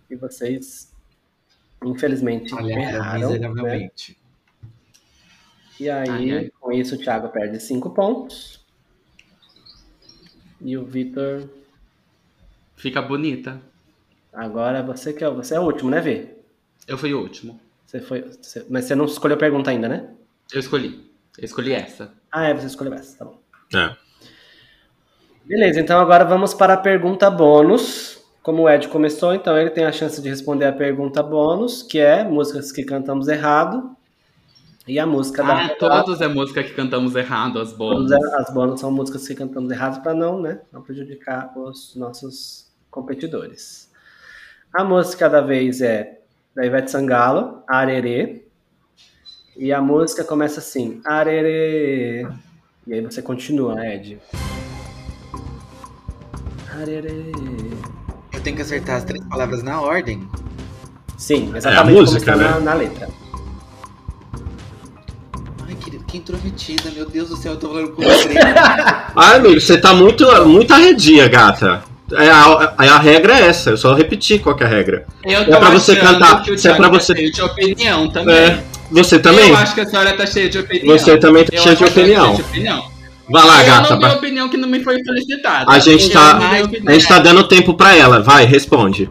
E 0.09 0.14
vocês, 0.14 0.92
infelizmente, 1.85 2.55
erraram. 2.55 3.31
Né? 3.31 3.35
miseravelmente. 3.35 4.18
E 5.81 5.90
aí, 5.90 6.09
Ai, 6.09 6.31
ai. 6.31 6.51
com 6.61 6.70
isso, 6.70 6.94
o 6.94 6.99
Thiago 6.99 7.31
perde 7.31 7.59
5 7.59 7.90
pontos. 7.90 8.64
E 10.61 10.77
o 10.77 10.85
Vitor, 10.85 11.49
Fica 12.85 13.01
bonita. 13.01 13.62
agora 14.31 14.83
você 14.83 15.11
que 15.15 15.25
é, 15.25 15.31
você 15.31 15.54
é 15.54 15.58
o 15.61 15.63
último, 15.63 15.88
né, 15.88 16.02
Vê? 16.02 16.35
Eu 16.87 16.98
fui 16.98 17.15
o 17.15 17.19
último. 17.23 17.58
Você 17.87 17.98
foi, 17.98 18.21
você- 18.21 18.67
mas 18.69 18.85
você 18.85 18.94
não 18.94 19.06
escolheu 19.06 19.37
a 19.37 19.40
pergunta 19.40 19.71
ainda, 19.71 19.88
né? 19.88 20.11
Eu 20.52 20.61
escolhi. 20.61 21.11
Eu 21.38 21.44
escolhi 21.46 21.73
essa. 21.73 22.13
Ah, 22.31 22.44
é, 22.48 22.52
você 22.52 22.67
escolheu 22.67 22.92
essa, 22.92 23.17
tá 23.17 23.25
bom. 23.25 23.40
É. 23.75 23.96
Beleza, 25.46 25.81
então 25.81 25.98
agora 25.98 26.27
vamos 26.27 26.52
para 26.52 26.75
a 26.75 26.77
pergunta 26.77 27.31
bônus. 27.31 28.19
Como 28.42 28.65
o 28.65 28.69
Ed 28.69 28.88
começou, 28.88 29.33
então 29.35 29.56
ele 29.56 29.71
tem 29.71 29.87
a 29.87 29.92
chance 29.92 30.21
de 30.21 30.29
responder 30.29 30.67
a 30.67 30.73
pergunta 30.73 31.23
bônus, 31.23 31.83
que 31.83 31.98
é 31.98 32.23
músicas 32.23 32.71
que 32.71 32.85
cantamos 32.85 33.29
errado. 33.29 33.96
E 34.87 34.98
a 34.98 35.06
música 35.06 35.42
da 35.42 35.65
Ah, 35.65 35.69
todos 35.79 36.21
é 36.21 36.29
música 36.29 36.63
que 36.63 36.75
cantamos 36.75 37.17
errado, 37.17 37.58
as 37.58 37.73
boas. 37.73 38.11
Todas 38.11 38.35
as 38.35 38.52
bônus 38.52 38.79
são 38.81 38.90
músicas 38.90 39.27
que 39.27 39.35
cantamos 39.35 39.71
errado 39.73 40.02
para 40.02 40.13
não, 40.13 40.38
né, 40.42 40.61
não 40.71 40.83
prejudicar 40.83 41.50
os 41.56 41.96
nossos 41.96 42.63
competidores. 42.95 43.90
A 44.73 44.85
música 44.85 45.29
da 45.29 45.40
vez 45.40 45.81
é 45.81 46.21
da 46.55 46.65
Ivete 46.65 46.92
Sangalo, 46.92 47.65
Arerê. 47.67 48.45
E 49.57 49.73
a 49.73 49.81
música 49.81 50.23
começa 50.23 50.61
assim, 50.61 51.01
arerê. 51.05 52.27
E 52.87 52.95
aí 52.95 53.01
você 53.01 53.21
continua, 53.21 53.85
Ed. 53.85 54.21
Arerê. 56.81 57.33
Eu 58.33 58.40
tenho 58.42 58.57
que 58.57 58.63
acertar 58.63 58.97
as 58.97 59.05
três 59.05 59.25
palavras 59.27 59.63
na 59.63 59.81
ordem. 59.81 60.29
Sim, 61.19 61.53
exatamente 61.57 61.97
é 61.97 61.99
a 61.99 62.01
música, 62.01 62.37
né? 62.37 62.45
na, 62.45 62.61
na 62.61 62.75
letra. 62.75 63.09
Ai, 65.67 65.75
querido, 65.77 66.05
que 66.05 66.19
intrometida, 66.19 66.90
meu 66.90 67.09
Deus 67.09 67.29
do 67.29 67.37
céu, 67.37 67.53
eu 67.53 67.59
tô 67.59 67.69
falando 67.69 67.92
com 67.92 68.03
você. 68.03 68.29
Ah, 69.17 69.35
amigo, 69.35 69.61
você 69.61 69.81
tá 69.81 69.95
muito, 69.95 70.25
muito 70.47 70.73
arredia, 70.73 71.29
gata. 71.29 71.94
É, 72.17 72.31
a, 72.31 72.75
a, 72.77 72.85
a 72.94 72.98
regra 72.98 73.38
é 73.38 73.46
essa, 73.48 73.71
eu 73.71 73.77
só 73.77 73.94
repeti 73.94 74.38
qual 74.38 74.54
que 74.56 74.62
é 74.62 74.67
a 74.67 74.71
regra. 74.71 75.06
Eu 75.25 75.40
É 75.40 75.44
pra 75.44 75.71
você 75.71 75.96
cantar, 75.96 76.42
que 76.42 76.50
o 76.50 76.54
é 76.54 76.56
pra 76.56 76.75
Thiago 76.77 76.94
você- 77.00 77.12
tá 77.15 77.19
cheio 77.19 77.33
de 77.33 77.42
opinião 77.42 78.08
também. 78.08 78.35
É, 78.37 78.65
você 78.90 79.19
também? 79.19 79.50
Eu 79.50 79.56
acho 79.56 79.75
que 79.75 79.81
a 79.81 79.87
senhora 79.87 80.17
tá 80.17 80.27
cheia 80.27 80.48
de 80.48 80.58
opinião. 80.58 80.98
Você 80.98 81.17
também 81.19 81.44
tá 81.44 81.56
cheia 81.56 81.75
de 81.75 81.85
tá 81.85 81.88
de 81.90 82.42
opinião. 82.42 82.90
Vai 83.31 83.46
lá, 83.46 83.60
eu 83.60 83.67
gata. 83.67 83.90
não 83.94 83.98
dei 83.98 84.10
opinião 84.10 84.48
que 84.50 84.56
não 84.56 84.69
me 84.69 84.83
foi 84.85 85.02
solicitada. 85.02 85.71
A 85.71 85.79
gente 85.79 86.10
tá- 86.10 86.38
A 86.87 86.92
gente 86.92 87.08
tá 87.08 87.19
dando 87.19 87.48
tempo 87.48 87.73
pra 87.75 87.96
ela, 87.96 88.21
vai, 88.21 88.44
responde. 88.44 89.08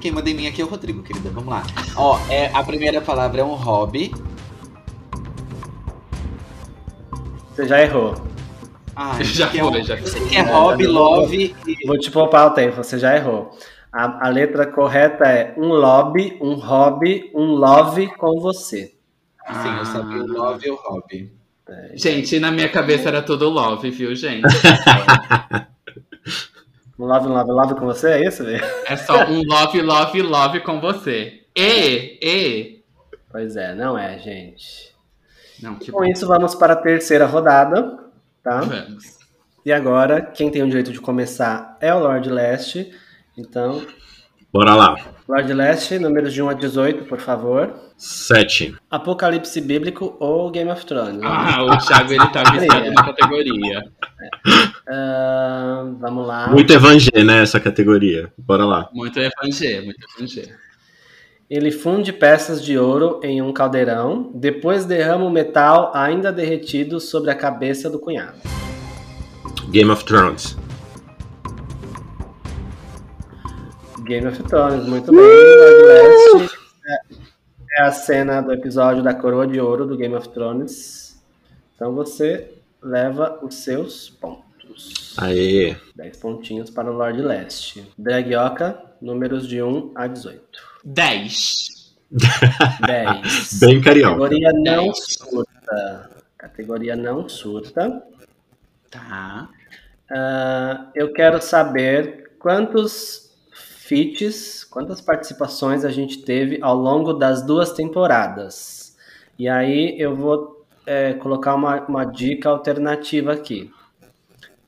Quem 0.00 0.12
manda 0.12 0.28
em 0.28 0.34
mim 0.34 0.46
aqui 0.46 0.60
é 0.60 0.64
o 0.64 0.68
Rodrigo, 0.68 1.02
querida. 1.02 1.30
Vamos 1.30 1.48
lá. 1.50 1.62
Ó, 1.96 2.18
é, 2.28 2.50
a 2.52 2.62
primeira 2.62 3.00
palavra 3.00 3.40
é 3.40 3.44
um 3.44 3.54
hobby. 3.54 4.14
Você 7.54 7.66
já 7.66 7.80
errou. 7.80 8.14
Ai, 8.96 9.24
Já 9.24 9.48
que 9.48 9.58
é 9.58 9.62
foi, 9.62 9.80
um- 9.80 9.84
já 9.84 9.96
Eu 9.96 10.06
sei 10.06 10.20
foi. 10.20 10.30
que 10.30 10.36
é 10.36 10.42
hobby, 10.42 10.86
love 10.86 11.56
e. 11.66 11.86
Vou 11.86 11.98
te 11.98 12.10
poupar 12.10 12.46
o 12.48 12.50
tempo, 12.50 12.76
você 12.76 12.98
já 12.98 13.14
errou. 13.16 13.50
A, 13.92 14.26
a 14.26 14.28
letra 14.30 14.66
correta 14.66 15.24
é 15.24 15.54
um 15.56 15.68
lobby, 15.68 16.36
um 16.40 16.54
hobby, 16.54 17.30
um 17.34 17.52
love 17.54 18.08
com 18.16 18.40
você. 18.40 18.94
Sim, 19.62 19.76
eu 19.78 19.84
sabia 19.86 20.22
o 20.22 20.26
love 20.26 20.66
e 20.66 20.70
o 20.70 20.74
hobby. 20.76 21.32
Gente, 21.94 22.38
na 22.40 22.50
minha 22.50 22.68
cabeça 22.68 23.08
era 23.08 23.22
tudo 23.22 23.48
love, 23.48 23.90
viu, 23.90 24.14
gente? 24.14 24.42
Um 26.98 27.06
love, 27.06 27.26
um 27.26 27.32
love, 27.32 27.50
love 27.50 27.74
com 27.74 27.86
você, 27.86 28.08
é 28.12 28.24
isso? 28.28 28.44
Vê? 28.44 28.60
É 28.86 28.96
só 28.96 29.24
um 29.26 29.42
love, 29.44 29.82
love, 29.82 30.22
love 30.22 30.60
com 30.60 30.80
você. 30.80 31.40
E, 31.56 32.18
e. 32.22 32.84
Pois 33.32 33.56
é, 33.56 33.74
não 33.74 33.98
é, 33.98 34.16
gente. 34.18 34.94
Não, 35.60 35.74
que 35.74 35.90
Com 35.90 35.98
bom. 36.00 36.04
isso, 36.04 36.24
vamos 36.26 36.54
para 36.54 36.74
a 36.74 36.76
terceira 36.76 37.26
rodada, 37.26 37.98
tá? 38.44 38.60
Vamos. 38.60 39.18
E 39.64 39.72
agora, 39.72 40.20
quem 40.20 40.50
tem 40.50 40.62
o 40.62 40.66
direito 40.66 40.92
de 40.92 41.00
começar 41.00 41.78
é 41.80 41.92
o 41.92 41.98
Lord 41.98 42.28
Leste. 42.28 42.92
Então, 43.36 43.84
Bora 44.52 44.74
lá. 44.74 44.94
Lord 45.26 45.52
Leste, 45.52 45.98
números 45.98 46.32
de 46.32 46.42
1 46.42 46.48
a 46.50 46.52
18, 46.52 47.04
por 47.06 47.18
favor. 47.18 47.74
Sete. 47.96 48.76
Apocalipse 48.90 49.60
Bíblico 49.60 50.16
ou 50.20 50.50
Game 50.50 50.70
of 50.70 50.84
Thrones? 50.84 51.22
Ah, 51.24 51.64
o 51.64 51.78
Thiago 51.78 52.12
ele 52.12 52.26
tá 52.28 52.42
viciado 52.52 52.92
na 52.92 53.04
categoria. 53.04 53.84
Ah, 54.86 55.84
vamos 55.98 56.26
lá. 56.26 56.48
Muito 56.48 56.72
evangé, 56.72 57.24
né, 57.24 57.42
essa 57.42 57.58
categoria. 57.58 58.32
Bora 58.36 58.64
lá. 58.64 58.88
Muito 58.92 59.18
evangê, 59.18 59.80
muito 59.80 59.98
evangê. 60.16 60.54
Ele 61.48 61.70
funde 61.70 62.10
peças 62.10 62.64
de 62.64 62.78
ouro 62.78 63.20
em 63.22 63.42
um 63.42 63.52
caldeirão, 63.52 64.30
depois 64.34 64.86
derrama 64.86 65.26
o 65.26 65.30
metal 65.30 65.92
ainda 65.94 66.32
derretido 66.32 66.98
sobre 66.98 67.30
a 67.30 67.34
cabeça 67.34 67.90
do 67.90 67.98
cunhado. 67.98 68.38
Game 69.68 69.90
of 69.90 70.02
Thrones. 70.04 70.56
Game 74.04 74.26
of 74.26 74.42
Thrones, 74.44 74.86
muito 74.86 75.12
bem. 75.12 75.20
Lord 75.20 75.82
Leste 75.82 76.56
é, 76.86 77.78
é 77.78 77.82
a 77.82 77.92
cena 77.92 78.40
do 78.40 78.50
episódio 78.50 79.02
da 79.02 79.12
coroa 79.12 79.46
de 79.46 79.60
ouro 79.60 79.86
do 79.86 79.98
Game 79.98 80.14
of 80.14 80.30
Thrones. 80.30 81.22
Então 81.74 81.94
você 81.94 82.52
leva 82.82 83.38
os 83.42 83.56
seus 83.56 84.08
pontos. 84.08 85.14
Aê. 85.18 85.76
10 85.94 86.16
pontinhos 86.16 86.70
para 86.70 86.90
o 86.90 86.96
Lord 86.96 87.20
Leste. 87.20 87.86
Dragioca, 87.98 88.78
números 89.00 89.46
de 89.46 89.62
1 89.62 89.92
a 89.94 90.06
18. 90.06 90.73
10. 90.84 91.94
10. 92.86 93.58
Bem 93.60 93.80
carioca. 93.80 94.16
Categoria 94.16 94.52
não 94.52 94.84
Dez. 94.84 95.04
surta. 95.18 96.10
Categoria 96.36 96.96
não 96.96 97.28
surta. 97.28 98.02
Tá. 98.90 99.48
Ah, 100.10 100.90
eu 100.94 101.12
quero 101.12 101.40
saber 101.40 102.36
quantos 102.38 103.34
feats, 103.52 104.64
quantas 104.64 105.00
participações 105.00 105.84
a 105.84 105.90
gente 105.90 106.22
teve 106.22 106.58
ao 106.62 106.76
longo 106.76 107.12
das 107.12 107.42
duas 107.42 107.72
temporadas. 107.72 108.96
E 109.38 109.48
aí 109.48 109.98
eu 109.98 110.14
vou 110.14 110.64
é, 110.86 111.14
colocar 111.14 111.54
uma, 111.54 111.80
uma 111.86 112.04
dica 112.04 112.48
alternativa 112.50 113.32
aqui. 113.32 113.70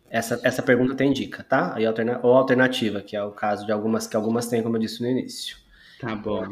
Essa, 0.08 0.40
essa 0.42 0.62
pergunta 0.62 0.94
tem 0.94 1.12
dica, 1.12 1.44
tá? 1.44 1.74
Aí 1.74 1.84
alterna, 1.84 2.20
ou 2.22 2.34
alternativa, 2.34 3.00
que 3.00 3.16
é 3.16 3.22
o 3.22 3.32
caso 3.32 3.66
de 3.66 3.72
algumas 3.72 4.06
que 4.06 4.16
algumas 4.16 4.46
têm, 4.46 4.62
como 4.62 4.76
eu 4.76 4.80
disse 4.80 5.02
no 5.02 5.08
início. 5.08 5.56
Tá 6.00 6.14
bom. 6.14 6.44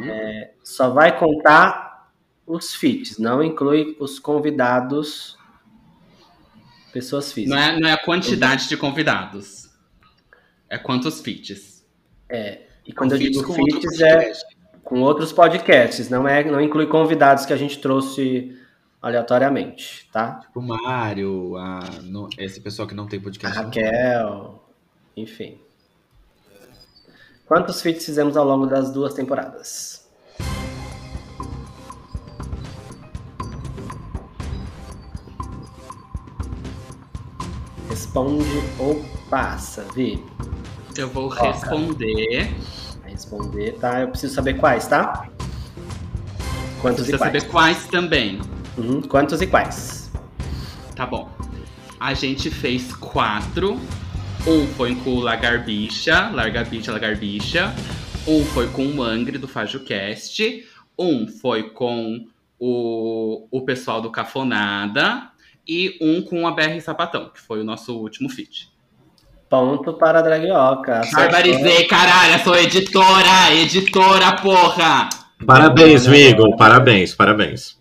Só 0.62 0.90
vai 0.90 1.18
contar 1.18 2.10
os 2.46 2.74
feats, 2.74 3.18
não 3.18 3.42
inclui 3.42 3.96
os 4.00 4.18
convidados, 4.18 5.36
pessoas 6.92 7.26
Não 7.28 7.32
físicas. 7.34 7.60
é, 7.62 7.78
não 7.80 7.88
é 7.88 7.92
a 7.92 8.02
quantidade 8.04 8.68
de 8.68 8.76
convidados. 8.76 9.70
É 10.68 10.78
quantos 10.78 11.20
feats. 11.20 11.84
E 12.86 12.92
quando 12.92 13.12
eu 13.12 13.18
Feats 13.18 13.36
digo 13.36 13.46
com 13.46 13.54
feats 13.54 14.00
é 14.00 14.32
com 14.82 15.00
outros 15.00 15.32
podcasts, 15.32 16.08
não 16.10 16.28
é, 16.28 16.44
não 16.44 16.60
inclui 16.60 16.86
convidados 16.86 17.46
que 17.46 17.52
a 17.52 17.56
gente 17.56 17.78
trouxe 17.78 18.58
aleatoriamente, 19.00 20.08
tá? 20.12 20.40
O 20.54 20.60
Mário, 20.60 21.56
a, 21.56 21.80
no- 22.02 22.28
esse 22.38 22.60
pessoal 22.60 22.86
que 22.88 22.94
não 22.94 23.06
tem 23.06 23.18
A 23.18 23.22
podcast. 23.22 23.56
Raquel, 23.58 24.62
enfim. 25.16 25.58
Quantos 27.46 27.82
feats 27.82 28.04
fizemos 28.06 28.36
ao 28.36 28.44
longo 28.46 28.66
das 28.66 28.90
duas 28.90 29.12
temporadas? 29.12 30.04
Responde 37.88 38.44
ou 38.78 39.04
passa, 39.28 39.84
Vi? 39.94 40.24
Eu 40.96 41.08
vou 41.08 41.28
responder. 41.28 42.54
Responder, 43.04 43.72
tá? 43.78 44.00
Eu 44.00 44.08
preciso 44.08 44.34
saber 44.34 44.54
quais, 44.54 44.86
tá? 44.86 45.28
Quantos 46.80 47.08
e 47.08 47.12
quais? 47.12 47.20
saber 47.20 47.48
quais 47.50 47.86
também. 47.88 48.40
Uhum, 48.78 49.02
Quantos 49.02 49.40
e 49.40 49.46
quais? 49.46 50.10
Tá 50.96 51.06
bom. 51.06 51.28
A 52.00 52.14
gente 52.14 52.50
fez 52.50 52.94
quatro. 52.94 53.78
Um 54.46 54.66
foi 54.66 54.94
com 54.96 55.14
o 55.14 55.20
Lagarbicha, 55.20 56.28
Largabicha, 56.28 56.92
Lagarbicha. 56.92 57.72
Um 58.28 58.44
foi 58.44 58.68
com 58.68 58.86
o 58.86 59.02
Angry 59.02 59.38
do 59.38 59.48
FajoCast. 59.48 60.66
Um 60.98 61.26
foi 61.26 61.70
com 61.70 62.26
o, 62.60 63.48
o 63.50 63.62
pessoal 63.62 64.02
do 64.02 64.12
Cafonada. 64.12 65.30
E 65.66 65.96
um 65.98 66.20
com 66.20 66.46
a 66.46 66.52
BR 66.52 66.78
Sapatão, 66.82 67.30
que 67.30 67.40
foi 67.40 67.62
o 67.62 67.64
nosso 67.64 67.96
último 67.96 68.28
feat. 68.28 68.70
Ponto 69.48 69.94
para 69.94 70.18
a 70.18 70.22
Dragioca. 70.22 71.00
Barbarizei, 71.10 71.86
caralho, 71.86 72.34
eu 72.34 72.38
sou 72.40 72.54
editora! 72.54 73.50
Editora, 73.54 74.36
porra! 74.42 75.08
Parabéns, 75.46 76.06
Migo. 76.06 76.54
Parabéns, 76.58 77.14
parabéns. 77.14 77.78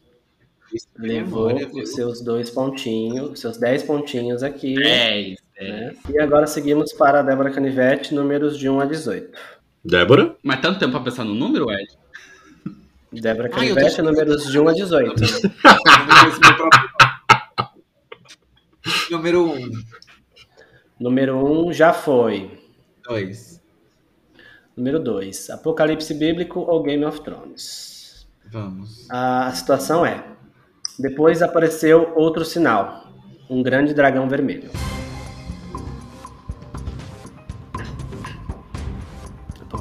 Levou 0.97 1.53
os 1.53 1.93
seus 1.93 2.21
dois 2.21 2.49
pontinhos, 2.49 3.31
os 3.31 3.39
seus 3.41 3.57
dez 3.57 3.83
pontinhos 3.83 4.43
aqui. 4.43 4.75
10, 4.75 5.42
né? 5.59 5.93
E 6.09 6.19
agora 6.19 6.47
seguimos 6.47 6.91
para 6.93 7.19
a 7.19 7.23
Débora 7.23 7.51
Canivete, 7.51 8.13
números 8.13 8.57
de 8.57 8.69
1 8.69 8.79
a 8.79 8.85
18. 8.85 9.31
Débora? 9.85 10.35
Mas 10.43 10.61
tanto 10.61 10.79
tempo 10.79 10.91
pra 10.93 11.01
pensar 11.01 11.23
no 11.23 11.33
número, 11.33 11.71
Ed? 11.71 11.87
Débora 13.11 13.49
Ai, 13.53 13.69
Canivete, 13.73 13.97
tô- 13.97 14.03
números 14.03 14.51
de 14.51 14.59
1 14.59 14.67
a 14.69 14.73
18. 14.73 15.23
Número 19.11 19.45
1. 19.45 19.53
Um. 19.53 19.71
Número 20.99 21.65
1 21.67 21.73
já 21.73 21.93
foi. 21.93 22.59
2. 23.07 23.61
Número 24.75 24.99
2, 24.99 25.51
Apocalipse 25.51 26.13
Bíblico 26.15 26.59
ou 26.61 26.81
Game 26.81 27.05
of 27.05 27.21
Thrones? 27.21 28.27
Vamos. 28.51 29.07
A 29.09 29.51
situação 29.53 30.05
é: 30.05 30.23
depois 30.97 31.41
apareceu 31.41 32.11
outro 32.15 32.43
sinal, 32.43 33.07
um 33.49 33.61
grande 33.61 33.93
dragão 33.93 34.27
vermelho. 34.27 34.71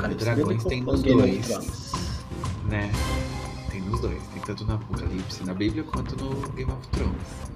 Apocalipse 0.03 0.25
Dragões 0.25 0.65
tem 0.65 0.83
nos 0.83 1.03
dois. 1.03 1.93
Né? 2.69 2.91
Tem 3.71 3.81
nos 3.83 4.01
dois. 4.01 4.23
Tem 4.29 4.43
tanto 4.43 4.65
no 4.65 4.75
Apocalipse 4.75 5.45
na 5.45 5.55
Bíblia 5.55 5.85
quanto 5.85 6.17
no 6.17 6.31
Game 6.53 6.71
of 6.73 6.89
Thrones. 6.89 7.53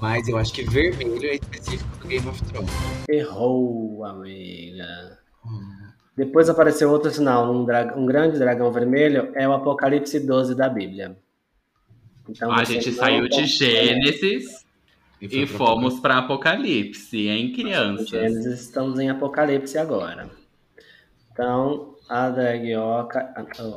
Mas 0.00 0.28
eu 0.28 0.38
acho 0.38 0.52
que 0.52 0.62
vermelho 0.62 1.24
é 1.26 1.34
específico 1.34 1.96
do 1.98 2.08
Game 2.08 2.28
of 2.28 2.42
Thrones. 2.44 2.70
Errou, 3.08 4.04
amiga. 4.04 5.18
Hum. 5.44 5.86
Depois 6.16 6.48
apareceu 6.48 6.90
outro 6.90 7.10
sinal, 7.10 7.52
um, 7.52 7.66
um 7.96 8.06
grande 8.06 8.38
dragão 8.38 8.72
vermelho, 8.72 9.32
é 9.34 9.46
o 9.46 9.52
Apocalipse 9.52 10.18
12 10.18 10.54
da 10.54 10.68
Bíblia. 10.68 11.16
Então, 12.28 12.50
a 12.50 12.64
gente 12.64 12.90
saiu 12.92 13.28
de 13.28 13.46
Gênesis 13.46 14.64
e, 15.20 15.42
e 15.42 15.46
fomos 15.46 16.00
para 16.00 16.18
Apocalipse, 16.18 17.28
em 17.28 17.52
crianças? 17.52 18.08
Gênesis, 18.08 18.60
estamos 18.62 18.98
em 18.98 19.10
Apocalipse 19.10 19.76
agora. 19.76 20.30
Então, 21.36 21.94
a 22.08 22.30
Dragioca, 22.30 23.28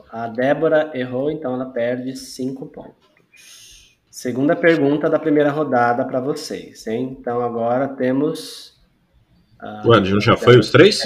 a 0.09 0.27
Débora 0.27 0.91
errou, 0.93 1.29
então 1.29 1.55
ela 1.55 1.65
perde 1.65 2.15
cinco 2.15 2.67
pontos. 2.67 3.99
Segunda 4.09 4.55
pergunta 4.55 5.09
da 5.09 5.19
primeira 5.19 5.51
rodada 5.51 6.05
para 6.05 6.21
vocês, 6.21 6.87
hein? 6.87 7.17
Então 7.19 7.41
agora 7.41 7.89
temos. 7.89 8.79
Uh, 9.61 9.89
Ué, 9.89 10.05
já 10.21 10.37
foi 10.37 10.57
os 10.57 10.71
três? 10.71 11.01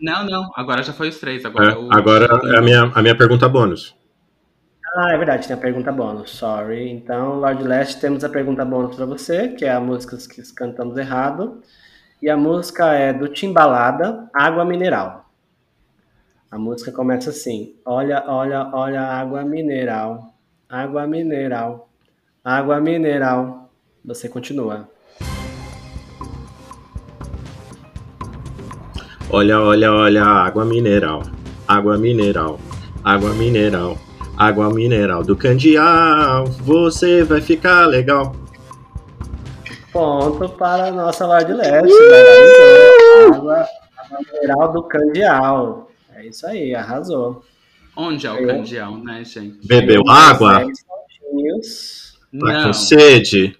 Não, 0.00 0.26
não. 0.26 0.50
Agora 0.56 0.82
já 0.82 0.92
foi 0.92 1.10
os 1.10 1.20
três. 1.20 1.44
Agora, 1.44 1.72
é, 1.72 1.76
o... 1.76 1.92
agora 1.92 2.40
é 2.52 2.58
a 2.58 2.60
minha, 2.60 2.82
a 2.92 3.00
minha 3.00 3.16
pergunta 3.16 3.48
bônus. 3.48 3.94
Ah, 4.96 5.12
é 5.12 5.16
verdade, 5.16 5.46
tem 5.46 5.56
a 5.56 5.60
pergunta 5.60 5.92
bônus. 5.92 6.30
Sorry. 6.30 6.90
Então, 6.90 7.38
Lord 7.38 7.62
Leste, 7.62 8.00
temos 8.00 8.24
a 8.24 8.28
pergunta 8.28 8.64
bônus 8.64 8.96
para 8.96 9.06
você, 9.06 9.48
que 9.48 9.64
é 9.64 9.72
a 9.72 9.80
música 9.80 10.16
que 10.16 10.42
cantamos 10.54 10.96
errado. 10.96 11.62
E 12.20 12.28
a 12.28 12.36
música 12.36 12.92
é 12.94 13.12
do 13.12 13.28
Timbalada, 13.28 14.28
Água 14.34 14.64
Mineral. 14.64 15.23
A 16.54 16.58
música 16.58 16.92
começa 16.92 17.30
assim: 17.30 17.74
Olha, 17.84 18.22
olha, 18.28 18.70
olha, 18.72 19.00
água 19.00 19.42
mineral, 19.42 20.36
água 20.68 21.04
mineral, 21.04 21.88
água 22.44 22.80
mineral. 22.80 23.68
Você 24.04 24.28
continua. 24.28 24.88
Olha, 29.28 29.60
olha, 29.60 29.92
olha, 29.92 30.22
água 30.24 30.64
mineral, 30.64 31.24
água 31.66 31.98
mineral, 31.98 32.60
água 33.02 33.34
mineral, 33.34 33.98
água 34.38 34.70
mineral 34.72 35.24
do 35.24 35.34
Candial. 35.34 36.46
Você 36.60 37.24
vai 37.24 37.40
ficar 37.40 37.84
legal. 37.86 38.32
Ponto 39.92 40.48
para 40.50 40.86
a 40.86 40.92
nossa 40.92 41.26
Lorde 41.26 41.52
Leste. 41.52 41.92
Uh! 41.92 43.34
Água, 43.34 43.66
água 43.98 44.18
mineral 44.32 44.72
do 44.72 44.84
Candial. 44.84 45.88
É 46.24 46.28
isso 46.28 46.46
aí, 46.46 46.74
arrasou. 46.74 47.44
Onde 47.94 48.26
é 48.26 48.32
o 48.32 48.46
candial, 48.46 48.96
né, 48.96 49.22
gente? 49.26 49.58
Bebeu 49.66 50.02
água? 50.08 50.60
Tá 50.60 50.66
Não. 52.32 52.64
com 52.64 52.72
sede? 52.72 53.54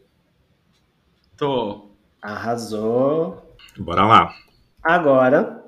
Tô. 1.36 1.90
Arrasou. 2.22 3.54
Bora 3.76 4.06
lá. 4.06 4.34
Agora. 4.82 5.62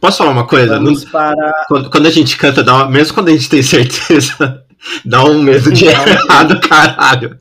Posso 0.00 0.18
falar 0.18 0.30
uma 0.30 0.46
coisa? 0.46 0.76
Vamos 0.76 1.02
Não... 1.02 1.10
para... 1.10 1.64
quando, 1.66 1.90
quando, 1.90 2.06
a 2.06 2.10
gente 2.10 2.38
canta, 2.38 2.62
dá 2.62 2.76
uma... 2.76 2.88
mesmo 2.88 3.14
quando 3.14 3.28
a 3.28 3.32
gente 3.32 3.50
tem 3.50 3.62
certeza, 3.64 4.64
dá 5.04 5.24
um 5.24 5.42
medo 5.42 5.72
de 5.72 5.86
errado, 5.86 6.60
caralho. 6.60 7.40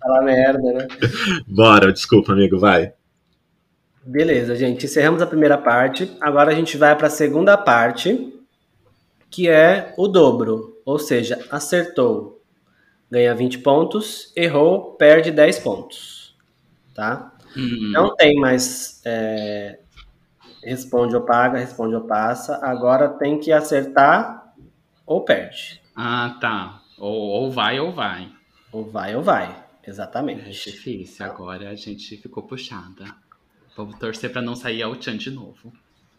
Fala 0.00 0.22
merda, 0.22 0.72
né? 0.72 0.86
Bora, 1.48 1.92
desculpa, 1.92 2.32
amigo, 2.32 2.60
vai. 2.60 2.92
Beleza, 4.06 4.54
gente. 4.54 4.84
Encerramos 4.84 5.22
a 5.22 5.26
primeira 5.26 5.56
parte. 5.56 6.14
Agora 6.20 6.52
a 6.52 6.54
gente 6.54 6.76
vai 6.76 6.96
para 6.96 7.06
a 7.06 7.10
segunda 7.10 7.56
parte, 7.56 8.34
que 9.30 9.48
é 9.48 9.94
o 9.96 10.06
dobro. 10.06 10.80
Ou 10.84 10.98
seja, 10.98 11.42
acertou, 11.50 12.42
ganha 13.10 13.34
20 13.34 13.58
pontos, 13.60 14.32
errou, 14.36 14.92
perde 14.96 15.30
10 15.30 15.58
pontos. 15.60 16.36
Tá? 16.94 17.32
Uhum. 17.56 17.90
Não 17.92 18.14
tem 18.14 18.36
mais 18.36 19.00
é, 19.06 19.78
responde 20.62 21.14
ou 21.14 21.22
paga, 21.22 21.58
responde 21.58 21.94
ou 21.94 22.02
passa. 22.02 22.58
Agora 22.62 23.08
tem 23.08 23.38
que 23.38 23.52
acertar 23.52 24.54
ou 25.06 25.24
perde. 25.24 25.80
Ah, 25.94 26.36
tá. 26.40 26.82
Ou, 26.98 27.12
ou 27.12 27.50
vai 27.50 27.78
ou 27.80 27.92
vai. 27.92 28.30
Ou 28.72 28.84
vai 28.84 29.14
ou 29.14 29.22
vai. 29.22 29.64
Exatamente. 29.86 30.48
É 30.48 30.50
difícil. 30.50 31.24
Agora 31.24 31.70
a 31.70 31.74
gente 31.74 32.16
ficou 32.16 32.42
puxada. 32.42 33.04
Vamos 33.76 33.98
torcer 33.98 34.30
para 34.30 34.42
não 34.42 34.54
sair 34.54 34.82
ao 34.82 35.00
Chan 35.00 35.16
de 35.16 35.30
novo. 35.30 35.72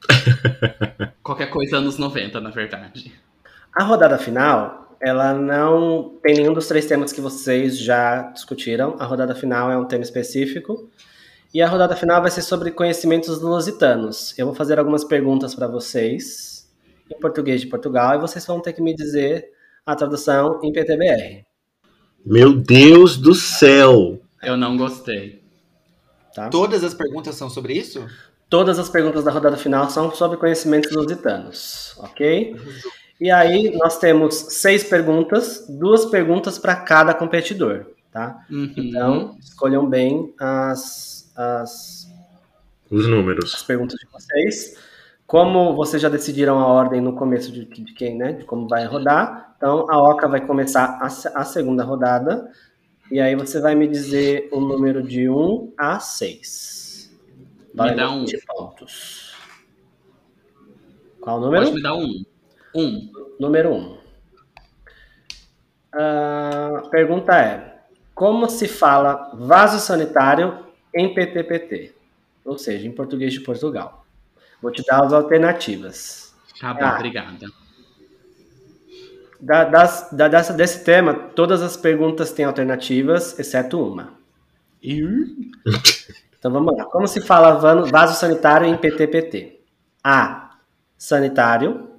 Qualquer 1.24 1.50
coisa 1.50 1.78
anos 1.78 1.98
90, 1.98 2.40
na 2.42 2.50
verdade. 2.50 3.14
A 3.74 3.84
rodada 3.84 4.18
final, 4.18 4.96
ela 5.02 5.34
não 5.34 6.18
tem 6.22 6.36
nenhum 6.36 6.54
dos 6.54 6.68
três 6.68 6.86
temas 6.86 7.14
que 7.14 7.22
vocês 7.22 7.78
já 7.78 8.24
discutiram. 8.32 8.96
A 9.00 9.06
rodada 9.06 9.34
final 9.34 9.72
é 9.72 9.78
um 9.78 9.86
tema 9.86 10.04
específico. 10.04 10.90
E 11.54 11.62
a 11.62 11.68
rodada 11.68 11.96
final 11.96 12.22
vai 12.22 12.30
ser 12.30 12.42
sobre 12.42 12.72
conhecimentos 12.72 13.40
lusitanos. 13.40 14.38
Eu 14.38 14.48
vou 14.48 14.56
fazer 14.56 14.78
algumas 14.78 15.06
perguntas 15.06 15.56
para 15.56 15.68
vocês 15.68 16.70
em 17.10 17.20
português 17.20 17.62
de 17.62 17.68
Portugal 17.68 18.16
e 18.16 18.20
vocês 18.20 18.46
vão 18.46 18.60
ter 18.60 18.74
que 18.74 18.82
me 18.82 18.94
dizer 18.94 19.46
a 19.86 19.96
tradução 19.96 20.60
em 20.64 20.74
PTBR. 20.74 21.46
Meu 22.26 22.54
Deus 22.54 23.16
do 23.18 23.34
céu! 23.34 24.20
Eu 24.42 24.58
não 24.58 24.76
gostei. 24.76 25.45
Tá? 26.36 26.50
Todas 26.50 26.84
as 26.84 26.94
perguntas 26.94 27.36
são 27.36 27.50
sobre 27.50 27.74
isso? 27.74 28.06
Todas 28.50 28.78
as 28.78 28.90
perguntas 28.90 29.24
da 29.24 29.32
rodada 29.32 29.56
final 29.56 29.90
são 29.90 30.14
sobre 30.14 30.36
conhecimentos 30.36 30.92
lusitanos, 30.92 31.96
ok? 31.98 32.56
E 33.22 33.32
aí 33.32 33.72
nós 33.78 33.98
temos 33.98 34.36
seis 34.36 34.84
perguntas, 34.84 35.66
duas 35.70 36.06
perguntas 36.06 36.60
para 36.60 36.76
cada 36.76 37.14
competidor, 37.14 37.86
tá? 38.12 38.46
Uhum. 38.52 38.74
Então 38.76 39.38
escolham 39.40 39.90
bem 39.90 40.34
as, 40.38 41.32
as 41.38 42.06
os 42.92 43.08
números, 43.08 43.56
as 43.56 43.64
perguntas 43.64 43.98
de 43.98 44.08
vocês. 44.12 44.78
Como 45.26 45.74
vocês 45.74 46.02
já 46.02 46.10
decidiram 46.10 46.60
a 46.60 46.68
ordem 46.68 47.00
no 47.00 47.16
começo 47.16 47.50
de, 47.50 47.64
de 47.64 47.94
quem, 47.94 48.18
né? 48.18 48.34
De 48.34 48.44
como 48.44 48.68
vai 48.68 48.86
rodar, 48.86 49.56
então 49.56 49.90
a 49.90 49.98
Oca 49.98 50.28
vai 50.28 50.46
começar 50.46 51.00
a, 51.02 51.06
a 51.40 51.46
segunda 51.46 51.84
rodada 51.84 52.52
e 53.12 53.20
aí 53.20 53.36
você 53.36 53.60
vai 53.60 53.76
me 53.76 53.88
dizer 53.88 54.50
o 54.52 54.60
número 54.60 55.04
de 55.04 55.30
1 55.30 55.74
a 55.78 56.00
6. 56.00 57.16
Vale 57.74 57.92
me 57.92 57.98
dá 57.98 58.10
um. 58.10 58.26
pontos. 58.48 59.36
Qual 61.22 61.38
o 61.38 61.42
número? 61.42 61.64
Pode 61.66 61.76
me 61.76 61.82
dar 61.82 61.96
um. 61.96 62.26
Um. 62.76 63.12
Número 63.40 63.74
1. 63.74 63.98
A 65.94 66.82
uh, 66.84 66.90
pergunta 66.90 67.38
é: 67.38 67.80
Como 68.14 68.50
se 68.50 68.68
fala 68.68 69.32
vaso 69.34 69.80
sanitário 69.80 70.66
em 70.94 71.14
PTPT? 71.14 71.94
Ou 72.44 72.58
seja, 72.58 72.88
em 72.88 72.92
português 72.92 73.34
de 73.34 73.42
Portugal. 73.42 74.06
Vou 74.62 74.72
te 74.72 74.84
dar 74.86 75.04
as 75.04 75.14
alternativas. 75.14 76.34
Tá 76.60 76.74
bom, 76.74 76.86
ah, 76.86 76.96
obrigada. 76.96 77.48
Da, 79.40 79.66
das, 79.66 80.10
da, 80.12 80.28
dessa, 80.28 80.54
desse 80.54 80.84
tema, 80.84 81.14
todas 81.14 81.62
as 81.62 81.76
perguntas 81.76 82.32
têm 82.32 82.46
alternativas, 82.46 83.38
exceto 83.38 83.82
uma. 83.82 84.14
Então 86.38 86.54
vamos 86.54 86.78
lá. 86.78 86.86
Como 86.86 87.08
se 87.08 87.22
fala 87.22 87.54
vaso 87.88 88.20
sanitário 88.20 88.68
em 88.68 88.78
PTPT? 88.78 89.62
A. 90.04 90.52
Sanitário. 90.96 91.90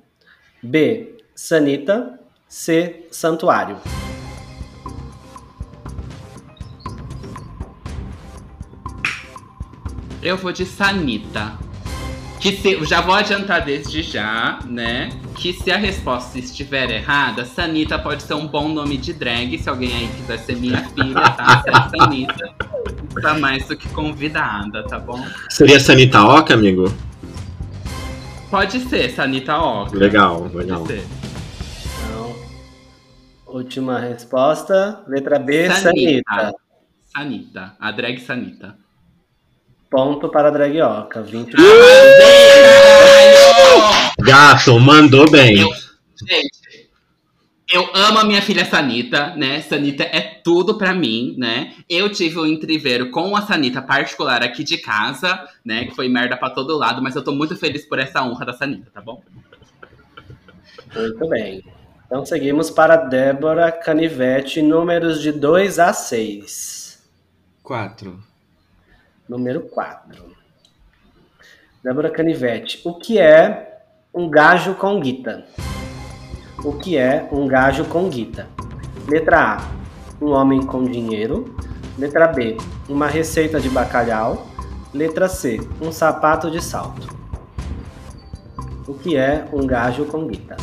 B. 0.62 1.16
Sanita. 1.34 2.20
C. 2.46 3.08
Santuário. 3.10 3.76
Eu 10.22 10.36
vou 10.36 10.52
de 10.52 10.64
Sanita. 10.64 11.58
Que 12.40 12.52
se, 12.52 12.84
já 12.84 13.00
vou 13.00 13.16
adiantar 13.16 13.64
desde 13.64 14.00
já, 14.00 14.60
né? 14.64 15.08
Que 15.36 15.52
se 15.52 15.70
a 15.70 15.76
resposta 15.76 16.38
estiver 16.38 16.90
errada, 16.90 17.44
Sanita 17.44 17.98
pode 17.98 18.22
ser 18.22 18.34
um 18.34 18.46
bom 18.46 18.68
nome 18.68 18.96
de 18.96 19.12
drag. 19.12 19.58
Se 19.58 19.68
alguém 19.68 19.94
aí 19.94 20.08
quiser 20.16 20.38
ser 20.38 20.56
minha 20.56 20.82
filha, 20.88 21.20
tá? 21.30 21.62
Se 21.62 21.98
Sanita, 21.98 22.54
tá 23.20 23.34
mais 23.34 23.68
do 23.68 23.76
que 23.76 23.88
convidada, 23.90 24.82
tá 24.84 24.98
bom? 24.98 25.22
Seria 25.50 25.78
Sanita 25.78 26.22
Oca, 26.24 26.54
amigo? 26.54 26.92
Pode 28.50 28.80
ser, 28.80 29.10
Sanita 29.10 29.58
Oca. 29.58 29.96
Legal, 29.96 30.50
legal. 30.54 30.80
Pode 30.80 30.94
ser. 30.94 31.06
Então, 32.04 32.36
última 33.46 33.98
resposta, 33.98 35.04
letra 35.06 35.38
B, 35.38 35.70
Sanita. 35.70 36.34
Sanita. 36.34 36.54
Sanita, 37.14 37.76
a 37.78 37.90
drag 37.92 38.20
Sanita. 38.20 38.86
Ponto 39.90 40.28
para 40.28 40.48
a 40.48 40.50
Dragioca. 40.50 41.22
20 41.22 41.54
Gato, 44.18 44.78
mandou 44.80 45.30
bem. 45.30 45.60
Eu, 45.60 45.70
gente, 46.26 46.90
eu 47.72 47.88
amo 47.94 48.18
a 48.18 48.24
minha 48.24 48.42
filha 48.42 48.64
Sanita, 48.64 49.34
né? 49.36 49.60
Sanita 49.60 50.04
é 50.04 50.20
tudo 50.20 50.78
para 50.78 50.94
mim, 50.94 51.34
né? 51.38 51.74
Eu 51.88 52.10
tive 52.10 52.38
um 52.38 52.46
entreveiro 52.46 53.10
com 53.10 53.36
a 53.36 53.42
Sanita 53.42 53.82
particular 53.82 54.42
aqui 54.42 54.62
de 54.62 54.78
casa, 54.78 55.46
né? 55.64 55.84
Que 55.84 55.94
foi 55.94 56.08
merda 56.08 56.36
para 56.36 56.50
todo 56.50 56.76
lado, 56.76 57.02
mas 57.02 57.16
eu 57.16 57.24
tô 57.24 57.32
muito 57.32 57.56
feliz 57.56 57.84
por 57.84 57.98
essa 57.98 58.22
honra 58.22 58.46
da 58.46 58.52
Sanita, 58.52 58.90
tá 58.92 59.00
bom? 59.00 59.22
Muito 60.94 61.28
bem. 61.28 61.64
Então 62.06 62.24
seguimos 62.24 62.70
para 62.70 62.96
Débora 62.96 63.72
Canivete, 63.72 64.62
números 64.62 65.20
de 65.20 65.32
2 65.32 65.78
a 65.78 65.92
6. 65.92 67.04
4 67.62 68.36
número 69.28 69.62
4. 69.62 70.36
Débora 71.82 72.10
Canivete, 72.10 72.80
o 72.84 72.94
que 72.94 73.18
é 73.18 73.65
um 74.16 74.30
gajo 74.30 74.74
com 74.76 74.98
guita? 74.98 75.44
O 76.64 76.72
que 76.72 76.96
é 76.96 77.28
um 77.30 77.46
gajo 77.46 77.84
com 77.84 78.08
guita? 78.08 78.48
Letra 79.06 79.58
A, 79.58 80.24
um 80.24 80.30
homem 80.30 80.64
com 80.64 80.82
dinheiro. 80.84 81.54
Letra 81.98 82.26
B, 82.26 82.56
uma 82.88 83.08
receita 83.08 83.60
de 83.60 83.68
bacalhau. 83.68 84.46
Letra 84.94 85.28
C, 85.28 85.60
um 85.82 85.92
sapato 85.92 86.50
de 86.50 86.64
salto. 86.64 87.14
O 88.88 88.94
que 88.94 89.18
é 89.18 89.46
um 89.52 89.66
gajo 89.66 90.06
com 90.06 90.26
guita? 90.26 90.56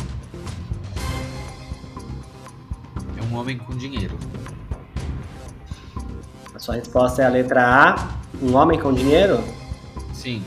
É 3.16 3.32
um 3.32 3.38
homem 3.38 3.56
com 3.56 3.76
dinheiro. 3.76 4.18
A 6.52 6.58
sua 6.58 6.74
resposta 6.74 7.22
é 7.22 7.26
a 7.26 7.28
letra 7.28 7.62
A, 7.64 8.08
um 8.42 8.56
homem 8.56 8.80
com 8.80 8.92
dinheiro? 8.92 9.44
Sim. 10.12 10.42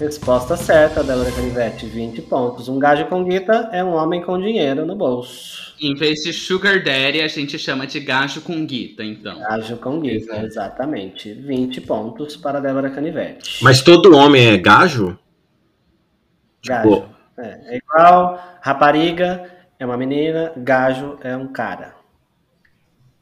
Resposta 0.00 0.56
certa, 0.56 1.04
Débora 1.04 1.30
Canivete, 1.30 1.84
20 1.84 2.22
pontos. 2.22 2.70
Um 2.70 2.78
gajo 2.78 3.04
com 3.04 3.22
guita 3.22 3.68
é 3.70 3.84
um 3.84 3.92
homem 3.92 4.22
com 4.22 4.40
dinheiro 4.40 4.86
no 4.86 4.96
bolso. 4.96 5.74
Em 5.78 5.94
vez 5.94 6.20
de 6.20 6.32
sugar 6.32 6.82
daddy, 6.82 7.20
a 7.20 7.28
gente 7.28 7.58
chama 7.58 7.86
de 7.86 8.00
gajo 8.00 8.40
com 8.40 8.64
guita, 8.64 9.04
então. 9.04 9.38
Gajo 9.38 9.76
com 9.76 10.00
guita, 10.00 10.32
Exato. 10.32 10.46
exatamente. 10.46 11.34
20 11.34 11.82
pontos 11.82 12.34
para 12.34 12.60
Débora 12.60 12.88
Canivete. 12.88 13.62
Mas 13.62 13.82
todo 13.82 14.16
homem 14.16 14.46
é 14.46 14.56
gajo? 14.56 15.18
Gajo. 16.64 17.04
É, 17.36 17.74
é 17.74 17.76
igual 17.76 18.58
rapariga 18.62 19.50
é 19.78 19.84
uma 19.84 19.98
menina, 19.98 20.50
gajo 20.56 21.18
é 21.22 21.36
um 21.36 21.48
cara. 21.48 21.94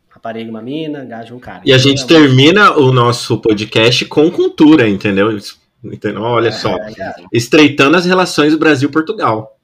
Rapariga 0.08 0.48
uma 0.48 0.62
mina, 0.62 1.04
gajo 1.04 1.34
um 1.34 1.40
cara. 1.40 1.62
E 1.64 1.72
a 1.72 1.78
gente 1.78 2.04
Então, 2.04 2.16
termina 2.16 2.78
o 2.78 2.92
nosso 2.92 3.36
podcast 3.40 4.04
com 4.04 4.30
cultura, 4.30 4.88
entendeu? 4.88 5.36
Entendeu? 5.82 6.22
Olha 6.22 6.50
só. 6.52 6.76
é, 6.76 6.92
gajo. 6.92 7.26
Estreitando 7.32 7.96
as 7.96 8.04
relações 8.04 8.52
Brasil-Portugal. 8.58 9.58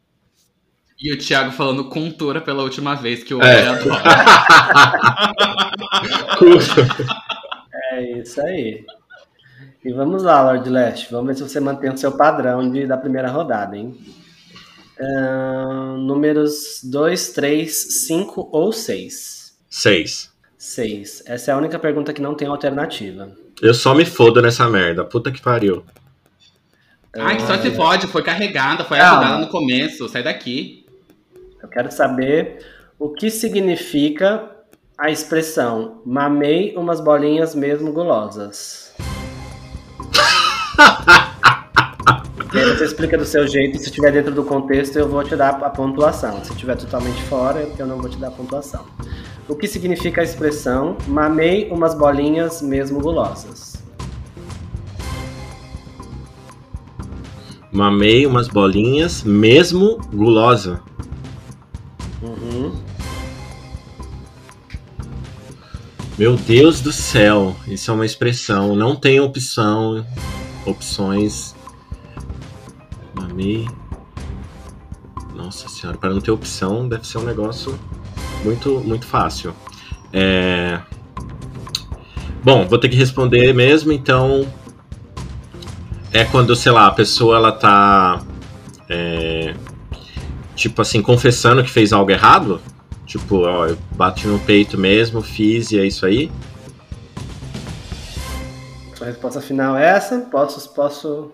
E 1.01 1.13
o 1.13 1.19
Thiago 1.19 1.51
falando 1.51 1.89
cultura 1.89 2.41
pela 2.41 2.63
última 2.63 2.95
vez, 2.95 3.25
que 3.25 3.35
o 3.35 3.43
É. 3.43 3.65
É 7.93 8.21
isso 8.21 8.41
aí. 8.41 8.85
E 9.85 9.93
vamos 9.93 10.23
lá, 10.23 10.43
Lord 10.43 10.69
Leste. 10.69 11.09
Vamos 11.11 11.27
ver 11.27 11.35
se 11.35 11.43
você 11.43 11.61
mantém 11.61 11.91
o 11.91 11.99
seu 11.99 12.13
padrão 12.13 12.71
de, 12.71 12.87
da 12.87 12.97
primeira 12.97 13.31
rodada, 13.31 13.77
hein? 13.77 13.97
Ahn, 14.99 15.99
números 15.99 16.81
2, 16.83 17.29
3, 17.31 17.73
5 18.07 18.49
ou 18.53 18.73
6? 18.73 19.57
Seis. 19.69 20.33
6. 20.57 21.25
Essa 21.27 21.51
é 21.51 21.55
a 21.55 21.59
única 21.59 21.79
pergunta 21.79 22.13
que 22.13 22.23
não 22.23 22.35
tem 22.35 22.49
alternativa. 22.49 23.31
Eu 23.61 23.75
só 23.75 23.95
me 23.95 24.05
fodo 24.05 24.41
nessa 24.41 24.69
merda. 24.69 25.05
Puta 25.05 25.31
que 25.31 25.43
pariu. 25.43 25.85
Ai, 27.19 27.37
que 27.37 27.43
só 27.43 27.57
se 27.59 27.71
pode, 27.71 28.07
foi 28.07 28.23
carregada, 28.23 28.85
foi 28.85 28.99
Calma. 28.99 29.21
ajudada 29.21 29.41
no 29.41 29.49
começo, 29.49 30.09
sai 30.09 30.23
daqui. 30.23 30.85
Eu 31.63 31.69
quero 31.69 31.91
saber 31.91 32.59
o 32.99 33.11
que 33.11 33.31
significa 33.31 34.51
a 34.99 35.11
expressão 35.11 36.03
mamei 36.05 36.75
umas 36.77 37.01
bolinhas 37.01 37.55
mesmo 37.55 37.93
gulosas. 37.93 38.95
e 42.53 42.59
aí 42.59 42.65
você 42.65 42.85
explica 42.85 43.17
do 43.17 43.25
seu 43.25 43.47
jeito, 43.47 43.79
se 43.79 43.87
estiver 43.87 44.13
dentro 44.13 44.33
do 44.33 44.45
contexto 44.45 44.97
eu 44.99 45.09
vou 45.09 45.23
te 45.25 45.37
dar 45.37 45.51
a 45.51 45.71
pontuação. 45.71 46.45
Se 46.45 46.53
estiver 46.53 46.77
totalmente 46.77 47.23
fora, 47.25 47.69
eu 47.79 47.87
não 47.87 47.99
vou 47.99 48.09
te 48.09 48.17
dar 48.19 48.29
a 48.29 48.33
pontuação. 48.33 48.85
O 49.49 49.55
que 49.55 49.69
significa 49.69 50.21
a 50.21 50.25
expressão 50.25 50.97
mamei 51.07 51.69
umas 51.71 51.95
bolinhas 51.95 52.63
mesmo 52.63 53.01
gulosas? 53.01 53.74
Mamei 57.75 58.25
umas 58.25 58.47
bolinhas, 58.47 59.25
mesmo 59.25 59.99
gulosa. 60.13 60.81
Uhum. 62.23 62.73
Meu 66.17 66.37
Deus 66.37 66.81
do 66.81 66.93
céu, 66.93 67.57
isso 67.67 67.91
é 67.91 67.95
uma 67.95 68.07
expressão. 68.07 68.77
Não 68.77 68.95
tem 68.95 69.19
opção, 69.19 70.07
opções. 70.65 71.53
Mamei. 73.13 73.69
Nossa 75.35 75.69
senhora, 75.69 75.99
para 75.99 76.11
não 76.11 76.21
ter 76.21 76.31
opção 76.31 76.89
deve 76.89 77.05
ser 77.05 77.19
um 77.19 77.25
negócio 77.25 77.77
muito, 78.45 78.79
muito 78.85 79.05
fácil. 79.05 79.53
É... 80.13 80.81
Bom, 82.45 82.69
vou 82.69 82.79
ter 82.79 82.89
que 82.89 82.97
responder 82.97 83.53
mesmo, 83.53 83.91
então. 83.91 84.47
É 86.15 86.25
quando, 86.25 86.55
sei 86.55 86.71
lá, 86.73 86.87
a 86.87 86.91
pessoa 86.93 87.37
ela 87.37 87.53
tá. 87.53 88.23
é, 88.89 89.55
Tipo 90.55 90.81
assim, 90.83 91.03
confessando 91.03 91.63
que 91.65 91.71
fez 91.71 91.93
algo 91.93 92.11
errado? 92.11 92.61
Tipo, 93.05 93.39
ó, 93.41 93.67
eu 93.67 93.77
bati 93.97 94.27
no 94.29 94.39
peito 94.39 94.79
mesmo, 94.79 95.21
fiz 95.21 95.73
e 95.73 95.79
é 95.81 95.85
isso 95.85 96.07
aí? 96.07 96.31
Sua 98.95 99.09
resposta 99.09 99.41
final 99.41 99.77
é 99.77 99.85
essa? 99.87 100.21
Posso, 100.31 100.73
posso 100.73 101.33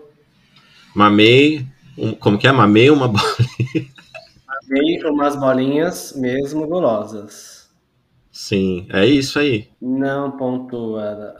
Mamei. 0.95 1.65
um- 1.97 2.13
como 2.15 2.37
que 2.37 2.47
é? 2.47 2.51
Mamei 2.51 2.89
uma 2.89 3.07
bola. 3.07 3.23
Mamei 4.69 5.03
umas 5.05 5.35
bolinhas 5.35 6.13
mesmo 6.15 6.65
gulosas. 6.67 7.69
Sim, 8.31 8.87
é 8.91 9.05
isso 9.05 9.37
aí. 9.37 9.69
Não 9.79 10.31
pontua 10.31 11.35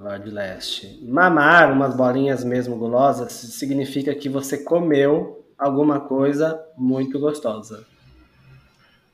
a 0.00 0.02
Lord 0.02 0.30
Leste. 0.30 0.98
Mamar 1.02 1.72
umas 1.72 1.94
bolinhas 1.94 2.42
mesmo 2.42 2.76
gulosas 2.76 3.32
significa 3.32 4.14
que 4.14 4.28
você 4.28 4.58
comeu 4.58 5.44
alguma 5.58 6.00
coisa 6.00 6.60
muito 6.76 7.18
gostosa. 7.18 7.86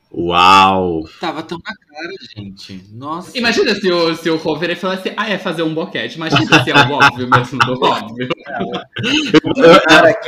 Uau! 0.09 1.03
Tava 1.19 1.43
tão 1.43 1.57
na 1.57 1.75
cara, 1.75 2.13
gente. 2.33 2.81
Nossa. 2.93 3.37
Imagina 3.37 3.75
se 3.75 3.91
o, 3.91 4.15
se 4.15 4.29
o 4.29 4.39
falasse, 4.39 5.13
ah, 5.17 5.29
é 5.29 5.37
fazer 5.37 5.63
um 5.63 5.73
boquete. 5.73 6.15
Imagina 6.15 6.63
se 6.63 6.71
é 6.71 6.73
o 6.73 6.91
óbvio 6.91 7.29
mesmo 7.29 7.59
do 7.59 7.83
óbvio. 7.83 8.29
Que 8.29 8.43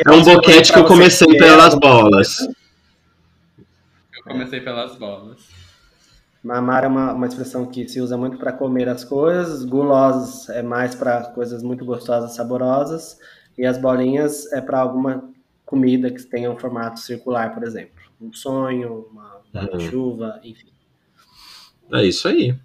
É 0.05 0.11
um 0.11 0.21
boquete 0.21 0.73
que 0.73 0.79
eu 0.79 0.83
comecei 0.83 1.37
pelas 1.37 1.75
bolas. 1.75 2.39
Eu 4.17 4.23
comecei 4.27 4.59
pelas 4.59 4.97
bolas. 4.97 5.58
Mamar 6.43 6.83
é 6.85 6.87
uma, 6.87 7.13
uma 7.13 7.27
expressão 7.27 7.65
que 7.65 7.87
se 7.87 7.99
usa 7.99 8.17
muito 8.17 8.37
para 8.37 8.53
comer 8.53 8.87
as 8.87 9.03
coisas, 9.03 9.65
gulosas 9.65 10.49
é 10.49 10.61
mais 10.61 10.95
para 10.95 11.23
coisas 11.31 11.61
muito 11.61 11.83
gostosas, 11.85 12.35
saborosas, 12.35 13.19
e 13.57 13.65
as 13.65 13.77
bolinhas 13.77 14.51
é 14.53 14.61
para 14.61 14.79
alguma 14.79 15.29
comida 15.65 16.09
que 16.11 16.23
tenha 16.23 16.49
um 16.49 16.57
formato 16.57 16.99
circular, 16.99 17.53
por 17.53 17.63
exemplo. 17.63 18.01
Um 18.21 18.31
sonho, 18.33 19.07
uma 19.11 19.39
Uhum. 19.53 19.79
chuva, 19.79 20.39
enfim. 20.43 20.71
É 21.91 22.03
isso 22.05 22.27
aí. 22.27 22.55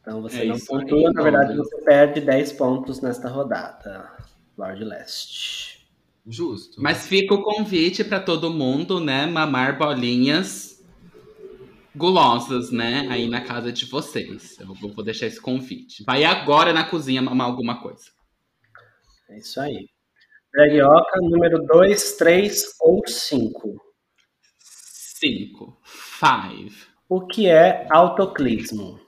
Então 0.00 0.22
você 0.22 0.42
É 0.42 0.44
não 0.44 0.54
isso 0.56 0.74
aí, 0.76 0.84
pontua, 0.84 1.12
na 1.12 1.22
verdade 1.22 1.54
Lorde. 1.54 1.56
você 1.56 1.76
perde 1.82 2.20
10 2.20 2.52
pontos 2.52 3.00
nesta 3.00 3.28
rodada, 3.28 4.10
Lord 4.56 4.84
Leste. 4.84 5.86
Justo. 6.28 6.80
Mas 6.82 7.06
fica 7.06 7.34
o 7.34 7.42
convite 7.42 8.02
pra 8.04 8.18
todo 8.20 8.50
mundo, 8.52 8.98
né? 9.00 9.26
Mamar 9.26 9.78
bolinhas 9.78 10.75
gulosas, 11.96 12.70
né? 12.70 13.06
Aí 13.10 13.28
na 13.28 13.40
casa 13.40 13.72
de 13.72 13.86
vocês. 13.86 14.58
Eu 14.60 14.74
vou 14.74 15.02
deixar 15.02 15.26
esse 15.26 15.40
convite. 15.40 16.04
Vai 16.04 16.24
agora 16.24 16.72
na 16.72 16.84
cozinha 16.84 17.22
mamar 17.22 17.46
alguma 17.46 17.80
coisa. 17.80 18.04
É 19.30 19.38
isso 19.38 19.60
aí. 19.60 19.88
Dragioca, 20.52 21.20
número 21.20 21.64
2, 21.66 22.16
3 22.16 22.74
ou 22.80 23.02
5. 23.06 23.86
Cinco. 24.58 25.78
Five. 25.82 26.74
O 27.08 27.26
que 27.26 27.48
é 27.48 27.86
autoclismo? 27.90 29.00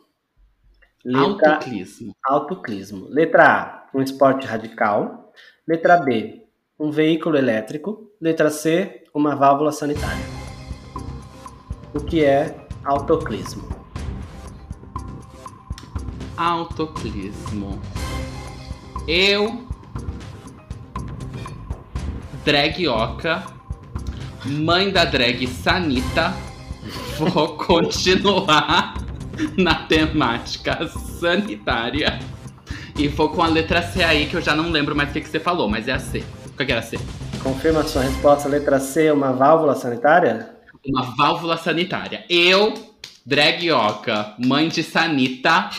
Letra 1.04 1.52
Autoclismo. 1.52 2.16
Autoclismo. 2.26 3.08
Letra 3.08 3.44
A, 3.46 3.88
um 3.96 4.02
esporte 4.02 4.46
radical. 4.46 5.32
Letra 5.66 5.98
B, 5.98 6.46
um 6.78 6.90
veículo 6.90 7.36
elétrico. 7.36 8.12
Letra 8.20 8.50
C, 8.50 9.04
uma 9.14 9.36
válvula 9.36 9.72
sanitária. 9.72 10.24
O 11.94 12.04
que 12.04 12.24
é 12.24 12.67
autoclismo? 12.84 13.68
Autoclismo. 16.36 17.80
Eu. 19.06 19.66
Dragioca. 22.44 23.42
Mãe 24.44 24.90
da 24.90 25.04
drag 25.04 25.46
Sanita. 25.46 26.32
Vou 27.18 27.56
continuar 27.58 28.94
na 29.56 29.74
temática 29.86 30.86
sanitária. 30.88 32.18
E 32.96 33.08
vou 33.08 33.28
com 33.28 33.42
a 33.42 33.46
letra 33.46 33.82
C 33.82 34.02
aí, 34.02 34.26
que 34.26 34.34
eu 34.34 34.40
já 34.40 34.54
não 34.54 34.70
lembro 34.70 34.94
mais 34.94 35.10
o 35.10 35.12
que, 35.12 35.20
que 35.20 35.28
você 35.28 35.38
falou, 35.40 35.68
mas 35.68 35.86
é 35.88 35.92
a 35.92 35.98
C. 35.98 36.24
Qual 36.56 36.66
que 36.66 36.72
era 36.72 36.80
a 36.80 36.84
C? 36.84 36.98
Confirma 37.42 37.80
a 37.80 37.84
sua 37.84 38.02
resposta. 38.02 38.48
Letra 38.48 38.80
C, 38.80 39.10
uma 39.12 39.32
válvula 39.32 39.74
sanitária? 39.74 40.57
Uma 40.86 41.02
válvula 41.16 41.56
sanitária. 41.56 42.24
Eu, 42.28 42.74
Dragioca, 43.24 44.34
mãe 44.38 44.68
de 44.68 44.82
Sanita, 44.82 45.70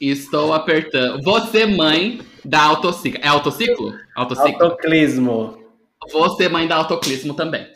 estou 0.00 0.52
apertando. 0.52 1.22
Você, 1.22 1.66
mãe, 1.66 2.20
Da 2.44 2.62
autociclo. 2.62 3.20
É 3.22 3.28
autociclo? 3.28 3.94
Autociclo. 4.14 4.64
Autoclismo. 4.64 5.58
Ser 6.36 6.48
mãe 6.48 6.66
da 6.66 6.76
autoclismo 6.76 7.34
também. 7.34 7.66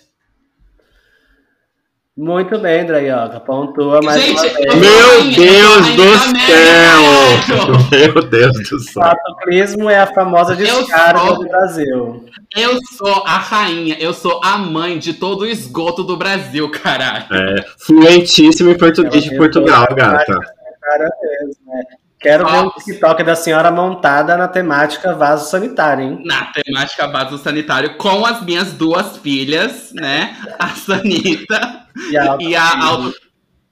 Muito 2.17 2.57
bem, 2.61 2.87
Draioca. 2.87 3.41
Pontua 3.41 4.01
mais 4.01 4.23
Gente, 4.23 4.35
uma 4.35 4.43
vez. 4.43 4.57
eu- 4.67 4.77
Meu 4.77 5.33
Deus 5.35 5.87
do 5.97 6.19
céu! 6.47 7.91
Meu 7.91 8.23
Deus 8.29 8.53
do 8.71 8.77
O 8.77 8.81
céu. 8.81 9.03
autoclismo 9.03 9.91
é 9.91 9.99
a 9.99 10.07
famosa 10.07 10.55
descarga 10.55 11.19
sou- 11.19 11.39
do 11.43 11.49
Brasil. 11.49 12.25
Eu 12.57 12.79
sou 12.97 13.25
a 13.27 13.37
rainha, 13.39 13.97
eu 13.99 14.15
sou 14.15 14.41
a 14.45 14.57
mãe 14.57 14.97
de 14.99 15.15
todo 15.15 15.41
o 15.43 15.47
esgoto 15.47 16.05
do 16.05 16.17
Brasil, 16.17 16.71
caralho. 16.71 17.25
É, 17.33 17.65
fluentíssimo 17.85 18.71
em 18.71 18.79
português 18.79 19.25
de 19.25 19.37
Portugal, 19.37 19.89
gata. 19.97 20.39
Cara 20.81 21.11
mesmo, 21.21 21.57
né? 21.67 21.83
Quero 22.25 22.47
ver 22.47 22.65
o. 22.65 22.71
TikTok 22.71 23.23
da 23.23 23.37
senhora 23.37 23.71
montada 23.71 24.37
na 24.37 24.49
temática 24.49 25.15
vaso 25.15 25.51
sanitário, 25.51 26.05
hein? 26.05 26.23
Na 26.25 26.47
temática 26.47 27.07
vaso 27.07 27.37
sanitário, 27.39 27.97
com 27.99 28.25
as 28.25 28.43
minhas 28.43 28.73
duas 28.73 29.19
filhas, 29.19 29.93
né? 29.95 30.35
A 30.59 30.69
Sanita 30.71 31.87
E 32.11 32.17
a 32.17 32.37
e 32.41 32.57
a 32.57 32.85
auto. 32.85 33.15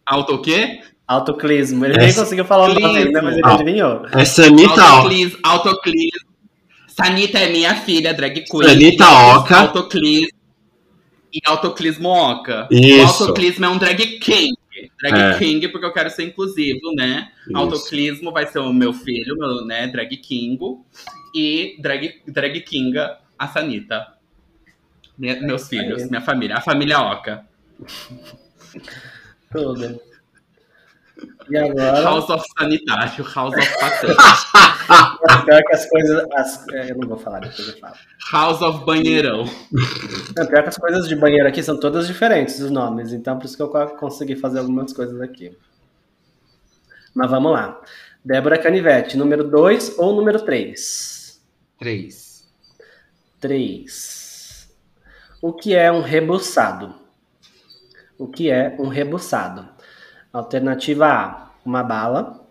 Auto 0.05 0.35
o 0.35 0.43
quê? 0.43 0.81
autoclismo. 1.09 1.85
Ele 1.85 1.95
É, 1.95 1.99
nem 2.07 2.15
conseguiu 2.15 2.45
falar 2.45 2.71
o 2.71 2.75
nome 2.75 2.99
ainda, 2.99 3.23
mas 3.23 3.37
ele 3.37 3.47
adivinhou. 3.47 4.07
É 4.13 4.25
Sanita, 4.25 4.73
ó. 4.83 4.97
Autoclis, 4.97 5.37
autoclis. 5.43 6.11
Sanita 6.89 7.39
é 7.39 7.51
minha 7.51 7.75
filha, 7.75 8.15
drag 8.15 8.45
queen. 8.45 8.63
Sanita 8.69 9.09
Oca. 9.37 9.57
Autoclis. 9.61 10.29
E 11.33 11.41
autoclismo 11.47 12.09
Oca. 12.09 12.69
Isso. 12.71 13.25
O 13.25 13.27
autoclismo 13.27 13.65
é 13.65 13.69
um 13.69 13.79
drag 13.79 14.19
king. 14.19 14.53
Drag 15.01 15.15
É. 15.35 15.39
king, 15.39 15.69
porque 15.69 15.87
eu 15.87 15.93
quero 15.93 16.11
ser 16.11 16.25
inclusivo, 16.25 16.93
né? 16.97 17.31
Isso. 17.47 17.57
Autoclismo 17.57 18.33
vai 18.33 18.47
ser 18.47 18.59
o 18.59 18.73
meu 18.73 18.93
filho, 18.93 19.37
meu, 19.37 19.65
né? 19.65 19.87
Drag 19.87 20.17
kingo. 20.17 20.85
E 21.35 21.77
drag, 21.81 22.23
drag 22.27 22.61
kinga, 22.63 23.19
a 23.39 23.49
Sanita. 23.49 24.15
Minha- 25.17 25.41
meus 25.41 25.69
filhos, 25.69 26.09
minha 26.11 26.21
família. 26.23 26.57
A 26.57 26.61
família 26.61 27.01
Oca. 27.01 27.47
Tudo. 29.51 30.01
E 31.51 31.57
agora, 31.57 32.01
House 32.03 32.29
of 32.31 32.45
Sanitário, 32.59 33.25
House 33.35 33.55
of 33.57 33.79
Patente. 33.81 34.17
pior 35.45 35.63
que 35.65 35.75
as 35.75 35.89
coisas. 35.89 36.25
as- 36.35 36.69
é, 36.69 36.91
eu 36.93 36.99
não 36.99 37.09
vou 37.09 37.19
falar, 37.19 37.41
depois 37.41 37.69
eu 37.69 37.79
falo. 37.79 37.95
House 38.33 38.63
of 38.63 38.85
Banheirão. 38.85 39.45
Não, 40.37 40.47
pior 40.47 40.63
que 40.63 40.69
as 40.69 40.79
coisas 40.79 41.09
de 41.09 41.17
banheiro 41.17 41.49
aqui 41.49 41.63
são 41.63 41.79
todas 41.79 42.07
diferentes, 42.07 42.61
os 42.61 42.71
nomes. 42.71 43.13
Então, 43.13 43.39
por 43.39 43.47
isso 43.47 43.57
que 43.57 43.63
eu 43.63 43.69
consegui 43.97 44.37
fazer 44.37 44.61
algumas 44.61 44.93
coisas 44.93 45.21
aqui. 45.21 45.57
Mas 47.15 47.31
vamos 47.31 47.53
lá. 47.53 47.81
Débora 48.25 48.57
Canivete, 48.59 49.17
número 49.17 49.45
2 49.45 49.99
ou 49.99 50.15
número 50.15 50.41
3? 50.41 51.43
Três. 51.79 52.49
3. 53.41 54.71
O 55.43 55.53
que 55.53 55.75
é 55.75 55.91
um 55.91 56.01
rebuçado? 56.01 56.95
O 58.17 58.29
que 58.29 58.49
é 58.49 58.77
um 58.79 58.87
rebuçado? 58.87 59.69
Alternativa 60.33 61.07
A, 61.07 61.51
uma 61.65 61.83
bala. 61.83 62.43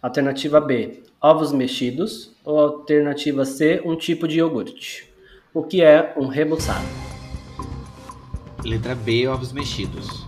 Alternativa 0.00 0.58
B, 0.58 1.02
ovos 1.20 1.52
mexidos. 1.52 2.34
Ou 2.44 2.58
alternativa 2.58 3.44
C, 3.44 3.82
um 3.84 3.94
tipo 3.94 4.26
de 4.26 4.38
iogurte. 4.38 5.12
O 5.52 5.62
que 5.62 5.82
é 5.82 6.14
um 6.16 6.26
rebuçado? 6.28 6.86
Letra 8.64 8.94
B, 8.94 9.28
ovos 9.28 9.52
mexidos. 9.52 10.26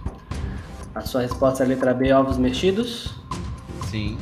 A 0.95 1.01
sua 1.01 1.23
resposta 1.23 1.65
é 1.65 1.67
letra 1.67 1.95
B, 1.95 2.13
ovos 2.13 2.37
mexidos? 2.37 3.15
Sim. 3.91 4.19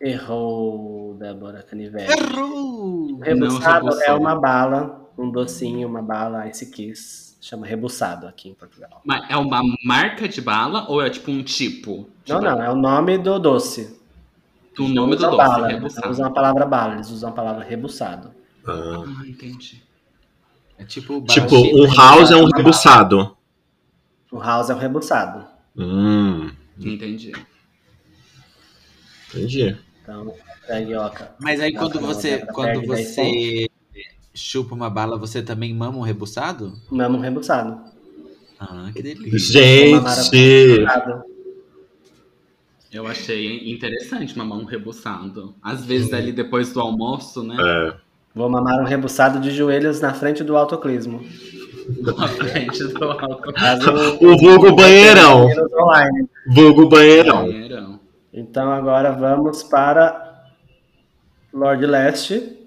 Errou, 0.00 1.16
Débora 1.18 1.62
Canivete. 1.62 2.12
Errou! 2.12 3.18
Rebuçado 3.20 3.88
é 4.02 4.12
uma 4.12 4.38
bala, 4.38 5.10
um 5.16 5.30
docinho, 5.30 5.88
uma 5.88 6.02
bala 6.02 6.46
Ice 6.48 6.70
Kiss. 6.70 7.23
Chama 7.44 7.66
rebuçado 7.66 8.26
aqui 8.26 8.48
em 8.48 8.54
Portugal. 8.54 9.02
Mas 9.04 9.28
é 9.28 9.36
uma 9.36 9.60
marca 9.84 10.26
de 10.26 10.40
bala 10.40 10.86
ou 10.88 11.02
é 11.02 11.10
tipo 11.10 11.30
um 11.30 11.42
tipo? 11.42 12.08
Não, 12.26 12.40
bala? 12.40 12.56
não, 12.56 12.64
é 12.64 12.70
o 12.70 12.74
nome 12.74 13.18
do 13.18 13.38
doce. 13.38 14.00
O 14.78 14.88
nome 14.88 15.14
do 15.14 15.24
doce, 15.24 15.36
bala, 15.36 15.68
rebuçado. 15.68 16.08
usam 16.08 16.24
a 16.24 16.30
palavra 16.30 16.64
bala, 16.64 16.94
eles 16.94 17.10
usam 17.10 17.28
a 17.28 17.32
palavra 17.32 17.62
rebuçado. 17.62 18.30
Ah. 18.66 19.04
Ah, 19.06 19.26
entendi. 19.26 19.82
É 20.78 20.84
tipo 20.84 21.20
Tipo, 21.20 21.50
bala 21.50 21.86
um 21.86 21.94
house 21.94 22.30
é 22.30 22.36
um 22.36 22.46
rebuçado. 22.46 23.36
O 24.32 24.38
house 24.38 24.70
é 24.70 24.74
um 24.74 24.78
rebuçado. 24.78 25.46
Hum, 25.76 26.50
Entendi. 26.78 27.34
entendi. 29.28 29.76
Então, 30.02 30.34
Dragioca. 30.66 31.34
Mas 31.38 31.60
aí 31.60 31.74
quando 31.74 32.00
você, 32.00 32.38
quando 32.46 32.86
você 32.86 33.68
chupa 34.34 34.74
uma 34.74 34.90
bala, 34.90 35.16
você 35.16 35.42
também 35.42 35.72
mama 35.74 35.98
um 35.98 36.02
rebuçado? 36.02 36.72
Mama 36.90 37.16
um 37.18 37.20
rebuçado. 37.20 37.78
Ah, 38.58 38.90
que 38.94 39.02
delícia. 39.02 39.38
Gente! 39.38 39.94
Rebuçado. 39.94 41.22
Eu 42.92 43.06
achei 43.06 43.70
interessante 43.72 44.36
mamar 44.38 44.58
um 44.58 44.64
rebuçado. 44.64 45.54
Às 45.62 45.84
vezes 45.84 46.12
ali 46.12 46.30
depois 46.32 46.72
do 46.72 46.80
almoço, 46.80 47.42
né? 47.42 47.56
É, 47.58 47.94
Vou 48.34 48.48
mamar 48.48 48.80
um 48.80 48.84
rebuçado 48.84 49.38
de 49.40 49.50
joelhos 49.50 50.00
na 50.00 50.12
frente 50.14 50.42
do 50.44 50.56
autoclismo. 50.56 51.24
Na 52.16 52.28
frente 52.28 52.82
do 52.84 53.04
alto. 53.04 53.52
Caso- 53.52 53.90
O 54.20 54.36
vulgo 54.38 54.74
banheirão. 54.74 55.48
Vulgo 56.48 56.88
banheirão. 56.88 57.46
Banheirão. 57.46 58.00
Então 58.32 58.72
agora 58.72 59.12
vamos 59.12 59.62
para 59.62 60.46
Lord 61.52 61.84
Leste. 61.86 62.58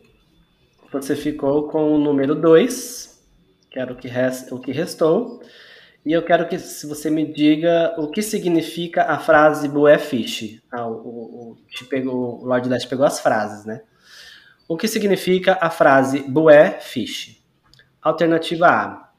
Você 1.02 1.16
ficou 1.16 1.68
com 1.68 1.94
o 1.94 1.98
número 1.98 2.34
2, 2.36 3.24
que 3.70 3.80
era 3.80 3.92
o 3.94 3.96
que, 3.96 4.08
res- 4.08 4.52
o 4.52 4.60
que 4.60 4.72
restou. 4.72 5.42
E 6.06 6.12
eu 6.14 6.24
quero 6.24 6.48
que 6.48 6.58
se 6.58 6.88
você 6.88 7.10
me 7.10 7.26
diga 7.26 7.94
o 7.98 8.08
que 8.10 8.22
significa 8.22 9.04
a 9.04 9.20
frase 9.20 9.68
Bué 9.68 9.98
Fish. 9.98 10.62
Ah, 10.72 10.88
o, 10.88 10.94
o, 10.94 11.52
o, 11.52 11.86
pegou, 11.90 12.42
o 12.42 12.46
Lord 12.46 12.68
Leste 12.70 12.88
pegou 12.88 13.06
as 13.06 13.20
frases, 13.20 13.66
né? 13.66 13.82
O 14.68 14.78
que 14.78 14.88
significa 14.88 15.58
a 15.62 15.70
frase 15.70 16.20
Bué 16.20 16.80
Fish? 16.80 17.42
Alternativa 18.02 18.68
A, 18.68 19.10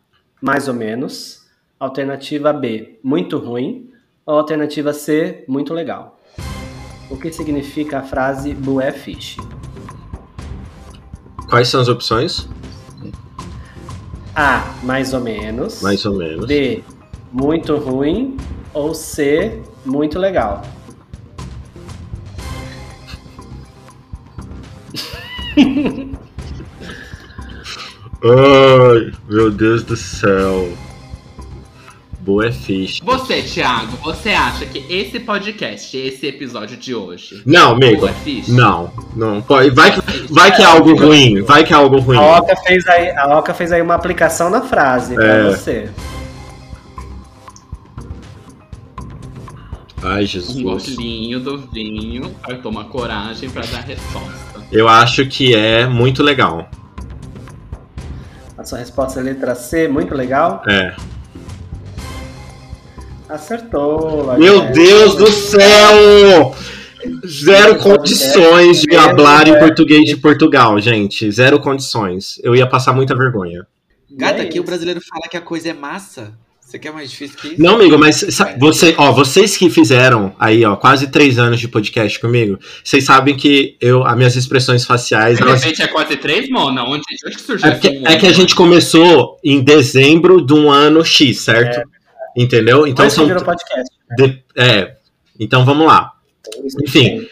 mais 0.41 0.66
ou 0.68 0.74
menos. 0.74 1.47
Alternativa 1.79 2.53
B, 2.53 2.99
muito 3.03 3.39
ruim. 3.39 3.91
Ou 4.26 4.39
alternativa 4.39 4.93
C, 4.93 5.45
muito 5.49 5.72
legal. 5.72 6.18
O 7.11 7.16
que 7.18 7.33
significa 7.33 7.99
a 7.99 8.03
frase 8.03 8.53
Bué 8.55 8.93
Fish? 8.93 9.37
Quais 11.49 11.68
são 11.68 11.80
as 11.80 11.88
opções? 11.88 12.49
A, 14.34 14.74
mais 14.82 15.12
ou 15.14 15.20
menos. 15.20 15.80
Mais 15.82 16.05
ou 16.05 16.14
menos. 16.14 16.46
B, 16.46 16.84
muito 17.32 17.76
ruim. 17.76 18.36
Ou 18.74 18.94
C, 18.94 19.62
muito 19.84 20.18
legal. 20.18 20.62
Ai, 28.22 29.12
meu 29.28 29.51
Deus 29.51 29.82
do 29.82 29.96
céu. 29.96 30.68
Boa 32.29 32.49
é 32.49 32.53
fish. 32.53 33.01
Você, 33.03 33.41
Thiago, 33.41 33.97
você 34.05 34.29
acha 34.33 34.66
que 34.66 34.85
esse 34.93 35.18
podcast, 35.18 35.97
esse 35.97 36.26
episódio 36.26 36.76
de 36.76 36.95
hoje, 36.95 37.43
Não, 37.47 37.72
amigo. 37.72 38.07
é 38.07 38.12
fixe? 38.12 38.53
Não, 38.53 38.93
não. 39.16 39.41
Pode, 39.41 39.70
vai, 39.70 39.91
que, 39.95 40.03
vai 40.31 40.55
que 40.55 40.61
é 40.61 40.64
algo 40.66 40.95
ruim. 40.95 41.41
Vai 41.41 41.64
que 41.64 41.72
é 41.72 41.76
algo 41.76 41.99
ruim. 41.99 42.18
A 42.18 42.37
Oca 42.37 42.55
fez 42.57 42.87
aí, 42.87 43.09
a 43.16 43.39
Oca 43.39 43.55
fez 43.55 43.72
aí 43.72 43.81
uma 43.81 43.95
aplicação 43.95 44.51
na 44.51 44.61
frase 44.61 45.14
pra 45.14 45.24
É. 45.26 45.43
você. 45.45 45.89
Ai, 50.03 50.24
Um 50.24 50.26
Jesus. 50.26 50.62
golinho 50.62 51.41
do 51.41 51.57
vinho 51.72 52.37
tomar 52.62 52.85
coragem 52.91 53.49
para 53.49 53.62
dar 53.68 53.81
resposta. 53.81 54.61
Eu 54.70 54.87
acho 54.87 55.24
que 55.24 55.55
é 55.55 55.87
muito 55.87 56.22
legal. 56.22 56.68
A 58.59 58.64
sua 58.66 58.76
resposta 58.81 59.18
é 59.18 59.22
letra 59.22 59.55
C, 59.55 59.89
muito 59.89 60.14
legal. 60.14 60.62
É. 60.68 60.95
Acertou. 63.29 64.37
Meu. 64.39 64.70
Deus 64.72 65.14
do 65.16 65.26
céu! 65.31 66.55
Zero 67.26 67.76
condições 67.79 68.81
de 68.81 68.95
falar 68.95 69.47
em 69.49 69.59
português 69.59 70.05
de 70.05 70.16
Portugal, 70.16 70.81
gente. 70.81 71.31
Zero 71.31 71.61
condições. 71.61 72.41
Eu 72.43 72.57
ia 72.57 72.66
passar 72.66 72.93
muita 72.93 73.14
vergonha. 73.14 73.66
Gata, 74.11 74.39
É 74.39 74.43
aqui 74.43 74.59
o 74.59 74.64
brasileiro 74.64 75.01
fala 75.01 75.29
que 75.31 75.37
a 75.37 75.41
coisa 75.41 75.68
é 75.68 75.72
massa. 75.72 76.33
Você 76.61 76.79
quer 76.79 76.93
mais 76.93 77.11
difícil 77.11 77.39
que 77.39 77.49
isso? 77.49 77.62
Não, 77.62 77.76
amigo, 77.76 77.97
mas 77.99 78.22
você, 78.59 78.95
ó, 78.99 79.11
vocês 79.11 79.57
que 79.57 79.70
fizeram 79.70 80.35
aí, 80.39 80.66
ó, 80.66 80.76
quase 80.76 81.07
três 81.07 81.39
anos 81.39 81.59
de 81.59 81.66
podcast 81.66 82.20
comigo, 82.20 82.59
vocês 82.85 83.05
sabem 83.05 83.35
que 83.35 83.79
eu, 83.81 84.05
as 84.05 84.14
minhas 84.14 84.37
expressões 84.37 84.85
faciais, 84.85 85.39
De 85.39 85.45
elas, 85.45 85.62
repente 85.62 85.81
é 85.81 85.87
quase 85.87 86.16
três, 86.16 86.51
Mona? 86.51 86.85
Onde, 86.85 87.05
de 87.09 87.26
onde 87.26 87.37
que 87.37 87.43
surgiu 87.43 87.70
é, 87.70 87.74
que, 87.74 87.89
é 88.05 88.16
que 88.16 88.26
a 88.26 88.33
gente 88.35 88.55
começou 88.55 89.39
em 89.43 89.62
dezembro 89.62 90.45
de 90.45 90.53
um 90.53 90.70
ano 90.70 91.03
X, 91.03 91.41
certo? 91.41 91.89
Entendeu? 92.37 92.87
Então 92.87 93.05
Mas 93.05 93.12
são. 93.14 93.26
virou 93.26 93.45
podcast. 93.45 93.97
de- 94.16 94.45
é. 94.57 94.97
Então 95.39 95.64
vamos 95.64 95.87
lá. 95.87 96.12
Enfim. 96.83 97.26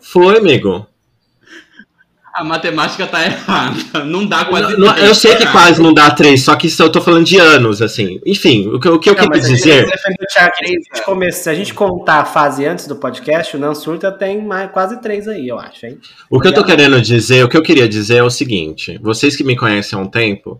Foi, 0.00 0.36
amigo. 0.38 0.86
A 2.34 2.42
matemática 2.42 3.06
tá 3.06 3.24
errada. 3.24 4.04
Não 4.04 4.24
dá 4.26 4.44
quase 4.46 4.76
não, 4.78 4.92
três, 4.94 5.06
Eu 5.08 5.14
sei 5.14 5.32
que 5.36 5.40
cara. 5.44 5.52
quase 5.52 5.82
não 5.82 5.92
dá 5.92 6.10
três, 6.10 6.42
só 6.42 6.56
que 6.56 6.66
eu 6.78 6.90
tô 6.90 7.00
falando 7.00 7.26
de 7.26 7.36
anos, 7.38 7.82
assim. 7.82 8.20
Enfim, 8.24 8.68
o 8.68 8.80
que, 8.80 8.88
o 8.88 8.98
que 8.98 9.10
eu 9.10 9.14
Não, 9.14 9.22
queria 9.28 9.40
dizer. 9.42 9.86
se 9.86 9.92
a 10.06 10.10
gente 10.10 11.04
começar- 11.04 11.42
se 11.42 11.50
a 11.50 11.54
gente 11.54 11.74
contar 11.74 12.20
a 12.20 12.24
fase 12.24 12.64
antes 12.64 12.86
do 12.86 12.96
podcast, 12.96 13.54
o 13.56 13.60
Não 13.60 13.74
Surta 13.74 14.10
tem 14.10 14.42
mais, 14.42 14.70
quase 14.70 15.00
três 15.02 15.28
aí, 15.28 15.46
eu 15.46 15.58
acho, 15.58 15.84
hein? 15.84 15.98
O 16.30 16.40
que 16.40 16.48
eu 16.48 16.54
tô 16.54 16.64
querendo 16.64 17.00
dizer, 17.02 17.44
o 17.44 17.48
que 17.48 17.56
eu 17.56 17.62
queria 17.62 17.86
dizer 17.88 18.16
é 18.16 18.22
o 18.22 18.30
seguinte: 18.30 18.98
vocês 19.02 19.36
que 19.36 19.44
me 19.44 19.54
conhecem 19.54 19.98
há 19.98 20.00
um 20.02 20.06
tempo, 20.08 20.58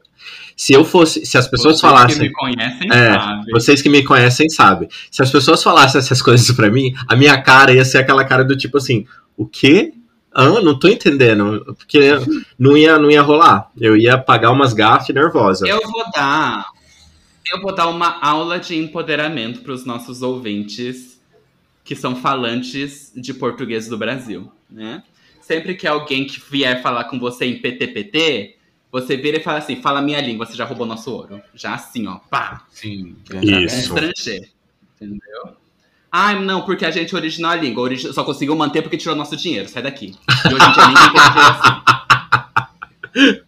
se 0.55 0.75
eu 0.75 0.85
fosse, 0.85 1.25
se 1.25 1.39
as 1.39 1.49
pessoas 1.49 1.81
Vocês 1.81 1.91
falassem. 1.93 2.19
que 2.19 2.25
me 2.25 2.33
conhecem 2.33 2.89
É, 2.93 3.15
sabem. 3.15 3.45
Vocês 3.51 3.81
que 3.83 3.89
me 3.89 4.05
conhecem 4.05 4.49
sabem. 4.51 4.89
Se 5.11 5.23
as 5.23 5.31
pessoas 5.31 5.63
falassem 5.63 5.99
essas 5.99 6.21
coisas 6.23 6.51
pra 6.55 6.71
mim, 6.71 6.93
a 7.09 7.17
minha 7.17 7.41
cara 7.41 7.73
ia 7.73 7.85
ser 7.85 7.97
aquela 7.99 8.25
cara 8.25 8.45
do 8.45 8.55
tipo 8.57 8.77
assim: 8.77 9.07
o 9.39 9.47
quê? 9.47 9.93
Ah, 10.35 10.49
não 10.61 10.79
tô 10.79 10.89
entendendo. 10.89 11.75
Porque 11.77 12.11
não 12.59 12.77
ia, 12.77 12.99
não 12.99 13.11
ia 13.11 13.23
rolar. 13.23 13.71
Eu 13.79 13.97
ia 13.97 14.17
pagar 14.17 14.51
umas 14.51 14.73
gafes 14.73 15.15
nervosas. 15.15 15.69
Eu 15.69 15.81
vou 15.83 16.11
dar. 16.13 16.67
Eu 17.53 17.61
vou 17.61 17.75
dar 17.75 17.89
uma 17.89 18.19
aula 18.21 18.59
de 18.59 18.77
empoderamento 18.77 19.61
para 19.61 19.73
os 19.73 19.85
nossos 19.85 20.23
ouvintes 20.23 21.21
que 21.85 21.97
são 21.97 22.17
falantes 22.17 23.13
de 23.15 23.35
português 23.35 23.89
do 23.89 23.99
Brasil, 23.99 24.51
né? 24.71 25.03
Sempre 25.41 25.75
que 25.75 25.87
alguém 25.87 26.25
que 26.25 26.41
vier 26.41 26.81
falar 26.81 27.05
com 27.05 27.19
você 27.19 27.45
em 27.45 27.61
PTPT, 27.61 28.57
você 28.91 29.17
vira 29.17 29.39
e 29.39 29.43
fala 29.43 29.59
assim: 29.59 29.83
fala 29.83 30.01
minha 30.01 30.21
língua, 30.21 30.47
você 30.47 30.55
já 30.55 30.65
roubou 30.65 30.87
nosso 30.87 31.11
ouro. 31.11 31.43
Já 31.55 31.75
assim, 31.75 32.07
ó, 32.07 32.19
pá. 32.31 32.65
Sim. 32.71 33.17
É 33.33 33.65
Isso. 33.65 33.77
estrangeiro. 33.77 34.47
Entendeu? 34.95 35.57
Ai, 36.15 36.39
não, 36.39 36.61
porque 36.63 36.85
a 36.85 36.91
gente 36.91 37.17
originou 37.17 37.51
a 37.51 37.57
língua. 37.57 37.83
origi- 37.85 38.13
Só 38.13 38.23
conseguiu 38.23 38.55
manter 38.55 38.83
porque 38.83 38.99
tirou 38.99 39.17
nosso 39.17 39.35
dinheiro. 39.37 39.67
Sai 39.69 39.83
daqui. 39.83 40.15
E 40.51 40.55
hoje 40.55 40.65
em 40.67 40.73
dia 40.73 40.87
ninguém 40.89 41.11
assim. 43.17 43.43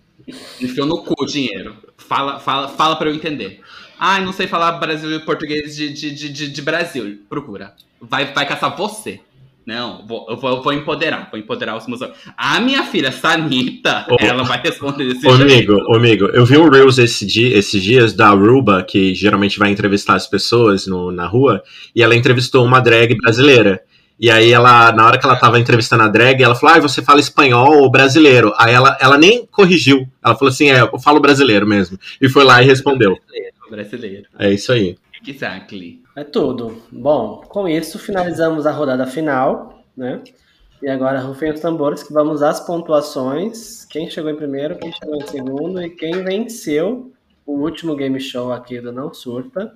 Enfiou 0.64 0.86
no 0.86 0.98
cu 1.02 1.14
o 1.22 1.26
dinheiro. 1.26 1.76
Fala, 1.98 2.38
fala, 2.40 2.68
fala 2.68 2.96
pra 2.96 3.08
eu 3.10 3.14
entender. 3.14 3.60
Ai, 3.98 4.24
não 4.24 4.32
sei 4.32 4.46
falar 4.46 4.72
Brasil 4.72 5.20
português 5.24 5.76
de, 5.76 5.92
de, 5.92 6.10
de, 6.14 6.28
de, 6.30 6.48
de 6.50 6.62
Brasil. 6.62 7.20
Procura. 7.28 7.74
Vai, 8.00 8.32
vai 8.32 8.46
caçar 8.46 8.74
você. 8.76 9.20
Não, 9.66 10.04
vou, 10.06 10.26
eu, 10.28 10.36
vou, 10.36 10.50
eu 10.50 10.62
vou 10.62 10.72
empoderar. 10.74 11.28
Vou 11.30 11.40
empoderar 11.40 11.76
os 11.76 11.86
meus. 11.86 12.00
A 12.36 12.60
minha 12.60 12.82
filha, 12.84 13.10
Sanita, 13.10 14.06
Ô, 14.10 14.16
ela 14.20 14.42
vai 14.42 14.60
responder 14.62 15.06
desse 15.06 15.26
Ô, 15.26 15.36
jeito. 15.36 15.72
amigo, 15.72 15.94
amigo, 15.94 16.24
eu 16.26 16.44
vi 16.44 16.58
um 16.58 16.68
Reels 16.68 16.98
esse 16.98 17.24
dia- 17.24 17.56
esses 17.56 17.82
dias 17.82 18.12
da 18.12 18.28
Aruba, 18.28 18.82
que 18.82 19.14
geralmente 19.14 19.58
vai 19.58 19.70
entrevistar 19.70 20.14
as 20.16 20.26
pessoas 20.26 20.86
no- 20.86 21.10
na 21.10 21.26
rua, 21.26 21.62
e 21.96 22.02
ela 22.02 22.14
entrevistou 22.14 22.64
uma 22.64 22.78
drag 22.80 23.16
brasileira. 23.16 23.80
E 24.20 24.30
aí 24.30 24.52
ela, 24.52 24.92
na 24.92 25.06
hora 25.06 25.18
que 25.18 25.24
ela 25.26 25.34
tava 25.34 25.58
entrevistando 25.58 26.02
a 26.04 26.08
drag, 26.08 26.40
ela 26.42 26.54
falou, 26.54 26.76
ah, 26.76 26.80
você 26.80 27.02
fala 27.02 27.18
espanhol 27.18 27.78
ou 27.82 27.90
brasileiro? 27.90 28.52
Aí 28.58 28.72
ela, 28.72 28.96
ela 29.00 29.18
nem 29.18 29.44
corrigiu. 29.46 30.06
Ela 30.22 30.36
falou 30.36 30.52
assim, 30.52 30.70
é, 30.70 30.80
eu 30.82 30.98
falo 31.00 31.18
brasileiro 31.20 31.66
mesmo. 31.66 31.98
E 32.20 32.28
foi 32.28 32.44
lá 32.44 32.62
e 32.62 32.66
respondeu. 32.66 33.18
Brasileiro. 33.68 34.26
É 34.38 34.52
isso 34.52 34.70
aí. 34.72 34.96
Exactly. 35.26 36.03
É 36.16 36.22
tudo. 36.22 36.82
Bom, 36.92 37.40
com 37.48 37.68
isso 37.68 37.98
finalizamos 37.98 38.66
a 38.66 38.72
rodada 38.72 39.06
final, 39.06 39.84
né? 39.96 40.22
E 40.82 40.88
agora 40.88 41.20
rufem 41.20 41.50
os 41.50 41.60
tambores 41.60 42.02
que 42.02 42.12
vamos 42.12 42.42
às 42.42 42.60
pontuações. 42.60 43.84
Quem 43.86 44.08
chegou 44.08 44.30
em 44.30 44.36
primeiro, 44.36 44.76
quem 44.76 44.92
chegou 44.92 45.16
em 45.16 45.26
segundo 45.26 45.82
e 45.82 45.90
quem 45.90 46.22
venceu 46.22 47.12
o 47.46 47.52
último 47.52 47.96
game 47.96 48.20
show 48.20 48.52
aqui 48.52 48.80
do 48.80 48.92
Não 48.92 49.12
Surta. 49.12 49.74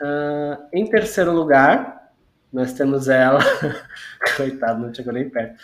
Ah, 0.00 0.58
em 0.72 0.86
terceiro 0.86 1.32
lugar, 1.32 2.12
nós 2.52 2.72
temos 2.72 3.08
ela. 3.08 3.40
Coitado, 4.36 4.86
não 4.86 4.94
chegou 4.94 5.12
nem 5.12 5.28
perto. 5.28 5.60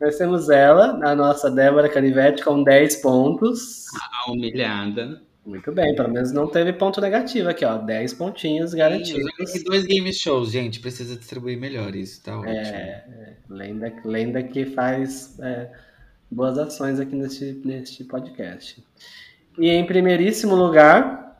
Nós 0.00 0.16
temos 0.16 0.48
ela, 0.48 0.98
a 1.06 1.14
nossa 1.14 1.50
Débora 1.50 1.88
Canivete, 1.88 2.44
com 2.44 2.62
10 2.62 2.96
pontos. 2.96 3.86
A 3.94 4.30
humilhada. 4.30 5.20
Muito 5.46 5.70
bem, 5.72 5.94
pelo 5.94 6.08
menos 6.08 6.32
não 6.32 6.46
teve 6.46 6.72
ponto 6.72 7.00
negativo 7.00 7.50
aqui, 7.50 7.64
ó. 7.64 7.76
10 7.76 8.14
pontinhos 8.14 8.72
garantidos. 8.72 9.30
ganhei 9.38 9.62
dois 9.64 9.84
game 9.84 10.12
shows, 10.12 10.50
gente. 10.50 10.80
Precisa 10.80 11.16
distribuir 11.16 11.58
melhor 11.58 11.94
isso, 11.94 12.22
tá 12.22 12.38
ótimo. 12.38 12.54
É, 12.54 13.34
lenda, 13.50 13.92
lenda 14.04 14.42
que 14.42 14.64
faz 14.64 15.38
é, 15.40 15.70
boas 16.30 16.56
ações 16.56 16.98
aqui 16.98 17.14
neste, 17.14 17.60
neste 17.64 18.04
podcast. 18.04 18.82
E 19.58 19.68
em 19.68 19.84
primeiríssimo 19.86 20.54
lugar, 20.54 21.38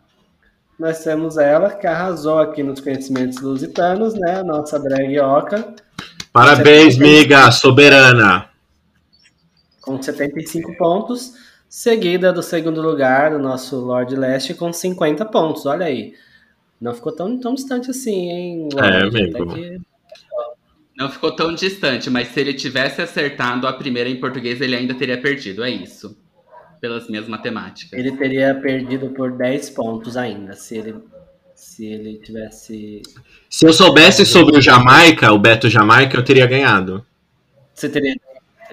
nós 0.79 1.03
temos 1.03 1.39
ela 1.39 1.71
que 1.71 1.87
arrasou 1.87 2.39
aqui 2.39 2.63
nos 2.63 2.81
conhecimentos 2.81 3.41
lusitanos, 3.41 4.15
né? 4.15 4.41
A 4.41 4.45
nossa 4.45 4.79
drag 4.79 5.19
Oca, 5.19 5.75
Parabéns, 6.35 6.99
miga, 6.99 7.51
soberana. 7.53 8.51
com 9.81 10.03
75 10.03 10.77
pontos, 10.77 11.35
seguida 11.77 12.33
do 12.33 12.41
segundo 12.41 12.81
lugar, 12.81 13.33
do 13.33 13.39
nosso 13.41 13.81
Lord 13.81 14.15
Leste, 14.15 14.55
com 14.55 14.73
50 14.73 15.25
pontos. 15.25 15.67
Olha 15.67 15.87
aí. 15.87 16.15
Não 16.81 16.95
ficou 16.95 17.11
tão, 17.11 17.37
tão 17.37 17.53
distante 17.53 17.91
assim, 17.91 18.31
hein? 18.31 18.69
É, 18.77 19.03
amigo. 19.03 19.53
Que- 19.53 19.81
Não 20.97 21.11
ficou 21.11 21.35
tão 21.35 21.53
distante, 21.53 22.09
mas 22.09 22.29
se 22.29 22.39
ele 22.39 22.55
tivesse 22.55 23.03
acertado 23.03 23.67
a 23.67 23.73
primeira 23.73 24.09
em 24.09 24.21
português, 24.21 24.61
ele 24.61 24.77
ainda 24.77 24.95
teria 24.95 25.21
perdido. 25.21 25.65
É 25.65 25.71
isso. 25.71 26.17
Pelas 26.81 27.09
minhas 27.09 27.27
matemáticas. 27.27 27.99
Ele 27.99 28.13
teria 28.13 28.55
perdido 28.55 29.11
por 29.11 29.33
10 29.33 29.71
pontos 29.71 30.17
ainda, 30.17 30.53
se 30.53 30.77
ele, 30.77 30.95
se 31.57 31.87
ele 31.87 32.19
tivesse. 32.19 33.03
Se 33.51 33.67
eu 33.67 33.73
soubesse 33.73 34.25
sobre 34.25 34.59
o 34.59 34.63
Jamaica, 34.63 35.33
o 35.33 35.39
Beto 35.41 35.69
Jamaica, 35.69 36.17
eu 36.17 36.25
teria 36.25 36.47
ganhado. 36.47 37.05
Você 37.75 37.89
teria, 37.89 38.15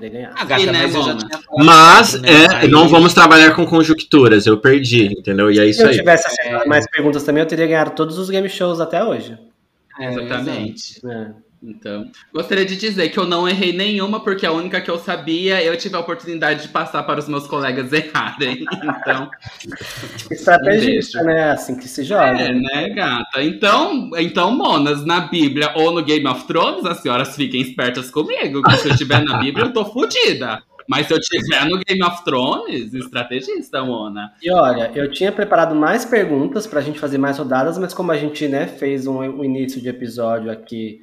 teria 0.02 0.10
ganhado. 0.20 0.36
Ah, 0.38 0.46
gata, 0.46 0.62
E, 0.62 0.66
né, 0.66 0.72
mas 0.84 0.96
eu 0.96 1.02
já 1.04 1.08
Mona? 1.14 1.20
tinha 1.28 1.30
falado, 1.42 1.66
Mas 1.66 2.22
né? 2.22 2.30
é, 2.30 2.56
Aí- 2.56 2.68
não 2.68 2.88
vamos 2.90 3.14
trabalhar 3.14 3.56
com 3.56 3.66
conjunturas, 3.66 4.46
eu 4.46 4.58
perdi, 4.58 5.06
entendeu? 5.18 5.52
E 5.52 5.60
é 5.60 5.64
Se 5.64 5.70
isso 5.70 5.82
eu 5.84 5.90
aí. 5.90 5.98
tivesse 5.98 6.28
acertado 6.28 6.68
mais 6.68 6.86
perguntas 6.90 7.24
também, 7.24 7.42
eu 7.44 7.48
teria 7.48 7.68
ganhado 7.68 7.92
todos 7.92 8.18
os 8.18 8.30
game 8.30 8.50
shows 8.50 8.80
até 8.80 9.04
hoje. 9.04 9.38
É, 10.00 10.08
Exatamente. 10.14 11.00
É. 11.06 11.28
Então, 11.64 12.10
gostaria 12.34 12.66
de 12.66 12.76
dizer 12.76 13.10
que 13.10 13.20
eu 13.20 13.26
não 13.28 13.48
errei 13.48 13.72
nenhuma, 13.72 14.20
porque 14.24 14.48
a 14.48 14.52
única 14.52 14.82
que 14.82 14.90
eu 14.90 14.98
sabia, 14.98 15.64
eu 15.64 15.78
tive 15.78 15.96
a 15.96 16.00
oportunidade 16.00 16.64
de 16.64 16.70
passar 16.70 17.04
para 17.04 17.20
os 17.20 17.28
meus 17.28 17.46
colegas 17.46 17.94
errarem. 17.94 18.66
Então, 18.84 19.30
Estrategista, 20.32 21.24
beijo. 21.24 21.40
né? 21.40 21.52
Assim 21.52 21.78
que 21.78 21.88
se 21.88 22.04
joga. 22.04 22.42
é, 22.42 22.52
né, 22.52 22.90
gata? 22.90 23.44
Então, 23.44 24.10
então, 24.18 24.52
monas, 24.52 25.06
na 25.06 25.20
Bíblia 25.22 25.72
ou 25.76 25.92
no 25.92 26.04
Game 26.04 26.26
of 26.28 26.46
Thrones, 26.48 26.84
as 26.84 26.98
senhoras 26.98 27.36
fiquem 27.36 27.62
espertas 27.62 28.10
comigo, 28.10 28.64
que 28.64 28.78
se 28.78 28.88
eu 28.88 28.94
estiver 28.94 29.24
na 29.24 29.38
Bíblia, 29.38 29.66
eu 29.66 29.74
tô 29.74 29.86
fodida. 29.86 30.64
Mas 30.88 31.06
se 31.06 31.14
eu 31.14 31.20
estiver 31.20 31.64
no 31.66 31.78
Game 31.78 32.04
of 32.04 32.24
Thrones, 32.26 32.92
estrategista, 32.94 33.84
Mona. 33.84 34.34
E 34.42 34.52
olha, 34.52 34.92
eu 34.96 35.12
tinha 35.12 35.32
preparado 35.32 35.76
mais 35.76 36.04
perguntas 36.04 36.66
pra 36.66 36.82
gente 36.82 37.00
fazer 37.00 37.20
mais 37.20 37.38
rodadas, 37.38 37.78
mas 37.78 37.94
como 37.94 38.12
a 38.12 38.18
gente 38.18 38.48
né, 38.48 38.66
fez 38.66 39.06
um, 39.06 39.20
um 39.20 39.44
início 39.46 39.80
de 39.80 39.88
episódio 39.88 40.52
aqui 40.52 41.02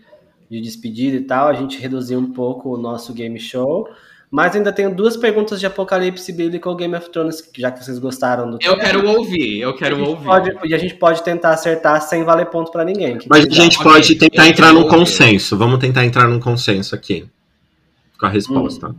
de 0.51 0.61
despedida 0.61 1.17
e 1.17 1.21
tal, 1.23 1.49
a 1.49 1.55
gente 1.55 1.79
reduziu 1.79 2.19
um 2.19 2.33
pouco 2.33 2.75
o 2.75 2.77
nosso 2.79 3.13
game 3.13 3.39
show. 3.39 3.89
Mas 4.31 4.55
ainda 4.55 4.71
tenho 4.71 4.95
duas 4.95 5.17
perguntas 5.17 5.59
de 5.59 5.65
Apocalipse 5.65 6.31
Bíblico 6.33 6.69
ou 6.69 6.77
Game 6.77 6.95
of 6.95 7.09
Thrones, 7.11 7.43
já 7.57 7.71
que 7.71 7.83
vocês 7.83 7.99
gostaram 7.99 8.45
do 8.51 8.57
Eu 8.57 8.73
tema. 8.73 8.77
quero 8.79 9.09
ouvir, 9.09 9.59
eu 9.61 9.75
quero 9.75 9.97
a 10.05 10.09
ouvir. 10.09 10.25
pode- 10.27 10.55
e 10.67 10.75
a 10.75 10.79
gente 10.79 10.95
pode 10.97 11.23
tentar 11.23 11.51
acertar 11.55 12.03
sem 12.03 12.25
valer 12.25 12.45
ponto 12.47 12.71
pra 12.71 12.85
ninguém. 12.85 13.17
Que 13.17 13.27
Mas 13.27 13.45
a 13.45 13.49
que 13.49 13.55
gente 13.55 13.79
Ok, 13.79 13.91
pode 13.91 14.15
tentar 14.17 14.45
eu 14.45 14.51
entrar 14.51 14.73
num 14.75 14.83
ouvir. 14.83 14.97
consenso. 14.97 15.57
Vamos 15.57 15.79
tentar 15.79 16.05
entrar 16.05 16.29
num 16.29 16.39
consenso 16.39 16.95
aqui. 16.95 17.27
Com 18.21 18.27
a 18.27 18.29
resposta. 18.29 18.95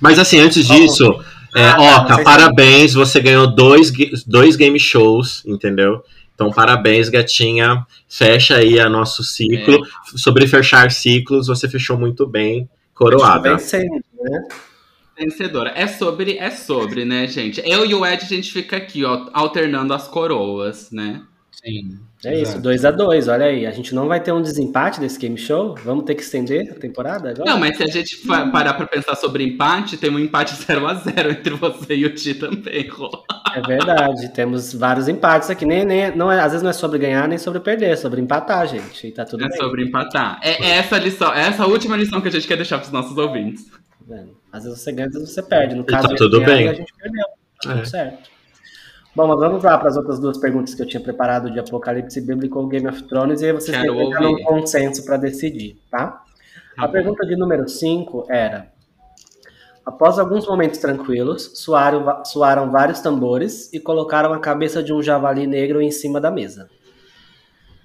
Mas 0.00 0.18
assim, 0.18 0.40
antes 0.40 0.66
disso, 0.66 1.04
é, 1.54 1.68
Ah, 1.68 1.76
tá, 1.76 1.82
Oca, 2.02 2.14
vocês- 2.14 2.24
parabéns. 2.24 2.94
Você 2.94 3.20
ganhou 3.20 3.46
dois, 3.46 3.92
dois 4.26 4.56
game 4.56 4.78
shows, 4.78 5.42
entendeu? 5.46 6.02
Então, 6.36 6.50
parabéns, 6.50 7.08
gatinha. 7.08 7.86
Fecha 8.06 8.56
aí 8.56 8.78
a 8.78 8.90
nosso 8.90 9.24
ciclo. 9.24 9.80
Sobre 10.14 10.46
fechar 10.46 10.90
ciclos, 10.90 11.46
você 11.46 11.66
fechou 11.66 11.98
muito 11.98 12.26
bem. 12.26 12.68
Coroada. 12.94 13.56
Vencendo, 13.56 14.04
né? 14.20 14.48
Vencedora. 15.18 15.72
É 15.74 15.86
sobre, 15.86 16.36
é 16.36 16.50
sobre, 16.50 17.06
né, 17.06 17.26
gente? 17.26 17.62
Eu 17.64 17.86
e 17.86 17.94
o 17.94 18.04
Ed, 18.04 18.22
a 18.22 18.28
gente 18.28 18.52
fica 18.52 18.76
aqui, 18.76 19.02
ó, 19.02 19.30
alternando 19.32 19.94
as 19.94 20.06
coroas, 20.06 20.90
né? 20.90 21.22
Sim. 21.66 21.98
É 22.24 22.32
isso, 22.34 22.52
Exato. 22.52 22.62
2 22.62 22.84
a 22.84 22.90
2 22.90 23.28
olha 23.28 23.46
aí. 23.46 23.66
A 23.66 23.70
gente 23.70 23.94
não 23.94 24.08
vai 24.08 24.20
ter 24.20 24.32
um 24.32 24.40
desempate 24.40 24.98
desse 25.00 25.18
game 25.18 25.36
show? 25.36 25.74
Vamos 25.84 26.04
ter 26.04 26.14
que 26.14 26.22
estender 26.22 26.72
a 26.72 26.74
temporada 26.74 27.30
agora? 27.30 27.48
Não, 27.50 27.58
mas 27.58 27.76
se 27.76 27.82
a 27.82 27.86
gente 27.86 28.16
fa- 28.26 28.48
parar 28.48 28.74
pra 28.74 28.86
pensar 28.86 29.14
sobre 29.16 29.44
empate, 29.44 29.96
tem 29.96 30.10
um 30.10 30.18
empate 30.18 30.54
0 30.64 30.86
a 30.86 30.94
0 30.94 31.30
entre 31.30 31.54
você 31.54 31.94
e 31.94 32.04
o 32.06 32.14
Ti 32.14 32.34
também, 32.34 32.88
Rô. 32.88 33.10
É 33.54 33.60
verdade, 33.60 34.28
temos 34.32 34.72
vários 34.72 35.08
empates 35.08 35.50
aqui. 35.50 35.64
Nem, 35.66 35.84
nem, 35.84 36.16
não 36.16 36.32
é, 36.32 36.40
às 36.40 36.52
vezes 36.52 36.62
não 36.62 36.70
é 36.70 36.72
sobre 36.72 36.98
ganhar 36.98 37.28
nem 37.28 37.38
sobre 37.38 37.60
perder, 37.60 37.90
é 37.90 37.96
sobre 37.96 38.20
empatar, 38.20 38.66
gente. 38.66 39.06
E 39.08 39.12
tá 39.12 39.24
tudo 39.24 39.44
É 39.44 39.48
bem. 39.48 39.58
sobre 39.58 39.84
empatar. 39.84 40.40
É 40.42 40.64
é 40.66 40.70
essa 40.78 40.98
lição, 40.98 41.32
é 41.34 41.42
essa 41.48 41.66
última 41.66 41.96
lição 41.96 42.20
que 42.20 42.28
a 42.28 42.32
gente 42.32 42.46
quer 42.48 42.56
deixar 42.56 42.78
pros 42.78 42.90
nossos 42.90 43.16
ouvintes. 43.16 43.66
tá 43.66 43.76
vendo? 44.08 44.36
Às 44.52 44.64
vezes 44.64 44.80
você 44.80 44.92
ganha, 44.92 45.08
às 45.08 45.14
vezes 45.14 45.30
você 45.34 45.42
perde. 45.42 45.74
No 45.74 45.84
caso, 45.84 46.08
tá 46.08 46.14
tudo 46.16 46.40
ganhar, 46.40 46.56
bem. 46.56 46.68
A 46.68 46.74
gente 46.74 46.92
perdeu. 46.98 47.24
Tá 47.62 47.70
É. 47.72 47.74
Tudo 47.76 47.86
certo. 47.86 48.35
Bom, 49.16 49.28
mas 49.28 49.38
vamos 49.38 49.64
lá 49.64 49.78
para 49.78 49.88
as 49.88 49.96
outras 49.96 50.20
duas 50.20 50.36
perguntas 50.36 50.74
que 50.74 50.82
eu 50.82 50.86
tinha 50.86 51.02
preparado 51.02 51.50
de 51.50 51.58
Apocalipse 51.58 52.20
Bíblico 52.20 52.58
ou 52.58 52.68
Game 52.68 52.86
of 52.86 53.02
Thrones, 53.04 53.40
e 53.40 53.46
aí 53.46 53.52
vocês 53.52 53.74
Quero 53.74 53.94
têm 53.94 53.96
que 53.96 54.06
entrar 54.08 54.20
num 54.20 54.30
ouvir. 54.32 54.44
consenso 54.44 55.02
para 55.06 55.16
decidir, 55.16 55.80
tá? 55.90 56.22
A 56.76 56.86
pergunta 56.86 57.26
de 57.26 57.34
número 57.34 57.66
5 57.66 58.26
era: 58.28 58.70
Após 59.86 60.18
alguns 60.18 60.46
momentos 60.46 60.78
tranquilos, 60.80 61.50
soaram, 61.54 62.22
soaram 62.26 62.70
vários 62.70 63.00
tambores 63.00 63.72
e 63.72 63.80
colocaram 63.80 64.34
a 64.34 64.38
cabeça 64.38 64.82
de 64.82 64.92
um 64.92 65.02
javali 65.02 65.46
negro 65.46 65.80
em 65.80 65.90
cima 65.90 66.20
da 66.20 66.30
mesa. 66.30 66.68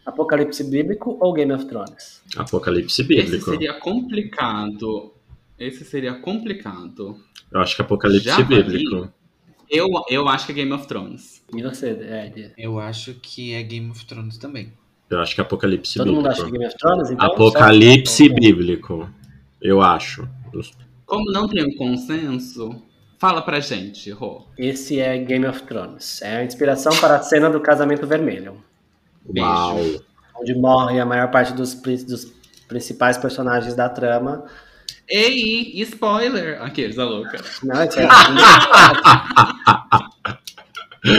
Apocalipse 0.05 0.65
bíblico 0.65 1.17
ou 1.21 1.31
Game 1.31 1.53
of 1.53 1.63
Thrones? 1.65 2.21
Apocalipse 2.35 3.03
bíblico. 3.03 3.35
Esse 3.37 3.45
seria 3.45 3.73
complicado. 3.75 5.13
Esse 5.57 5.85
seria 5.85 6.13
complicado. 6.15 7.15
Eu 7.49 7.61
acho 7.61 7.73
que 7.73 7.81
Apocalipse 7.81 8.27
Javali? 8.27 8.63
bíblico. 8.63 9.20
Eu, 9.71 9.87
eu 10.09 10.27
acho 10.27 10.45
que 10.47 10.51
é 10.51 10.55
Game 10.55 10.73
of 10.73 10.85
Thrones. 10.85 11.41
E 11.55 11.61
você, 11.63 11.89
Ed? 11.91 12.51
Eu 12.57 12.77
acho 12.79 13.13
que 13.15 13.53
é 13.53 13.63
Game 13.63 13.89
of 13.89 14.05
Thrones 14.05 14.37
também. 14.37 14.73
Eu 15.09 15.19
acho 15.21 15.33
que 15.33 15.41
Apocalipse 15.41 15.97
Todo 15.97 16.07
bíblico. 16.07 16.21
mundo 16.23 16.31
acha 16.31 16.41
que 16.43 16.47
é 16.49 16.51
Game 16.51 16.65
of 16.65 16.77
Thrones? 16.77 17.09
Então, 17.11 17.25
Apocalipse 17.25 18.27
só- 18.27 18.33
bíblico. 18.33 19.09
Eu 19.61 19.81
acho. 19.81 20.27
Como 21.05 21.31
não 21.31 21.47
tem 21.47 21.63
um 21.65 21.75
consenso, 21.77 22.81
fala 23.17 23.41
pra 23.41 23.59
gente, 23.61 24.09
Rô. 24.11 24.45
Esse 24.57 24.99
é 24.99 25.17
Game 25.17 25.45
of 25.45 25.63
Thrones. 25.63 26.21
É 26.21 26.37
a 26.37 26.43
inspiração 26.43 26.93
para 26.99 27.15
a 27.17 27.21
cena 27.21 27.49
do 27.49 27.59
casamento 27.61 28.05
vermelho, 28.07 28.61
Beijo. 29.25 29.47
Uau. 29.47 29.77
onde 30.39 30.53
morre 30.55 30.99
a 30.99 31.05
maior 31.05 31.29
parte 31.31 31.53
dos, 31.53 31.73
dos 31.75 32.33
principais 32.67 33.17
personagens 33.17 33.75
da 33.75 33.87
trama. 33.87 34.45
Ei, 35.11 35.73
spoiler! 35.81 36.61
Aqueles, 36.61 36.97
a 36.97 37.03
louca. 37.03 37.37
Não, 37.63 37.83
isso 37.83 37.99
é 37.99 38.07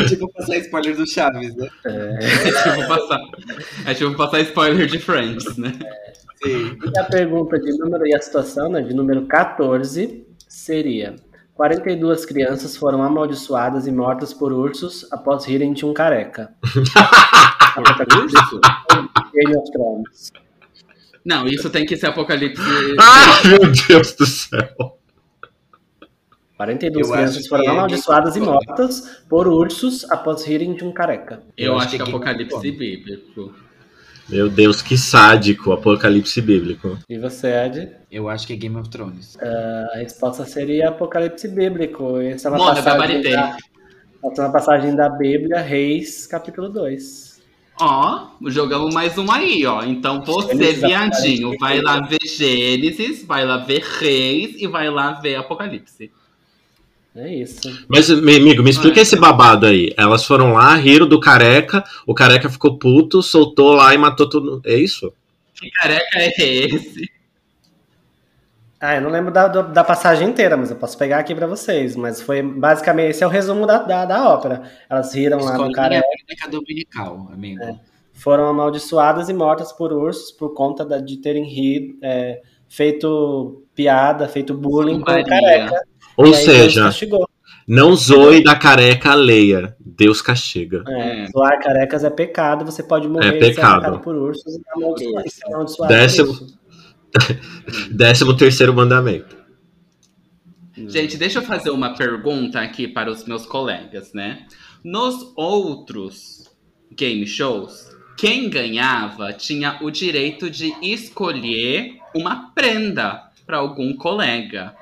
tipo, 0.08 0.32
passar 0.32 0.56
spoiler 0.58 0.96
do 0.96 1.06
Chaves, 1.06 1.54
né? 1.56 1.68
É 1.84 2.52
tipo 2.52 2.88
passar, 2.88 3.20
é 3.86 3.94
tipo 3.94 4.16
passar 4.16 4.40
spoiler 4.40 4.86
de 4.86 4.98
Friends, 4.98 5.56
né? 5.58 5.72
Sim. 6.42 6.78
E 6.82 6.98
a 6.98 7.04
pergunta 7.04 7.58
de 7.58 7.76
número 7.78 8.06
e 8.06 8.14
a 8.14 8.20
situação, 8.20 8.70
né, 8.70 8.80
de 8.80 8.94
número 8.94 9.26
14, 9.26 10.26
seria: 10.48 11.16
42 11.54 12.24
crianças 12.24 12.76
foram 12.76 13.02
amaldiçoadas 13.02 13.86
e 13.86 13.92
mortas 13.92 14.32
por 14.32 14.52
ursos 14.52 15.06
após 15.12 15.44
rirem 15.44 15.72
de 15.72 15.84
um 15.84 15.92
careca. 15.92 16.54
Game 19.34 19.56
of 19.56 19.72
Thrones. 19.72 20.32
Não, 21.24 21.46
isso 21.46 21.70
tem 21.70 21.84
que 21.84 21.96
ser 21.96 22.06
Apocalipse. 22.06 22.62
Ah, 22.98 23.40
meu 23.48 23.72
Deus 23.88 24.12
do 24.12 24.26
céu. 24.26 24.98
42 26.56 27.06
Eu 27.08 27.12
crianças 27.12 27.46
foram 27.48 27.64
é 27.64 27.68
amaldiçoadas 27.68 28.36
e 28.36 28.40
mortas 28.40 29.22
por 29.28 29.48
ursos 29.48 30.08
após 30.10 30.44
rirem 30.44 30.74
de 30.74 30.84
um 30.84 30.92
careca. 30.92 31.42
Eu, 31.56 31.72
Eu 31.72 31.76
acho 31.76 31.86
acho 31.86 31.96
que 31.96 32.02
é 32.02 32.04
que 32.04 32.10
Apocalipse 32.10 32.70
bíblico. 32.70 33.54
Meu 34.28 34.48
Deus, 34.48 34.80
que 34.80 34.96
sádico. 34.96 35.72
Apocalipse 35.72 36.40
bíblico. 36.40 36.98
E 37.08 37.18
você, 37.18 37.48
Ed? 37.48 37.90
Eu 38.10 38.28
acho 38.28 38.46
que 38.46 38.52
é 38.52 38.56
Game 38.56 38.76
of 38.76 38.88
Thrones. 38.88 39.36
A 39.40 39.98
resposta 39.98 40.44
seria 40.44 40.90
Apocalipse 40.90 41.48
Bíblico. 41.48 42.18
Essa 42.18 42.48
é 42.48 42.50
uma 42.52 42.58
Mona, 42.58 42.74
passagem 42.76 42.98
gabaritei. 42.98 43.32
da, 43.32 43.56
essa 44.24 44.42
é 44.42 44.44
uma 44.44 44.52
passagem 44.52 44.94
da 44.96 45.08
Bíblia, 45.08 45.60
Reis, 45.60 46.26
capítulo 46.28 46.68
2. 46.68 47.31
Ó, 47.84 48.28
jogamos 48.46 48.94
mais 48.94 49.18
um 49.18 49.28
aí, 49.28 49.66
ó. 49.66 49.82
Então 49.82 50.22
você, 50.24 50.72
viadinho, 50.72 51.58
vai 51.58 51.80
lá 51.80 52.00
ver 52.00 52.20
Gênesis, 52.24 53.24
vai 53.24 53.44
lá 53.44 53.56
ver 53.56 53.82
Reis 53.98 54.54
e 54.56 54.68
vai 54.68 54.88
lá 54.88 55.14
ver 55.14 55.34
Apocalipse. 55.34 56.08
É 57.16 57.34
isso. 57.34 57.84
Mas, 57.88 58.08
amigo, 58.08 58.62
me 58.62 58.70
explica 58.70 59.00
Ah. 59.00 59.02
esse 59.02 59.16
babado 59.16 59.66
aí. 59.66 59.92
Elas 59.96 60.24
foram 60.24 60.52
lá, 60.52 60.76
riram 60.76 61.08
do 61.08 61.18
careca, 61.18 61.82
o 62.06 62.14
careca 62.14 62.48
ficou 62.48 62.78
puto, 62.78 63.20
soltou 63.20 63.72
lá 63.72 63.92
e 63.92 63.98
matou 63.98 64.28
tudo. 64.28 64.62
É 64.64 64.76
isso? 64.76 65.12
Que 65.60 65.68
careca 65.72 66.18
é 66.18 66.28
esse? 66.38 67.10
Ah, 68.84 68.96
eu 68.96 69.00
não 69.00 69.10
lembro 69.10 69.30
da, 69.32 69.46
da 69.46 69.84
passagem 69.84 70.28
inteira, 70.28 70.56
mas 70.56 70.68
eu 70.70 70.76
posso 70.76 70.98
pegar 70.98 71.18
aqui 71.18 71.34
pra 71.36 71.46
vocês. 71.46 71.94
Mas 71.94 72.20
foi 72.20 72.42
basicamente 72.42 73.10
esse 73.10 73.22
é 73.22 73.26
o 73.26 73.30
resumo 73.30 73.64
da, 73.64 73.78
da, 73.78 74.04
da 74.04 74.28
ópera. 74.28 74.62
Elas 74.90 75.14
riram 75.14 75.38
lá 75.38 75.56
careca, 75.72 76.04
bíblica 76.18 76.48
dominical, 76.50 77.28
amigo. 77.32 77.62
É. 77.62 77.76
foram 78.12 78.46
amaldiçoadas 78.48 79.28
e 79.28 79.32
mortas 79.32 79.72
por 79.72 79.92
ursos 79.92 80.32
por 80.32 80.52
conta 80.54 80.84
da- 80.84 80.98
de 80.98 81.16
terem 81.18 81.44
rido, 81.44 81.96
é, 82.02 82.40
feito 82.68 83.62
piada, 83.74 84.26
feito 84.28 84.52
bullying 84.52 84.98
com 85.00 85.04
careca. 85.24 85.80
Ou 86.16 86.26
E 86.26 86.34
seja, 86.34 86.90
não 87.66 87.94
zoe 87.94 88.42
da 88.42 88.54
careca 88.56 89.12
alheia. 89.12 89.76
Deus 89.80 90.20
castiga. 90.20 90.82
É, 90.88 91.22
É. 91.22 91.26
Zoar 91.28 91.58
carecas 91.60 92.02
é 92.04 92.10
pecado, 92.10 92.64
você 92.64 92.82
pode 92.82 93.08
morrer 93.08 93.28
É 93.34 93.36
e 93.38 93.40
ser 93.40 93.54
pecado. 93.54 94.00
por 94.00 94.14
ursos 94.16 94.56
e 94.56 94.60
amaldiçoado 95.46 95.92
Décimo-. 95.92 96.61
Décimo 97.90 98.36
terceiro 98.36 98.74
mandamento. 98.74 99.36
Gente, 100.74 101.16
deixa 101.16 101.38
eu 101.38 101.42
fazer 101.42 101.70
uma 101.70 101.94
pergunta 101.94 102.60
aqui 102.60 102.88
para 102.88 103.10
os 103.10 103.24
meus 103.26 103.44
colegas, 103.44 104.12
né? 104.12 104.46
Nos 104.82 105.32
outros 105.36 106.50
game 106.90 107.26
shows, 107.26 107.94
quem 108.16 108.48
ganhava 108.48 109.32
tinha 109.32 109.78
o 109.82 109.90
direito 109.90 110.50
de 110.50 110.72
escolher 110.82 111.98
uma 112.14 112.50
prenda 112.52 113.30
para 113.46 113.58
algum 113.58 113.94
colega. 113.96 114.74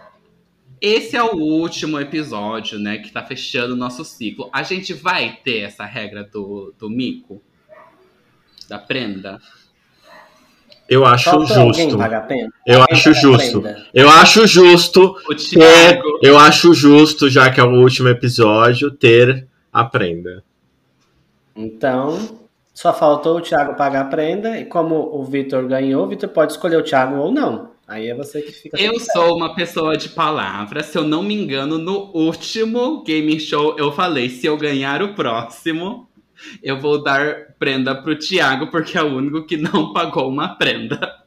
Esse 0.81 1.17
é 1.17 1.23
o 1.23 1.37
último 1.37 2.01
episódio, 2.01 2.79
né, 2.79 2.99
que 2.99 3.13
tá 3.13 3.23
fechando 3.23 3.75
o 3.75 3.77
nosso 3.77 4.05
ciclo. 4.05 4.49
A 4.53 4.63
gente 4.63 4.95
vai 4.95 5.39
ter 5.45 5.59
essa 5.59 5.85
regra 5.85 6.25
do, 6.25 6.73
do 6.79 6.89
mico? 6.89 7.43
Da 8.69 8.79
prenda? 8.79 9.41
Eu 10.91 11.07
acho 11.07 11.31
justo. 11.47 11.99
Eu 12.67 12.83
acho 12.91 13.15
justo. 13.15 13.63
Eu 13.95 14.11
acho 14.11 14.47
justo 14.47 15.17
O 15.29 15.35
ter. 15.37 15.37
Thiago. 15.37 16.19
Eu 16.21 16.37
acho 16.37 16.75
justo, 16.75 17.31
já 17.31 17.49
que 17.49 17.61
é 17.61 17.63
o 17.63 17.81
último 17.81 18.09
episódio, 18.09 18.91
ter 18.91 19.47
a 19.73 19.85
prenda. 19.85 20.43
Então, 21.55 22.19
só 22.75 22.93
faltou 22.93 23.37
o 23.37 23.41
Thiago 23.41 23.77
pagar 23.77 24.01
a 24.01 24.05
prenda, 24.07 24.59
e 24.59 24.65
como 24.65 24.97
o 24.97 25.23
Vitor 25.25 25.65
ganhou, 25.69 26.05
o 26.05 26.09
Vitor 26.09 26.29
pode 26.29 26.53
escolher 26.53 26.79
o 26.79 26.83
Thiago 26.83 27.17
ou 27.17 27.31
não. 27.31 27.71
Aí 27.87 28.09
é 28.09 28.15
você 28.15 28.43
que 28.43 28.51
fica. 28.51 28.81
Eu 28.81 28.99
sou 28.99 29.37
uma 29.37 29.55
pessoa 29.55 29.97
de 29.97 30.09
palavra. 30.09 30.83
Se 30.83 30.97
eu 30.99 31.05
não 31.05 31.23
me 31.23 31.35
engano, 31.35 31.77
no 31.79 32.11
último 32.15 33.05
game 33.05 33.39
show 33.39 33.77
eu 33.79 33.93
falei: 33.93 34.29
se 34.29 34.47
eu 34.47 34.57
ganhar 34.57 35.03
o 35.03 35.15
próximo, 35.15 36.09
eu 36.63 36.81
vou 36.81 37.03
dar 37.03 37.55
prenda 37.59 37.95
pro 37.95 38.19
Thiago, 38.19 38.69
porque 38.69 38.97
é 38.97 39.03
o 39.03 39.17
único 39.17 39.47
que 39.47 39.57
não 39.57 39.93
pagou 39.93 40.29
uma 40.29 40.57
prenda. 40.57 41.21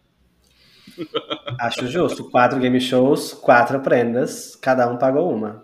Acho 1.60 1.88
justo. 1.88 2.30
Quatro 2.30 2.60
game 2.60 2.80
shows, 2.80 3.34
quatro 3.34 3.80
prendas, 3.80 4.56
cada 4.56 4.90
um 4.90 4.98
pagou 4.98 5.34
uma. 5.34 5.64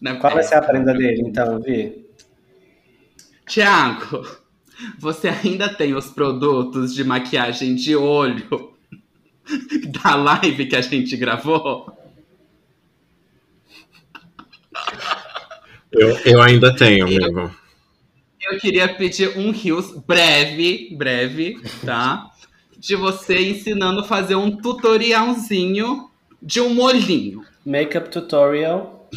Né? 0.00 0.14
Qual 0.14 0.32
vai 0.32 0.42
ser 0.42 0.54
a 0.54 0.62
prenda 0.62 0.92
dele, 0.92 1.22
então, 1.26 1.60
Vi? 1.60 2.06
Thiago, 3.46 4.26
você 4.98 5.28
ainda 5.28 5.68
tem 5.68 5.94
os 5.94 6.10
produtos 6.10 6.94
de 6.94 7.02
maquiagem 7.02 7.74
de 7.74 7.96
olho 7.96 8.74
da 10.02 10.14
live 10.14 10.66
que 10.66 10.76
a 10.76 10.80
gente 10.80 11.16
gravou? 11.16 11.96
Eu, 15.90 16.16
eu 16.24 16.42
ainda 16.42 16.74
tenho, 16.76 17.06
amigo. 17.06 17.50
Eu 18.50 18.58
queria 18.58 18.88
pedir 18.94 19.36
um 19.38 19.50
rios 19.50 19.90
breve, 20.06 20.94
breve, 20.96 21.60
tá? 21.84 22.30
De 22.76 22.94
você 22.96 23.38
ensinando 23.50 24.00
a 24.00 24.04
fazer 24.04 24.36
um 24.36 24.50
tutorialzinho 24.56 26.08
de 26.40 26.60
um 26.60 26.72
molhinho. 26.74 27.44
Makeup 27.64 28.08
tutorial. 28.10 29.08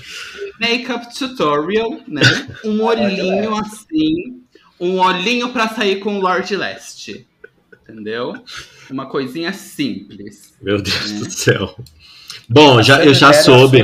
Makeup 0.59 1.13
tutorial, 1.17 1.99
né? 2.07 2.21
Um 2.65 2.81
olhinho 2.83 3.55
assim. 3.55 4.41
Um 4.79 4.99
olhinho 4.99 5.53
pra 5.53 5.69
sair 5.69 5.99
com 5.99 6.17
o 6.17 6.21
Lord 6.21 6.55
Leste. 6.55 7.27
Entendeu? 7.83 8.33
Uma 8.89 9.05
coisinha 9.07 9.53
simples. 9.53 10.55
Meu 10.61 10.81
Deus 10.81 11.11
É. 11.11 11.13
do 11.19 11.29
céu. 11.31 11.75
Bom, 12.49 12.81
já, 12.81 12.97
Você 12.97 13.07
eu 13.09 13.13
já 13.13 13.33
soube. 13.33 13.83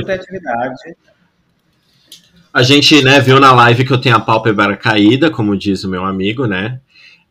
A 2.52 2.62
gente, 2.62 3.02
né, 3.02 3.20
viu 3.20 3.38
na 3.38 3.52
live 3.52 3.84
que 3.84 3.92
eu 3.92 4.00
tenho 4.00 4.16
a 4.16 4.20
pálpebra 4.20 4.76
caída, 4.76 5.30
como 5.30 5.56
diz 5.56 5.84
o 5.84 5.88
meu 5.88 6.04
amigo, 6.04 6.46
né? 6.46 6.80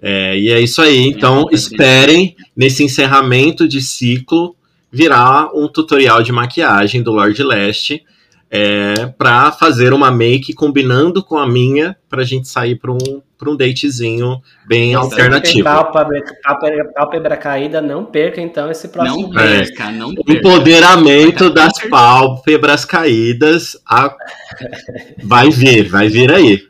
É, 0.01 0.37
e 0.37 0.49
é 0.49 0.59
isso 0.59 0.81
aí. 0.81 1.07
Então, 1.07 1.47
esperem 1.51 2.35
nesse 2.55 2.83
encerramento 2.83 3.67
de 3.67 3.81
ciclo 3.81 4.55
virar 4.91 5.49
um 5.53 5.67
tutorial 5.67 6.21
de 6.21 6.31
maquiagem 6.31 7.01
do 7.01 7.11
Lorde 7.11 7.43
Leste 7.43 8.03
é, 8.49 9.07
para 9.17 9.51
fazer 9.51 9.91
uma 9.93 10.09
make 10.11 10.53
combinando 10.53 11.23
com 11.23 11.37
a 11.37 11.45
minha 11.47 11.95
pra 12.09 12.23
gente 12.23 12.47
sair 12.47 12.75
pra 12.75 12.91
um, 12.91 13.21
pra 13.37 13.49
um 13.51 13.55
datezinho 13.57 14.41
bem 14.65 14.91
Exato. 14.93 15.09
Tem 15.09 15.17
alternativo. 15.25 15.63
pálpebra, 15.65 16.23
pálpebra, 16.43 16.85
pálpebra 16.93 17.37
caída, 17.37 17.81
não 17.81 18.05
perca 18.05 18.39
então 18.39 18.71
esse 18.71 18.87
próximo 18.87 19.23
Não 19.23 19.29
perca, 19.31 19.91
não 19.91 20.13
perca. 20.15 20.31
Empoderamento 20.33 21.49
das 21.49 21.73
pálpebras 21.89 22.85
caídas 22.85 23.77
a- 23.85 24.15
vai 25.23 25.49
vir, 25.49 25.89
vai 25.89 26.07
vir 26.07 26.31
aí. 26.31 26.67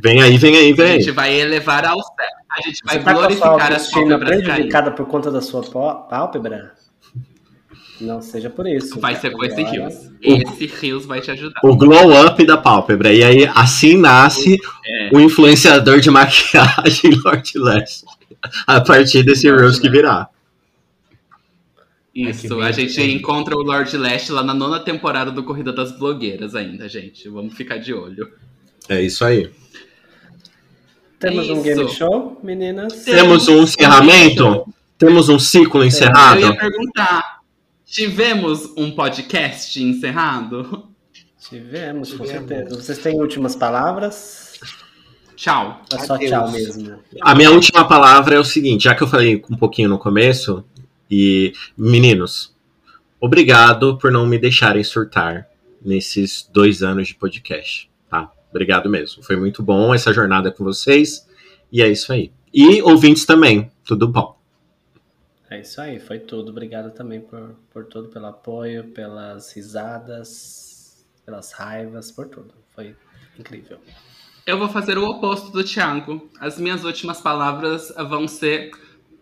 Vem 0.00 0.22
aí, 0.22 0.38
vem 0.38 0.56
aí, 0.56 0.72
vem 0.72 0.86
A 0.86 0.88
aí. 0.92 1.00
gente 1.00 1.10
vai 1.10 1.38
elevar 1.38 1.84
ao 1.84 1.96
céu. 2.00 2.38
A 2.56 2.62
gente 2.66 2.82
vai 2.84 2.98
Você 2.98 3.04
tá 3.04 3.10
a 3.10 3.14
sua 3.14 3.20
glorificar 3.20 3.54
as 3.56 3.60
autoestima 3.62 4.00
pálpebras 4.00 4.28
caídas. 4.30 4.44
prejudicada 4.48 4.90
por 4.92 5.06
conta 5.06 5.30
da 5.30 5.42
sua 5.42 5.62
pálpebra? 6.08 6.72
Não 8.00 8.22
seja 8.22 8.48
por 8.48 8.66
isso. 8.66 8.98
Vai 9.00 9.16
ser 9.16 9.30
com 9.30 9.44
esse 9.44 9.62
rios. 9.62 9.94
Esse 10.22 10.66
rios 10.66 11.04
vai 11.04 11.20
te 11.20 11.30
ajudar. 11.30 11.60
O 11.64 11.76
glow 11.76 12.24
up 12.26 12.44
da 12.46 12.56
pálpebra. 12.56 13.12
E 13.12 13.24
aí, 13.24 13.50
assim 13.54 13.96
nasce 13.96 14.56
É. 14.86 15.10
o 15.12 15.20
influenciador 15.20 16.00
de 16.00 16.10
maquiagem 16.10 17.10
Lord 17.24 17.52
Lash. 17.58 18.04
A 18.66 18.80
partir 18.80 19.22
desse 19.24 19.50
Reels 19.50 19.78
que 19.80 19.88
virá. 19.90 20.28
Isso, 22.14 22.60
a 22.60 22.72
gente 22.72 23.00
encontra 23.02 23.54
o 23.56 23.62
Lord 23.62 23.96
Lash 23.96 24.28
lá 24.30 24.42
na 24.42 24.54
nona 24.54 24.80
temporada 24.80 25.30
do 25.30 25.44
Corrida 25.44 25.72
das 25.72 25.96
Blogueiras 25.96 26.54
ainda, 26.54 26.88
gente. 26.88 27.28
Vamos 27.28 27.54
ficar 27.54 27.78
de 27.78 27.94
olho. 27.94 28.28
É 28.88 29.00
isso 29.00 29.24
aí. 29.24 29.50
Temos 31.20 31.48
um 31.50 31.54
Isso. 31.54 31.62
game 31.62 31.88
show, 31.90 32.40
meninas? 32.42 33.04
Temos 33.04 33.48
um 33.48 33.62
encerramento? 33.64 34.72
Temos 34.96 35.28
um 35.28 35.38
ciclo 35.38 35.82
Eu 35.82 35.86
encerrado? 35.86 36.40
ia 36.40 36.56
perguntar: 36.56 37.37
tivemos 37.88 38.72
um 38.76 38.90
podcast 38.90 39.82
encerrado? 39.82 40.88
Tivemos, 41.48 42.12
com 42.12 42.24
Tivemos. 42.24 42.48
certeza. 42.48 42.76
Vocês 42.76 42.98
têm 42.98 43.20
últimas 43.20 43.56
palavras? 43.56 44.60
Tchau. 45.34 45.82
É 45.92 45.98
só 45.98 46.14
Adeus. 46.14 46.30
tchau 46.30 46.50
mesmo? 46.50 46.98
A 47.22 47.34
minha 47.34 47.50
última 47.50 47.86
palavra 47.86 48.34
é 48.34 48.38
o 48.38 48.44
seguinte, 48.44 48.84
já 48.84 48.94
que 48.94 49.02
eu 49.02 49.08
falei 49.08 49.42
um 49.50 49.56
pouquinho 49.56 49.88
no 49.88 49.98
começo, 49.98 50.64
e 51.10 51.52
meninos, 51.76 52.54
obrigado 53.20 53.96
por 53.96 54.10
não 54.10 54.26
me 54.26 54.38
deixarem 54.38 54.84
surtar 54.84 55.48
nesses 55.82 56.48
dois 56.52 56.82
anos 56.82 57.08
de 57.08 57.14
podcast, 57.14 57.88
tá? 58.10 58.30
Obrigado 58.50 58.90
mesmo. 58.90 59.22
Foi 59.22 59.36
muito 59.36 59.62
bom 59.62 59.94
essa 59.94 60.12
jornada 60.12 60.50
com 60.50 60.64
vocês, 60.64 61.26
e 61.72 61.80
é 61.80 61.88
isso 61.88 62.12
aí. 62.12 62.32
E 62.52 62.82
ouvintes 62.82 63.24
também, 63.24 63.70
tudo 63.84 64.08
bom. 64.08 64.37
É 65.50 65.60
isso 65.60 65.80
aí, 65.80 65.98
foi 65.98 66.18
tudo. 66.18 66.50
Obrigado 66.50 66.90
também 66.90 67.20
por, 67.20 67.56
por 67.70 67.86
tudo, 67.86 68.08
pelo 68.08 68.26
apoio, 68.26 68.84
pelas 68.90 69.52
risadas, 69.52 71.06
pelas 71.24 71.52
raivas, 71.52 72.10
por 72.10 72.28
tudo. 72.28 72.52
Foi 72.74 72.94
incrível. 73.38 73.80
Eu 74.46 74.58
vou 74.58 74.68
fazer 74.68 74.98
o 74.98 75.04
oposto 75.04 75.50
do 75.50 75.64
Thiago. 75.64 76.30
As 76.40 76.58
minhas 76.58 76.84
últimas 76.84 77.20
palavras 77.20 77.92
vão 78.08 78.28
ser 78.28 78.70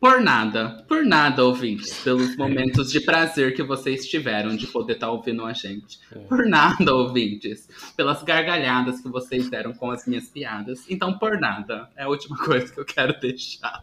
por 0.00 0.20
nada. 0.20 0.84
Por 0.88 1.04
nada, 1.04 1.44
ouvintes. 1.44 2.02
Pelos 2.02 2.34
momentos 2.38 2.90
de 2.90 3.00
prazer 3.00 3.54
que 3.54 3.62
vocês 3.62 4.06
tiveram 4.08 4.56
de 4.56 4.66
poder 4.66 4.94
estar 4.94 5.10
ouvindo 5.10 5.44
a 5.44 5.52
gente. 5.52 5.98
Por 6.28 6.46
nada, 6.46 6.94
ouvintes. 6.94 7.68
Pelas 7.96 8.22
gargalhadas 8.22 9.00
que 9.00 9.08
vocês 9.08 9.48
deram 9.48 9.72
com 9.72 9.90
as 9.90 10.06
minhas 10.06 10.28
piadas. 10.28 10.84
Então, 10.88 11.18
por 11.18 11.40
nada. 11.40 11.88
É 11.96 12.04
a 12.04 12.08
última 12.08 12.36
coisa 12.44 12.72
que 12.72 12.78
eu 12.78 12.84
quero 12.84 13.18
deixar. 13.18 13.82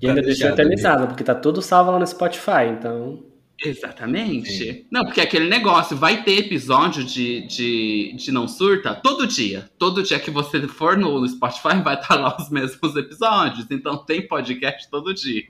E 0.00 0.08
ainda 0.08 0.20
Tá 0.20 0.26
deixou 0.26 0.48
eternizado, 0.48 1.06
porque 1.06 1.24
tá 1.24 1.34
tudo 1.34 1.62
salvo 1.62 1.90
lá 1.90 1.98
no 1.98 2.06
Spotify, 2.06 2.68
então. 2.78 3.22
Exatamente. 3.62 4.86
Não, 4.90 5.04
porque 5.04 5.20
aquele 5.20 5.48
negócio, 5.48 5.96
vai 5.96 6.22
ter 6.22 6.38
episódio 6.38 7.04
de, 7.04 7.46
de, 7.46 8.14
de 8.16 8.32
Não 8.32 8.48
Surta 8.48 8.94
todo 8.94 9.26
dia. 9.26 9.68
Todo 9.78 10.02
dia 10.02 10.18
que 10.18 10.30
você 10.30 10.66
for 10.66 10.96
no 10.96 11.26
Spotify 11.26 11.80
vai 11.82 11.94
estar 11.94 12.16
lá 12.16 12.36
os 12.38 12.50
mesmos 12.50 12.96
episódios. 12.96 13.66
Então 13.70 13.96
tem 13.96 14.26
podcast 14.26 14.90
todo 14.90 15.14
dia. 15.14 15.44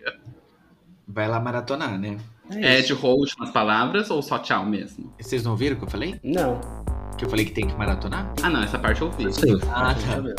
Vai 1.06 1.28
lá 1.28 1.40
maratonar, 1.40 1.98
né? 1.98 2.18
É 2.50 2.78
isso. 2.78 2.88
de 2.88 2.92
rol, 2.92 3.18
últimas 3.20 3.50
palavras 3.50 4.10
ou 4.10 4.20
só 4.22 4.38
tchau 4.38 4.66
mesmo? 4.66 5.12
Vocês 5.18 5.42
não 5.42 5.52
ouviram 5.52 5.76
o 5.76 5.78
que 5.78 5.84
eu 5.84 5.90
falei? 5.90 6.20
Não. 6.22 6.60
Que 7.16 7.24
eu 7.24 7.30
falei 7.30 7.44
que 7.44 7.52
tem 7.52 7.66
que 7.66 7.74
maratonar? 7.74 8.34
Ah, 8.42 8.50
não, 8.50 8.62
essa 8.62 8.78
parte 8.78 9.00
eu 9.00 9.06
ouvi. 9.06 9.32
Sim. 9.32 9.58
Ah, 9.70 9.92
ver. 9.92 10.34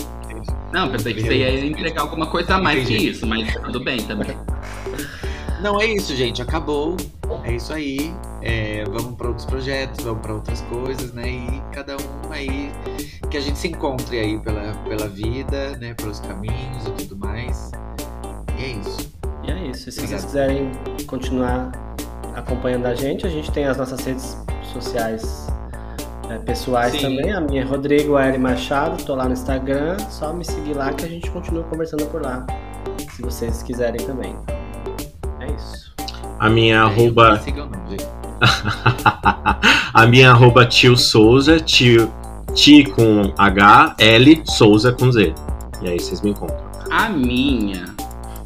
Não, 0.71 0.89
pensei 0.89 1.13
que 1.13 1.21
você 1.21 1.37
ia 1.37 1.65
entregar 1.65 2.01
alguma 2.01 2.27
coisa 2.27 2.55
a 2.55 2.61
mais 2.61 2.87
que 2.87 2.93
Entendi. 2.93 3.09
isso, 3.09 3.25
mas 3.25 3.53
tudo 3.55 3.83
bem 3.83 3.97
também. 4.03 4.35
Não, 5.61 5.79
é 5.79 5.85
isso, 5.85 6.15
gente. 6.15 6.41
Acabou. 6.41 6.97
É 7.43 7.53
isso 7.53 7.73
aí. 7.73 8.13
É, 8.41 8.83
vamos 8.85 9.15
para 9.15 9.29
outros 9.29 9.45
projetos, 9.45 10.03
vamos 10.03 10.21
para 10.21 10.33
outras 10.33 10.61
coisas, 10.61 11.13
né? 11.13 11.27
E 11.27 11.63
cada 11.71 11.95
um 11.95 12.31
aí 12.31 12.71
que 13.31 13.37
a 13.37 13.39
gente 13.39 13.57
se 13.57 13.69
encontre 13.69 14.19
aí 14.19 14.39
pela, 14.39 14.73
pela 14.87 15.07
vida, 15.07 15.75
né? 15.77 15.93
Pelos 15.95 16.19
caminhos 16.19 16.85
e 16.87 16.91
tudo 16.91 17.17
mais. 17.17 17.71
E 18.59 18.63
é 18.63 18.67
isso. 18.73 19.13
E 19.43 19.51
é 19.51 19.67
isso. 19.69 19.89
E 19.89 19.91
se 19.91 20.07
vocês 20.07 20.25
quiserem 20.25 20.71
continuar 21.07 21.71
acompanhando 22.35 22.85
a 22.85 22.93
gente, 22.93 23.25
a 23.25 23.29
gente 23.29 23.51
tem 23.51 23.65
as 23.65 23.77
nossas 23.77 24.05
redes 24.05 24.37
sociais 24.73 25.44
pessoais 26.45 26.93
Sim. 26.93 27.01
também. 27.01 27.33
A 27.33 27.41
minha 27.41 27.61
é 27.61 27.65
Rodrigo 27.65 28.17
L. 28.17 28.37
Machado, 28.37 29.03
tô 29.03 29.15
lá 29.15 29.25
no 29.25 29.33
Instagram. 29.33 29.97
Só 30.09 30.31
me 30.31 30.45
seguir 30.45 30.75
lá 30.75 30.93
que 30.93 31.05
a 31.05 31.09
gente 31.09 31.29
continua 31.31 31.63
conversando 31.63 32.05
por 32.05 32.21
lá. 32.21 32.45
Se 33.15 33.21
vocês 33.21 33.63
quiserem 33.63 34.05
também. 34.05 34.35
É 35.39 35.47
isso. 35.47 35.93
A 36.39 36.49
minha 36.49 36.75
É, 36.75 36.79
arroba. 36.79 37.41
a 39.93 40.05
minha 40.05 40.31
arroba 40.31 40.65
tio 40.65 40.97
Souza, 40.97 41.59
tio, 41.59 42.11
ti 42.53 42.83
com 42.83 43.33
H, 43.37 43.95
L, 43.99 44.43
Souza 44.45 44.91
com 44.91 45.11
Z. 45.11 45.33
E 45.81 45.89
aí 45.89 45.99
vocês 45.99 46.21
me 46.21 46.31
encontram. 46.31 46.65
A 46.91 47.09
minha, 47.09 47.85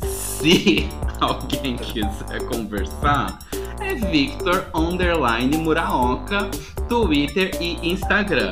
se 0.08 0.88
alguém 1.20 1.76
quiser 1.78 2.42
conversar, 2.52 3.38
é 3.82 3.96
Victor 3.96 4.68
Underline 4.74 5.58
Muraoka, 5.58 6.50
Twitter 6.88 7.52
e 7.60 7.92
Instagram. 7.92 8.52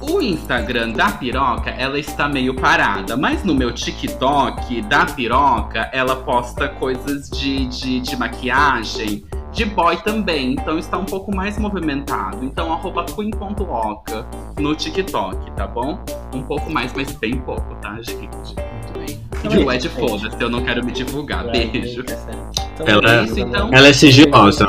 O 0.00 0.20
Instagram 0.20 0.92
da 0.92 1.10
Piroca, 1.12 1.70
ela 1.70 1.98
está 1.98 2.28
meio 2.28 2.54
parada, 2.54 3.16
mas 3.16 3.42
no 3.42 3.54
meu 3.54 3.72
TikTok 3.72 4.82
da 4.82 5.06
Piroca, 5.06 5.88
ela 5.92 6.16
posta 6.16 6.68
coisas 6.68 7.30
de, 7.30 7.66
de, 7.66 8.00
de 8.00 8.16
maquiagem, 8.16 9.24
de 9.50 9.64
boy 9.64 9.96
também, 9.98 10.52
então 10.52 10.78
está 10.78 10.98
um 10.98 11.06
pouco 11.06 11.34
mais 11.34 11.58
movimentado. 11.58 12.44
Então, 12.44 12.72
arroba 12.72 13.04
queen.oca 13.04 14.26
no 14.58 14.74
TikTok, 14.74 15.50
tá 15.52 15.66
bom? 15.66 15.98
Um 16.34 16.42
pouco 16.42 16.70
mais, 16.70 16.92
mas 16.92 17.12
bem 17.12 17.40
pouco, 17.40 17.74
tá, 17.76 17.96
gente? 18.02 18.26
Muito 18.26 18.98
bem. 18.98 19.23
E 19.50 19.58
o 19.58 19.70
Ed, 19.72 19.88
foda-se, 19.90 20.36
eu 20.42 20.48
não 20.50 20.62
quero 20.64 20.84
me 20.84 20.92
divulgar. 20.92 21.44
Beijo. 21.50 22.02
Então, 22.02 22.86
Ela- 22.86 23.20
é 23.20 23.24
isso, 23.24 23.40
então. 23.40 23.70
ela 23.72 23.88
é 23.88 23.92
sigilosa. 23.92 24.66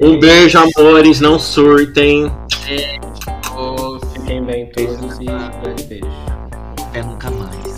Um 0.00 0.18
beijo, 0.18 0.58
amores, 0.58 1.20
não 1.20 1.38
surtem. 1.38 2.30
Oh, 3.56 3.98
Fiquem 4.12 4.42
bem 4.44 4.66
todos 4.70 5.18
e 5.20 5.24
grande 5.24 5.82
beijo. 5.84 6.06
Até 6.80 7.02
nunca 7.02 7.30
mais. 7.30 7.73